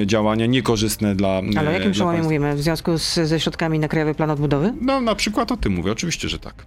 działania 0.06 0.46
niekorzystne 0.46 1.16
dla 1.16 1.42
Ale 1.58 1.70
o 1.70 1.72
e, 1.72 1.74
jakim 1.74 1.92
przełomie 1.92 2.24
mówimy? 2.24 2.56
W 2.56 2.62
związku 2.62 2.98
z, 2.98 3.14
ze 3.14 3.40
środkami 3.40 3.80
na 3.80 3.88
Krajowy 3.88 4.16
Plan 4.16 4.30
Odbudowy? 4.30 4.74
No 4.82 5.02
na 5.02 5.16
przykład 5.16 5.52
o 5.52 5.58
tym 5.58 5.74
mówię, 5.74 5.92
oczywiście, 5.92 6.30
że 6.30 6.40
tak. 6.40 6.66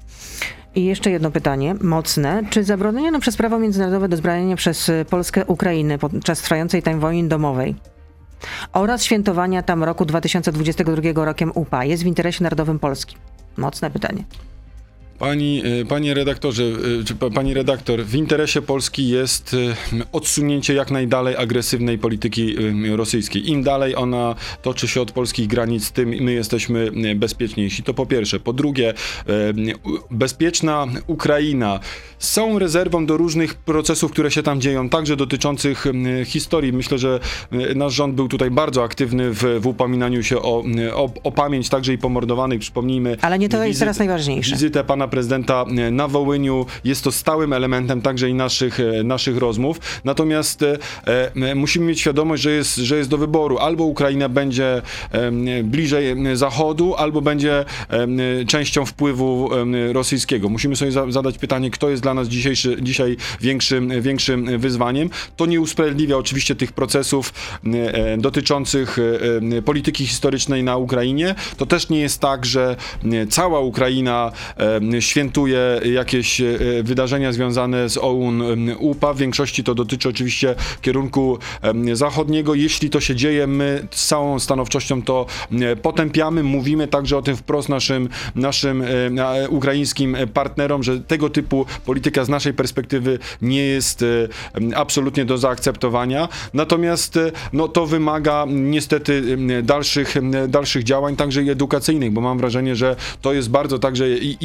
I 0.78 0.84
jeszcze 0.84 1.10
jedno 1.10 1.30
pytanie, 1.30 1.74
mocne. 1.80 2.42
Czy 2.50 2.64
zabroniono 2.64 3.20
przez 3.20 3.36
prawo 3.36 3.58
międzynarodowe 3.58 4.08
dozbrajanie 4.08 4.56
przez 4.56 4.88
y, 4.88 5.04
Polskę 5.10 5.44
Ukrainy 5.46 5.98
podczas 5.98 6.42
trwającej 6.42 6.82
tam 6.82 7.00
wojny 7.00 7.28
domowej 7.28 7.74
oraz 8.72 9.04
świętowania 9.04 9.62
tam 9.62 9.84
roku 9.84 10.04
2022 10.04 11.24
rokiem 11.24 11.52
UPA 11.54 11.84
jest 11.84 12.02
w 12.02 12.06
interesie 12.06 12.44
narodowym 12.44 12.78
Polski? 12.78 13.16
Mocne 13.56 13.90
pytanie. 13.90 14.24
Pani, 15.18 15.62
e, 15.80 15.84
panie 15.84 16.14
redaktorze, 16.14 16.62
e, 17.00 17.04
czy 17.04 17.14
pa- 17.14 17.30
pani 17.30 17.54
redaktor, 17.54 18.04
w 18.04 18.14
interesie 18.14 18.62
Polski 18.62 19.08
jest 19.08 19.54
e, 19.54 20.04
odsunięcie 20.12 20.74
jak 20.74 20.90
najdalej 20.90 21.36
agresywnej 21.36 21.98
polityki 21.98 22.56
rosyjskiej. 22.96 23.50
Im 23.50 23.62
dalej 23.62 23.96
ona 23.96 24.34
toczy 24.62 24.88
się 24.88 25.00
od 25.00 25.12
polskich 25.12 25.46
granic, 25.46 25.90
tym 25.90 26.08
my 26.08 26.32
jesteśmy 26.32 26.90
bezpieczniejsi. 27.16 27.82
To 27.82 27.94
po 27.94 28.06
pierwsze. 28.06 28.40
Po 28.40 28.52
drugie, 28.52 28.94
bezpieczna 30.10 30.86
Ukraina 31.06 31.80
z 32.18 32.32
całą 32.32 32.58
rezerwą 32.58 33.06
do 33.06 33.16
różnych 33.16 33.54
procesów, 33.54 34.12
które 34.12 34.30
się 34.30 34.42
tam 34.42 34.60
dzieją, 34.60 34.88
także 34.88 35.16
dotyczących 35.16 35.84
historii. 36.24 36.72
Myślę, 36.72 36.98
że 36.98 37.20
nasz 37.74 37.94
rząd 37.94 38.14
był 38.14 38.28
tutaj 38.28 38.50
bardzo 38.50 38.84
aktywny 38.84 39.32
w, 39.32 39.60
w 39.60 39.66
upominaniu 39.66 40.22
się 40.22 40.38
o, 40.38 40.64
o, 40.94 41.10
o 41.24 41.32
pamięć 41.32 41.68
także 41.68 41.92
i 41.92 41.98
pomordowanych. 41.98 42.60
Przypomnijmy. 42.60 43.16
Ale 43.20 43.38
nie 43.38 43.48
to 43.48 43.64
jest 43.64 43.80
teraz 43.80 43.98
najważniejsze. 43.98 44.52
Wizytę 44.52 44.84
pana 44.84 45.07
prezydenta 45.08 45.64
e, 45.68 45.90
na 45.90 46.08
Wołyniu 46.08 46.66
jest 46.84 47.04
to 47.04 47.12
stałym 47.12 47.52
elementem 47.52 48.02
także 48.02 48.28
i 48.28 48.34
naszych, 48.34 48.80
e, 48.80 49.02
naszych 49.04 49.36
rozmów. 49.36 49.80
Natomiast 50.04 50.62
e, 50.62 51.54
musimy 51.54 51.86
mieć 51.86 52.00
świadomość, 52.00 52.42
że 52.42 52.50
jest, 52.50 52.76
że 52.76 52.96
jest 52.96 53.10
do 53.10 53.18
wyboru. 53.18 53.58
Albo 53.58 53.84
Ukraina 53.84 54.28
będzie 54.28 54.82
bliżej 55.64 56.16
Zachodu, 56.34 56.94
albo 56.94 57.20
będzie 57.20 57.64
częścią 58.46 58.86
wpływu 58.86 59.50
rosyjskiego. 59.92 60.48
Musimy 60.48 60.76
sobie 60.76 60.92
za, 60.92 61.10
zadać 61.10 61.38
pytanie, 61.38 61.70
kto 61.70 61.90
jest 61.90 62.02
dla 62.02 62.14
nas 62.14 62.28
dzisiejszy, 62.28 62.76
dzisiaj 62.82 63.16
większym, 63.40 64.02
większym 64.02 64.58
wyzwaniem. 64.58 65.10
To 65.36 65.46
nie 65.46 65.60
usprawiedliwia 65.60 66.16
oczywiście 66.16 66.54
tych 66.54 66.72
procesów 66.72 67.32
dotyczących 68.18 68.98
polityki 69.64 70.06
historycznej 70.06 70.64
na 70.64 70.76
Ukrainie. 70.76 71.34
To 71.56 71.66
też 71.66 71.88
nie 71.88 72.00
jest 72.00 72.20
tak, 72.20 72.46
że 72.46 72.76
cała 73.30 73.60
Ukraina 73.60 74.32
świętuje 75.00 75.80
jakieś 75.92 76.40
e, 76.40 76.46
wydarzenia 76.82 77.32
związane 77.32 77.88
z 77.88 77.96
OUN 77.98 78.42
UPA. 78.78 79.12
W 79.14 79.18
większości 79.18 79.64
to 79.64 79.74
dotyczy 79.74 80.08
oczywiście 80.08 80.54
kierunku 80.82 81.38
zachodniego. 81.92 82.54
Jeśli 82.54 82.90
to 82.90 83.00
się 83.00 83.14
dzieje, 83.14 83.46
my 83.46 83.88
z 83.90 84.06
całą 84.06 84.38
stanowczością 84.38 85.02
to 85.02 85.26
potępiamy. 85.82 86.42
Mówimy 86.42 86.88
także 86.88 87.16
o 87.16 87.22
tym 87.22 87.36
wprost 87.36 87.68
naszym, 87.68 88.08
naszym 88.34 88.82
e, 88.82 88.86
e, 88.86 89.48
ukraińskim 89.48 90.16
partnerom, 90.34 90.82
że 90.82 91.00
tego 91.00 91.30
typu 91.30 91.66
polityka 91.86 92.24
z 92.24 92.28
naszej 92.28 92.54
perspektywy 92.54 93.18
nie 93.42 93.64
jest 93.64 94.04
absolutnie 94.74 95.24
do 95.24 95.38
zaakceptowania. 95.38 96.28
Natomiast 96.54 97.18
no, 97.52 97.68
to 97.68 97.86
wymaga 97.86 98.44
niestety 98.48 99.36
dalszych, 99.62 100.14
dalszych 100.48 100.84
działań, 100.84 101.16
także 101.16 101.42
i 101.42 101.50
edukacyjnych, 101.50 102.12
bo 102.12 102.20
mam 102.20 102.38
wrażenie, 102.38 102.76
że 102.76 102.96
to 103.22 103.32
jest 103.32 103.50
bardzo 103.50 103.78
także 103.78 104.10
i- 104.10 104.36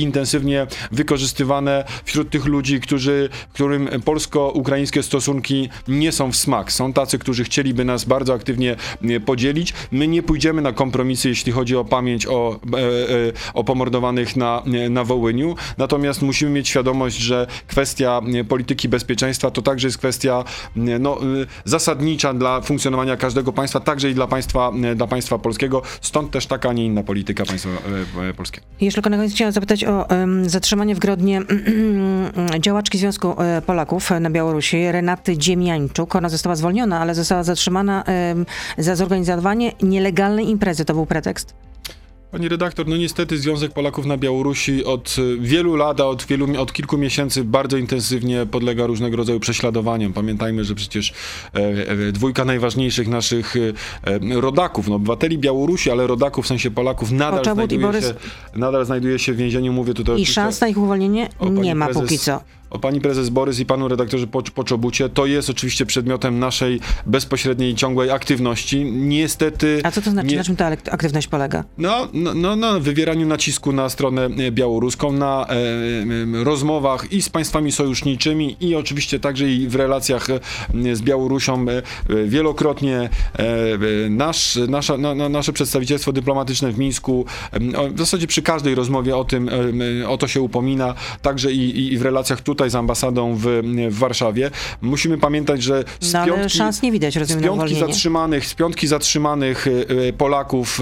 intensywnie 0.43 0.67
wykorzystywane 0.91 1.83
wśród 2.05 2.29
tych 2.29 2.45
ludzi, 2.45 2.79
którzy, 2.79 3.29
którym 3.53 3.89
polsko-ukraińskie 4.05 5.03
stosunki 5.03 5.69
nie 5.87 6.11
są 6.11 6.31
w 6.31 6.35
smak. 6.35 6.71
Są 6.71 6.93
tacy, 6.93 7.19
którzy 7.19 7.43
chcieliby 7.43 7.85
nas 7.85 8.05
bardzo 8.05 8.33
aktywnie 8.33 8.75
m, 9.01 9.21
podzielić. 9.21 9.73
My 9.91 10.07
nie 10.07 10.23
pójdziemy 10.23 10.61
na 10.61 10.71
kompromisy, 10.73 11.29
jeśli 11.29 11.51
chodzi 11.51 11.75
o 11.75 11.85
pamięć 11.85 12.27
o, 12.27 12.59
e, 12.73 12.77
e, 12.77 12.83
o 13.53 13.63
pomordowanych 13.63 14.35
na, 14.35 14.63
na 14.89 15.03
Wołyniu. 15.03 15.55
Natomiast 15.77 16.21
musimy 16.21 16.51
mieć 16.51 16.67
świadomość, 16.67 17.17
że 17.17 17.47
kwestia 17.67 18.21
e, 18.33 18.43
polityki 18.43 18.89
bezpieczeństwa 18.89 19.51
to 19.51 19.61
także 19.61 19.87
jest 19.87 19.97
kwestia 19.97 20.43
e, 20.77 20.99
no, 20.99 21.17
e, 21.17 21.45
zasadnicza 21.65 22.33
dla 22.33 22.61
funkcjonowania 22.61 23.17
każdego 23.17 23.53
państwa, 23.53 23.79
także 23.79 24.09
i 24.09 24.13
dla 24.13 24.27
państwa, 24.27 24.71
e, 24.83 24.95
dla 24.95 25.07
państwa 25.07 25.39
polskiego. 25.39 25.81
Stąd 26.01 26.31
też 26.31 26.47
taka, 26.47 26.69
a 26.69 26.73
nie 26.73 26.85
inna 26.85 27.03
polityka 27.03 27.45
państwa 27.45 27.69
e, 27.69 28.29
e, 28.29 28.33
polskiego. 28.33 28.67
Jeszcze 28.81 29.01
tylko 29.01 29.09
na 29.09 29.17
koniec 29.17 29.33
chciałam 29.33 29.51
zapytać 29.51 29.85
o 29.85 30.09
em, 30.09 30.32
zatrzymanie 30.45 30.95
w 30.95 30.99
Grodnie 30.99 31.41
działaczki 32.59 32.97
Związku 32.97 33.41
e, 33.41 33.61
Polaków 33.61 34.11
na 34.19 34.29
Białorusi, 34.29 34.91
Renaty 34.91 35.37
Dziemiańczuk. 35.37 36.15
Ona 36.15 36.29
została 36.29 36.55
zwolniona, 36.55 36.99
ale 36.99 37.15
została 37.15 37.43
zatrzymana 37.43 38.03
za 38.77 38.95
zorganizowanie 38.95 39.71
nielegalnej 39.81 40.49
imprezy. 40.49 40.85
To 40.85 40.93
był 40.93 41.05
pretekst? 41.05 41.53
Pani 42.33 42.47
redaktor, 42.49 42.87
no 42.87 42.97
niestety 42.97 43.37
Związek 43.37 43.71
Polaków 43.73 44.05
na 44.05 44.17
Białorusi 44.17 44.85
od 44.85 45.15
e, 45.19 45.41
wielu 45.41 45.75
lat, 45.75 45.99
od, 45.99 46.23
wielu, 46.23 46.61
od 46.61 46.73
kilku 46.73 46.97
miesięcy 46.97 47.43
bardzo 47.43 47.77
intensywnie 47.77 48.45
podlega 48.45 48.85
różnego 48.85 49.17
rodzaju 49.17 49.39
prześladowaniom. 49.39 50.13
Pamiętajmy, 50.13 50.63
że 50.63 50.75
przecież 50.75 51.13
e, 51.55 51.57
e, 52.07 52.11
dwójka 52.11 52.45
najważniejszych 52.45 53.07
naszych 53.07 53.55
e, 53.55 53.59
e, 54.11 54.41
rodaków, 54.41 54.87
no 54.87 54.95
obywateli 54.95 55.37
Białorusi, 55.37 55.91
ale 55.91 56.07
rodaków 56.07 56.45
w 56.45 56.47
sensie 56.47 56.71
Polaków 56.71 57.11
nadal, 57.11 57.43
znajduje 57.55 57.87
Borys- 57.87 58.01
się, 58.07 58.13
nadal 58.55 58.85
znajduje 58.85 59.19
się 59.19 59.33
w 59.33 59.37
więzieniu. 59.37 59.73
Mówię 59.73 59.93
tutaj 59.93 60.21
I 60.21 60.25
szans 60.25 60.61
na 60.61 60.67
ich 60.67 60.77
uwolnienie 60.77 61.29
o 61.39 61.49
nie 61.49 61.75
ma 61.75 61.87
prezes- 61.87 62.01
póki 62.01 62.17
co. 62.19 62.41
O 62.73 62.79
pani 62.79 63.01
prezes 63.01 63.29
Borys 63.29 63.59
i 63.59 63.65
panu 63.65 63.87
redaktorze 63.87 64.27
Pocz- 64.27 64.51
Poczobucie. 64.51 65.09
To 65.09 65.25
jest 65.25 65.49
oczywiście 65.49 65.85
przedmiotem 65.85 66.39
naszej 66.39 66.79
bezpośredniej 67.05 67.71
i 67.71 67.75
ciągłej 67.75 68.11
aktywności. 68.11 68.85
Niestety... 68.85 69.79
A 69.83 69.91
co 69.91 70.01
to 70.01 70.11
znaczy? 70.11 70.27
nie- 70.27 70.37
Na 70.37 70.43
czym 70.43 70.55
ta 70.55 70.65
ak- 70.67 70.93
aktywność 70.93 71.27
polega? 71.27 71.63
no, 71.77 72.07
no, 72.13 72.33
no, 72.33 72.55
no, 72.55 72.79
wywieraniu 72.79 73.27
nacisku 73.27 73.71
na 73.71 73.89
stronę 73.89 74.25
e, 74.25 74.51
białoruską, 74.51 75.11
na 75.11 75.45
e, 75.49 75.51
e, 76.39 76.43
rozmowach 76.43 77.11
i 77.13 77.21
z 77.21 77.29
państwami 77.29 77.71
sojuszniczymi 77.71 78.57
i 78.59 78.75
oczywiście 78.75 79.19
także 79.19 79.49
i 79.49 79.67
w 79.67 79.75
relacjach 79.75 80.29
e, 80.29 80.39
z 80.95 81.01
Białorusią. 81.01 81.65
E, 81.69 81.81
wielokrotnie 82.25 83.09
nasz, 84.09 84.59
nasza, 84.67 84.97
na, 84.97 85.15
na, 85.15 85.29
nasze 85.29 85.53
przedstawicielstwo 85.53 86.11
dyplomatyczne 86.13 86.71
w 86.71 86.77
Mińsku 86.77 87.25
w 87.93 87.97
zasadzie 87.99 88.27
przy 88.27 88.41
każdej 88.41 88.75
rozmowie 88.75 89.17
o 89.17 89.23
tym, 89.25 89.49
o 90.07 90.17
to 90.17 90.27
się 90.27 90.41
upomina, 90.41 90.93
także 91.21 91.51
i- 91.51 91.93
i 91.93 91.97
w 91.97 92.01
relacjach 92.01 92.41
tutaj 92.41 92.62
z 92.69 92.75
ambasadą 92.75 93.35
w, 93.35 93.45
w 93.89 93.97
Warszawie. 93.97 94.51
Musimy 94.81 95.17
pamiętać, 95.17 95.63
że 95.63 95.83
z 95.99 96.13
No 96.13 96.25
piątki- 96.25 96.49
szans 96.57 96.81
nie 96.81 96.91
widać, 96.91 97.13
z 97.13 97.17
rozumiem, 97.17 97.41
na 97.43 97.47
piątki 97.47 97.79
zatrzymanych, 97.79 98.45
z 98.45 98.53
piątki 98.53 98.87
zatrzymanych 98.87 99.67
e, 99.67 99.71
e, 100.07 100.13
Polaków 100.13 100.81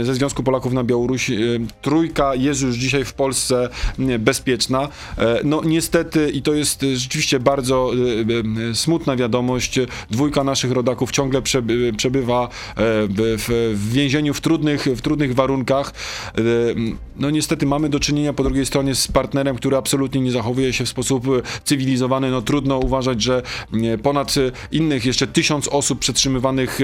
e, 0.00 0.04
ze 0.04 0.14
Związku 0.14 0.42
Polaków 0.42 0.72
na 0.72 0.84
Białorusi, 0.84 1.38
trójka 1.82 2.34
jest 2.34 2.62
już 2.62 2.76
dzisiaj 2.76 3.04
w 3.04 3.12
Polsce 3.14 3.68
bezpieczna. 4.18 4.88
No 5.44 5.62
niestety, 5.64 6.30
i 6.30 6.42
to 6.42 6.54
jest 6.54 6.84
rzeczywiście 6.94 7.40
bardzo 7.40 7.90
smutna 8.74 9.16
wiadomość, 9.16 9.80
dwójka 10.10 10.44
naszych 10.44 10.72
rodaków 10.72 11.10
ciągle 11.10 11.42
przeby- 11.42 11.92
przebywa 11.96 12.48
w, 12.76 13.74
więzieniu 13.92 14.34
w 14.34 14.40
trudnych, 14.40 14.84
w 14.96 15.00
trudnych 15.00 15.34
warunkach. 15.34 15.92
No 17.16 17.30
niestety 17.30 17.66
mamy 17.66 17.88
do 17.88 18.00
czynienia 18.00 18.32
po 18.32 18.42
drugiej 18.42 18.66
stronie 18.66 18.94
z 18.94 19.08
partnerem, 19.08 19.56
który 19.56 19.76
absolutnie 19.76 20.20
nie 20.20 20.30
zachowuje 20.32 20.72
się 20.72 20.84
w 20.84 20.88
sposób 20.92 21.26
e, 21.28 21.30
cywilizowany. 21.64 22.30
No 22.30 22.42
trudno 22.42 22.78
uważać, 22.78 23.22
że 23.22 23.42
e, 23.72 23.98
ponad 23.98 24.34
e, 24.36 24.40
innych 24.72 25.04
jeszcze 25.04 25.26
tysiąc 25.26 25.68
osób 25.68 25.98
przetrzymywanych 25.98 26.78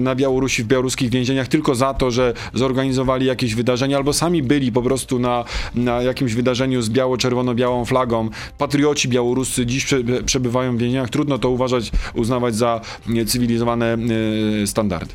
na 0.00 0.14
Białorusi, 0.14 0.62
w 0.62 0.66
białoruskich 0.66 1.10
więzieniach 1.10 1.48
tylko 1.48 1.74
za 1.74 1.94
to, 1.94 2.10
że 2.10 2.34
zorganizowali 2.54 3.26
jakieś 3.26 3.54
wydarzenie 3.54 3.96
albo 3.96 4.12
sami 4.12 4.42
byli 4.42 4.72
po 4.72 4.82
prostu 4.82 5.18
na, 5.18 5.44
na 5.74 6.02
jakimś 6.02 6.34
wydarzeniu 6.34 6.82
z 6.82 6.90
biało-czerwono-białą 6.90 7.84
flagą. 7.84 8.28
Patrioci 8.58 9.08
białoruscy 9.08 9.66
dziś 9.66 9.84
prze, 9.84 10.02
przebywają 10.26 10.76
w 10.76 10.80
więzieniach. 10.80 11.10
Trudno 11.10 11.38
to 11.38 11.50
uważać, 11.50 11.90
uznawać 12.14 12.54
za 12.54 12.80
cywilizowane 13.26 13.98
standardy. 14.66 15.14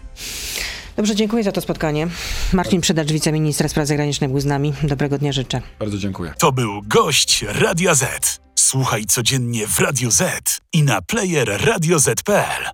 Dobrze, 0.97 1.15
dziękuję 1.15 1.43
za 1.43 1.51
to 1.51 1.61
spotkanie. 1.61 2.07
Marcin 2.53 2.81
Przydacz, 2.81 3.11
wiceminister 3.11 3.69
spraw 3.69 3.87
zagranicznych 3.87 4.31
był 4.31 4.39
z 4.39 4.45
nami. 4.45 4.73
Dobrego 4.83 5.17
dnia 5.17 5.31
życzę. 5.31 5.61
Bardzo 5.79 5.97
dziękuję. 5.97 6.33
To 6.39 6.51
był 6.51 6.81
gość 6.85 7.45
Radia 7.47 7.95
Z. 7.95 8.39
Słuchaj 8.55 9.05
codziennie 9.05 9.67
w 9.67 9.79
Radio 9.79 10.11
Z 10.11 10.61
i 10.73 10.83
na 10.83 11.01
player 11.01 11.61
radioz.pl. 11.65 12.71